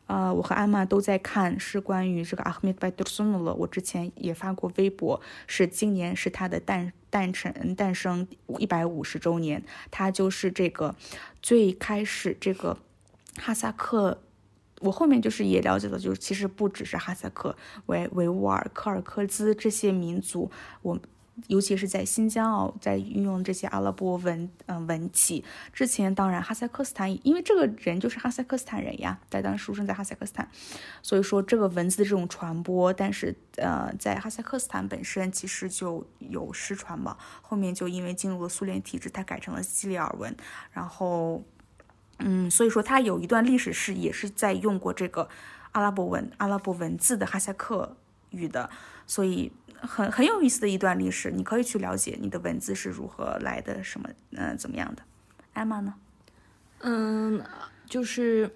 [0.07, 3.55] 呃，我和艾玛都在看，是关于这个阿赫梅德·拜杜苏努了。
[3.55, 8.29] 我之前也发过微博，是今年是他的诞诞辰诞生
[8.59, 10.95] 一百五十周年，他就是这个
[11.41, 12.79] 最开始这个
[13.39, 14.23] 哈萨克。
[14.87, 17.57] 我后面就是也了解到，就是其实不只是哈萨克、
[17.87, 20.49] 维维吾尔、柯尔克孜这些民族，
[20.83, 20.99] 我
[21.49, 25.45] 尤其是在新疆哦，在运用这些阿拉伯文嗯文体。
[25.73, 30.49] 之前当然哈萨克斯坦，因为这个人就是哈萨克斯坦人呀，在当时出生在哈萨克斯坦，
[31.03, 37.19] 所以说这个文字这种传播，但是呃在哈萨克斯坦本身其实就有失传嘛。
[37.43, 40.35] 后面就因为进入了苏联体制，它改成了西里尔文，
[40.71, 41.43] 然后。
[42.19, 45.29] 嗯，所以说他有一段历史是也是在用过这个
[45.73, 47.95] 阿拉伯文、阿拉伯文字的哈萨克
[48.31, 48.71] 语的，
[49.07, 49.53] 所以
[49.83, 55.03] 很很有意思的一段历史，你可以去了解你的文字是如何来的，什么嗯怎么样的。
[55.53, 55.93] 艾玛呢？
[56.81, 57.45] 嗯，
[57.87, 58.51] 就是，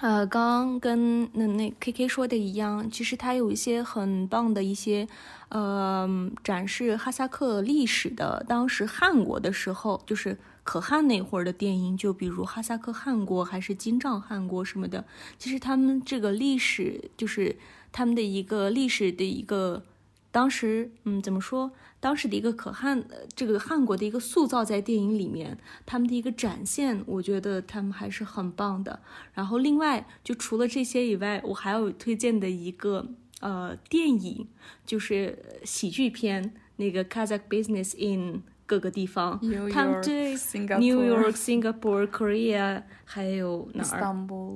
[0.00, 5.08] 呃，刚跟那那 K K 说的一样，其实他有一些很棒的一些
[5.48, 6.08] 呃
[6.44, 10.38] 展示哈萨克历史的，当时汉国的时候就是。
[10.64, 15.04] 可汗那会儿的电影，就比如哈萨克汗国还是金帐汗国什么的，
[15.38, 17.56] 其实他们这个历史就是
[17.92, 19.84] 他们的一个历史的一个，
[20.32, 21.70] 当时嗯怎么说，
[22.00, 23.04] 当时的一个可汗
[23.36, 29.00] 这个汗国的一个塑造在电影里面，他们的一个展现，我觉得他们还是很棒的。
[29.34, 33.06] 然后另外就除了这些以外，我还有推荐的一个
[33.40, 34.48] 呃电影，
[34.86, 38.42] 就是喜剧片那个 Kazakh Business in。
[38.66, 39.38] 各个地方，
[39.70, 40.34] 他们对
[40.78, 44.00] New York、Singapore、Korea，还有哪儿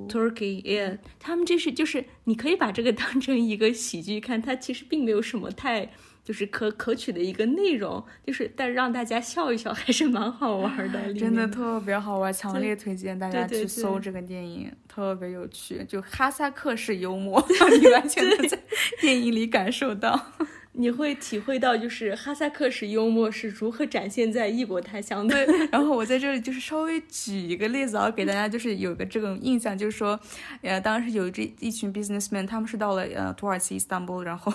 [0.07, 5.89] ？Turkey，yeah，他们这是就是你可以把这个当成一个喜剧看，它其实并没有什么太
[6.23, 17.43] 就是可可取的一个内容，就是但让大家笑一笑还是蛮好玩的，真的特别好玩，强烈推荐大家去搜这个电影，特别有趣，就哈萨克式幽默，
[17.79, 18.59] 你完全能在
[18.99, 20.33] 电影里感受到。
[20.73, 25.35] 你会体会到，就是哈萨克式幽默是如何展现在异国他乡的。
[25.71, 30.17] 然后我在这里就是稍微举一个例子啊，给大家就是有个这种印象，就是说，
[30.61, 34.53] 呃，当时有这一群 businessman，他们是到了呃土耳其伊斯坦布尔，然后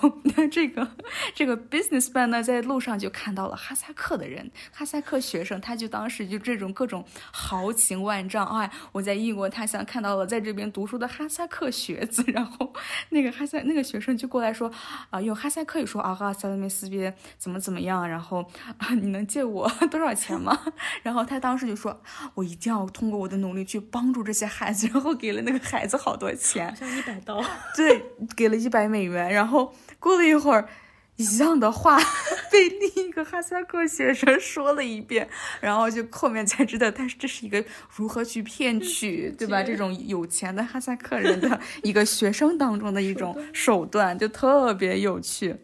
[0.53, 0.89] 这个
[1.35, 12.73] 这个 businessman 呢在路上就看到了哈萨克的人，哈萨克学生，他就当时就这种各种豪情万丈，哎，我在异国他乡看到了在这边读书的哈萨克学子，然后
[13.11, 14.71] 那个哈萨那个学生就过来说，
[15.11, 16.04] 啊，用哈萨克语说。
[16.05, 18.45] 啊哈萨勒梅斯别怎么怎么样，然后
[18.77, 20.59] 啊你能借我 多少钱吗？
[21.03, 22.03] 然后他当时就说，
[22.35, 27.43] 我一定要通过我的努力去帮助这些孩子，然后给了那个孩子好多钱，好像一百刀，
[27.75, 28.05] 对，
[28.37, 30.69] 给了一百美元，然后过了一会儿。
[31.17, 31.97] 一样的话
[32.51, 35.29] 被另一个哈萨克学生说了一遍，
[35.61, 39.63] 然后就后面才知道，他这是一个如何去骗取，对吧？
[39.63, 45.55] 这种有钱的哈萨克人的一个学生当中的一种手段，就特别有趣。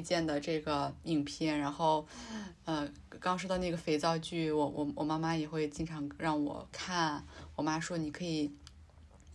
[0.00, 2.06] 推荐的这个影片，然后，
[2.64, 2.88] 呃，
[3.20, 7.22] 刚说到那个肥皂剧，我我我妈妈也会经常让我看。
[7.54, 8.50] 我妈说你可以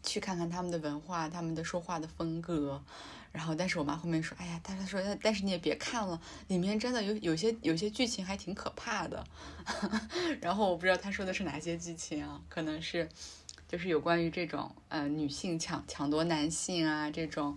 [0.01, 2.83] 去看看他们的文化，他们的说话的风格。
[3.31, 9.23] 然后，但是我妈后面说，哎呀，她说，但是你也别看了，里面真的有有些有些剧情还挺可怕的。
[10.41, 12.41] 然后我不知道她说的是哪些剧情啊？
[12.49, 13.07] 可能是，
[13.67, 17.55] 就是有关于这种呃女性抢抢夺男性啊，这种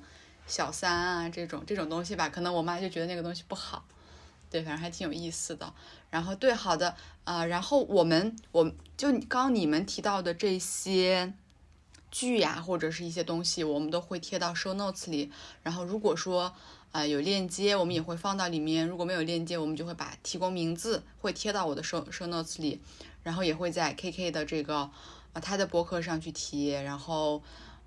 [0.48, 2.28] 小三啊这种这种东西吧。
[2.28, 3.84] 可能我妈就觉得那个东西不好。
[4.50, 5.72] 对，反正还挺有意思的。
[6.10, 11.32] 然后对，好的，呃，然后我们我就刚你们提到的这些。
[12.10, 15.30] 剧呀，或者是一些东西，我们都会贴到 show notes 里。
[15.62, 16.54] 然后如果说
[16.90, 18.88] 呃有链接，我们也会放到里面。
[18.88, 22.80] 如果没有链接，我们就会把提供名字会贴到我的 show show notes 里。
[23.22, 24.90] 然后也会在 KK 的这个
[25.34, 26.80] 呃他的博客上去贴。
[26.80, 27.42] 然后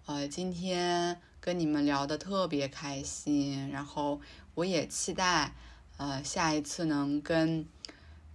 [0.06, 3.70] 呃今天跟你们聊的特别开心。
[3.70, 4.22] 然后
[4.56, 5.54] 我也期待
[5.98, 7.66] 呃下一次能跟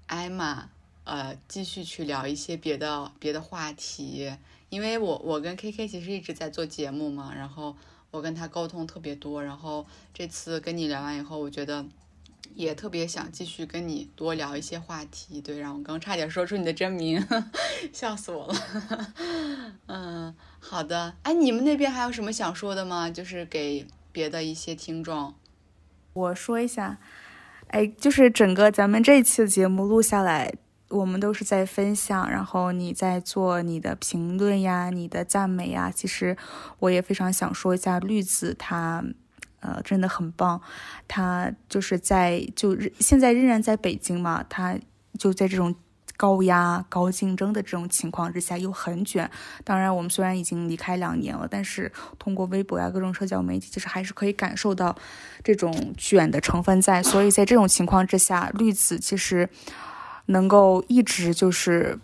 [0.06, 0.68] 艾玛
[1.04, 4.36] 呃继续去聊一些别的别的话题。
[4.68, 7.76] 因为我我跟 KK 其实一直在做节目嘛，然后
[8.10, 11.86] 我跟他沟通特别多，然后这次跟你聊完以后，我觉得
[12.56, 15.40] 也特别想继续跟你多聊一些话题。
[15.40, 17.24] 对，然后我刚差点说出你的真名，
[17.92, 19.14] 笑死我了。
[19.86, 21.14] 嗯，好的。
[21.22, 23.08] 哎，你们那边还有什么想说的吗？
[23.08, 25.34] 就是给别的一些听众，
[26.14, 26.98] 我说一下。
[27.68, 30.54] 哎，就是整个咱们这期节目录下来。
[30.88, 35.90] 我们都是在分享，然后你在做你的评论呀，你的赞美呀。
[35.92, 36.36] 其实
[36.78, 39.04] 我也非常想说一下绿子，他
[39.66, 40.60] 呃真的很棒，
[41.08, 44.78] 他就是在就现在仍然在北京嘛，他
[45.18, 45.74] 就在这种
[46.16, 49.28] 高压、高竞争的这种情况之下又很卷。
[49.64, 54.96] 当然，我们虽然已经离开两年了，但是通过微博呀、各种社交媒体，其实还是可以感受到
[55.42, 57.02] 这种卷的成分在。
[57.02, 59.48] 所以在这种情况之下，绿子其实。
[60.28, 61.96] 能够一直就是，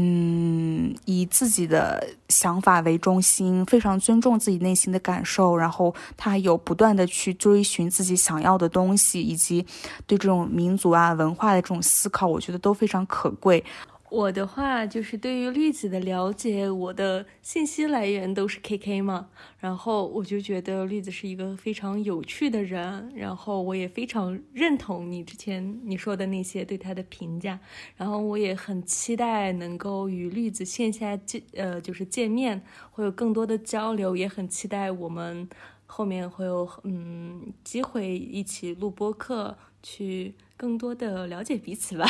[0.00, 9.66] 嗯，以自己的想法为中心，非常尊重自己内心的感受，然后他还有不断的去追寻自己想要的东西，以及
[10.06, 13.64] 对这种民族啊文化的这种思考，我觉得都非常可贵。
[14.10, 19.28] 我的话就是对于绿子的了解，我的信息来源都是 KK 嘛，
[19.58, 27.58] 然后我就觉得绿子是一个非常有趣的人，然后我也非常认同你之前你说的那些对他的评价，
[27.96, 35.48] 然后我也很期待能够与绿子线下见呃就是见面，会有更多的交流，也很期待我们
[35.84, 42.06] 后面会有嗯机会一起录播课，去更多的了解彼此吧。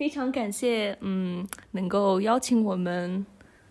[0.00, 3.26] 非常感谢，嗯，能够邀请我们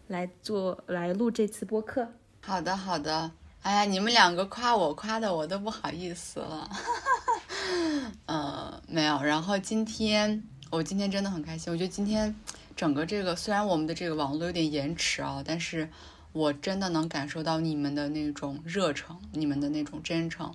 [0.09, 2.07] 来做来录这次播客。
[2.41, 3.31] 好的，好的。
[3.63, 6.69] 哎呀，你们两个夸我，夸的我都不好意思了。
[8.27, 9.19] 呃，没有。
[9.23, 11.73] 然后今天，我今天真的很开心。
[11.73, 12.35] 我觉得今天
[12.75, 15.89] 整个这个，虽然我们的这个网络有点延迟啊，但是
[16.31, 20.53] 我真的能感受到你们的那种热诚，你们的那种真诚。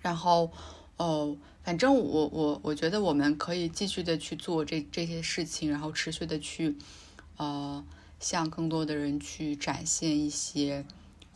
[0.00, 0.52] 然后，
[0.98, 1.36] 哦。
[1.64, 6.76] 反正我我我觉得我们可以继续的去做这这些事情，然后持续的去，
[7.38, 7.82] 呃，
[8.20, 10.84] 向更多的人去展现一些，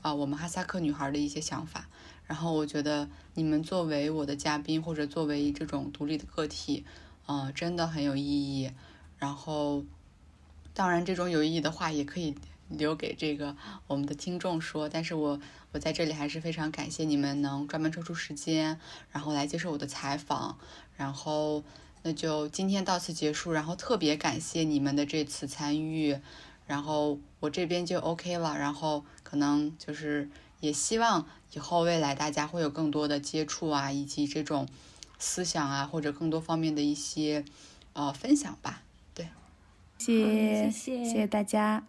[0.03, 1.89] 啊，我们哈萨克女孩的一些想法。
[2.27, 6.85] 然后我觉得你们作为我的嘉宾或者作为这种独立的个体，
[7.25, 8.71] 呃，真的很有意义。
[9.17, 9.83] 然后，
[10.75, 12.35] 当然这种有意义的话也可以。
[12.71, 13.57] 留给这个
[13.87, 15.41] 我们的听众说，但是我
[15.73, 18.81] 我在这里还是非常感谢你们能专门抽出时间，
[19.13, 20.59] 然后来接受我的采访，
[20.97, 21.63] 然后
[22.03, 26.19] 那就今天到此结束，然后特别感谢你们的这次参与，
[26.67, 30.31] 然后我这边就 OK 了，然后可能就是
[30.61, 34.67] 也希望以后未来大家会有更多的接触啊，以及这种
[35.19, 37.45] 思想啊，或者更多方面的一些
[37.93, 38.83] 呃分享吧，
[39.13, 39.29] 对，
[39.99, 41.05] 谢谢谢。
[41.05, 41.85] 谢谢大家。